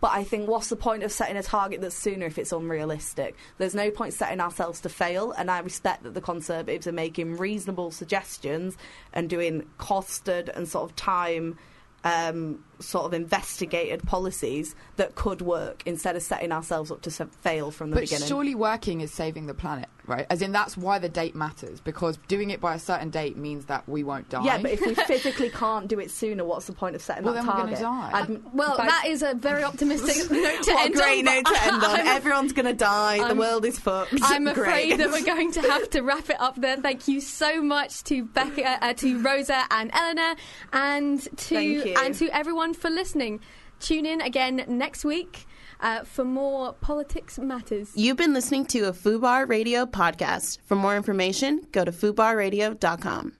But 0.00 0.12
I 0.12 0.24
think 0.24 0.48
what's 0.48 0.70
the 0.70 0.76
point 0.76 1.02
of 1.02 1.12
setting 1.12 1.36
a 1.36 1.42
target 1.42 1.82
that's 1.82 1.94
sooner 1.94 2.24
if 2.24 2.38
it's 2.38 2.52
unrealistic? 2.52 3.36
There's 3.58 3.74
no 3.74 3.90
point 3.90 4.14
setting 4.14 4.40
ourselves 4.40 4.80
to 4.80 4.88
fail, 4.88 5.32
and 5.32 5.50
I 5.50 5.58
respect 5.58 6.04
that 6.04 6.14
the 6.14 6.22
Conservatives 6.22 6.86
are 6.86 6.92
making 6.92 7.36
reasonable 7.36 7.90
suggestions 7.90 8.78
and 9.12 9.28
doing 9.28 9.66
costed 9.78 10.48
and 10.56 10.66
sort 10.66 10.88
of 10.88 10.96
time 10.96 11.58
um, 12.04 12.64
sort 12.78 13.04
of 13.06 13.14
investigated 13.14 14.02
policies 14.04 14.74
that 14.96 15.14
could 15.14 15.42
work 15.42 15.82
instead 15.86 16.16
of 16.16 16.22
setting 16.22 16.52
ourselves 16.52 16.90
up 16.90 17.02
to 17.02 17.10
fail 17.10 17.70
from 17.70 17.90
the 17.90 17.96
But 17.96 18.00
beginning. 18.02 18.28
surely 18.28 18.54
working 18.54 19.00
is 19.00 19.12
saving 19.12 19.46
the 19.46 19.54
planet, 19.54 19.88
right? 20.10 20.26
As 20.28 20.42
in, 20.42 20.52
that's 20.52 20.76
why 20.76 20.98
the 20.98 21.08
date 21.08 21.34
matters 21.34 21.80
because 21.80 22.18
doing 22.28 22.50
it 22.50 22.60
by 22.60 22.74
a 22.74 22.78
certain 22.78 23.08
date 23.08 23.38
means 23.38 23.64
that 23.66 23.88
we 23.88 24.02
won't 24.04 24.28
die. 24.28 24.44
yeah, 24.44 24.58
but 24.60 24.70
if 24.72 24.80
we 24.84 24.94
physically 25.06 25.48
can't 25.48 25.88
do 25.88 25.98
it 25.98 26.10
sooner, 26.10 26.44
what's 26.44 26.66
the 26.66 26.72
point 26.74 26.94
of 26.96 27.00
setting 27.00 27.24
Well, 27.24 27.32
that 27.34 27.46
then 27.46 27.46
we're 27.46 27.62
gonna 27.62 27.76
target? 27.76 28.10
die. 28.12 28.34
I'd- 28.34 28.42
Well, 28.52 28.76
by- 28.76 28.86
that 28.86 29.04
is 29.06 29.22
a 29.22 29.34
very 29.34 29.64
optimistic 29.64 30.30
note 30.30 30.62
to 30.64 30.72
what 30.74 30.84
end 30.86 30.94
a 30.94 30.98
great 30.98 31.18
on. 31.26 31.34
note 31.36 31.46
to 31.46 31.62
end 31.62 31.84
on. 31.84 31.90
I'm- 32.00 32.06
Everyone's 32.08 32.52
going 32.52 32.66
to 32.66 32.74
die. 32.74 33.18
the 33.18 33.24
I'm- 33.24 33.38
world 33.38 33.64
is 33.64 33.78
fucked. 33.78 34.14
I'm 34.22 34.46
afraid 34.48 34.98
that 34.98 35.10
we're 35.10 35.24
going 35.24 35.52
to 35.52 35.62
have 35.62 35.88
to 35.90 36.02
wrap 36.02 36.28
it 36.28 36.40
up 36.40 36.56
there. 36.56 36.76
Thank 36.76 37.08
you 37.08 37.20
so 37.20 37.62
much 37.62 38.04
to 38.04 38.24
Becca, 38.24 38.84
uh, 38.84 38.92
to 38.94 39.22
Rosa 39.22 39.62
and 39.70 39.90
Eleanor, 39.94 40.34
and 40.72 41.20
to 41.38 41.94
and 41.94 42.14
to 42.16 42.28
everyone 42.36 42.74
for 42.74 42.90
listening. 42.90 43.40
Tune 43.78 44.04
in 44.04 44.20
again 44.20 44.64
next 44.68 45.04
week 45.06 45.46
uh, 45.80 46.04
for 46.04 46.24
more 46.24 46.72
politics 46.74 47.38
matters. 47.38 47.90
You've 47.94 48.16
been 48.16 48.34
listening 48.34 48.66
to 48.66 48.80
a 48.88 48.92
FUBAR 48.92 49.48
Radio 49.48 49.86
podcast. 49.86 50.58
For 50.64 50.76
more 50.76 50.96
information, 50.96 51.66
go 51.72 51.84
to 51.84 51.92
FUBARradio.com. 51.92 53.32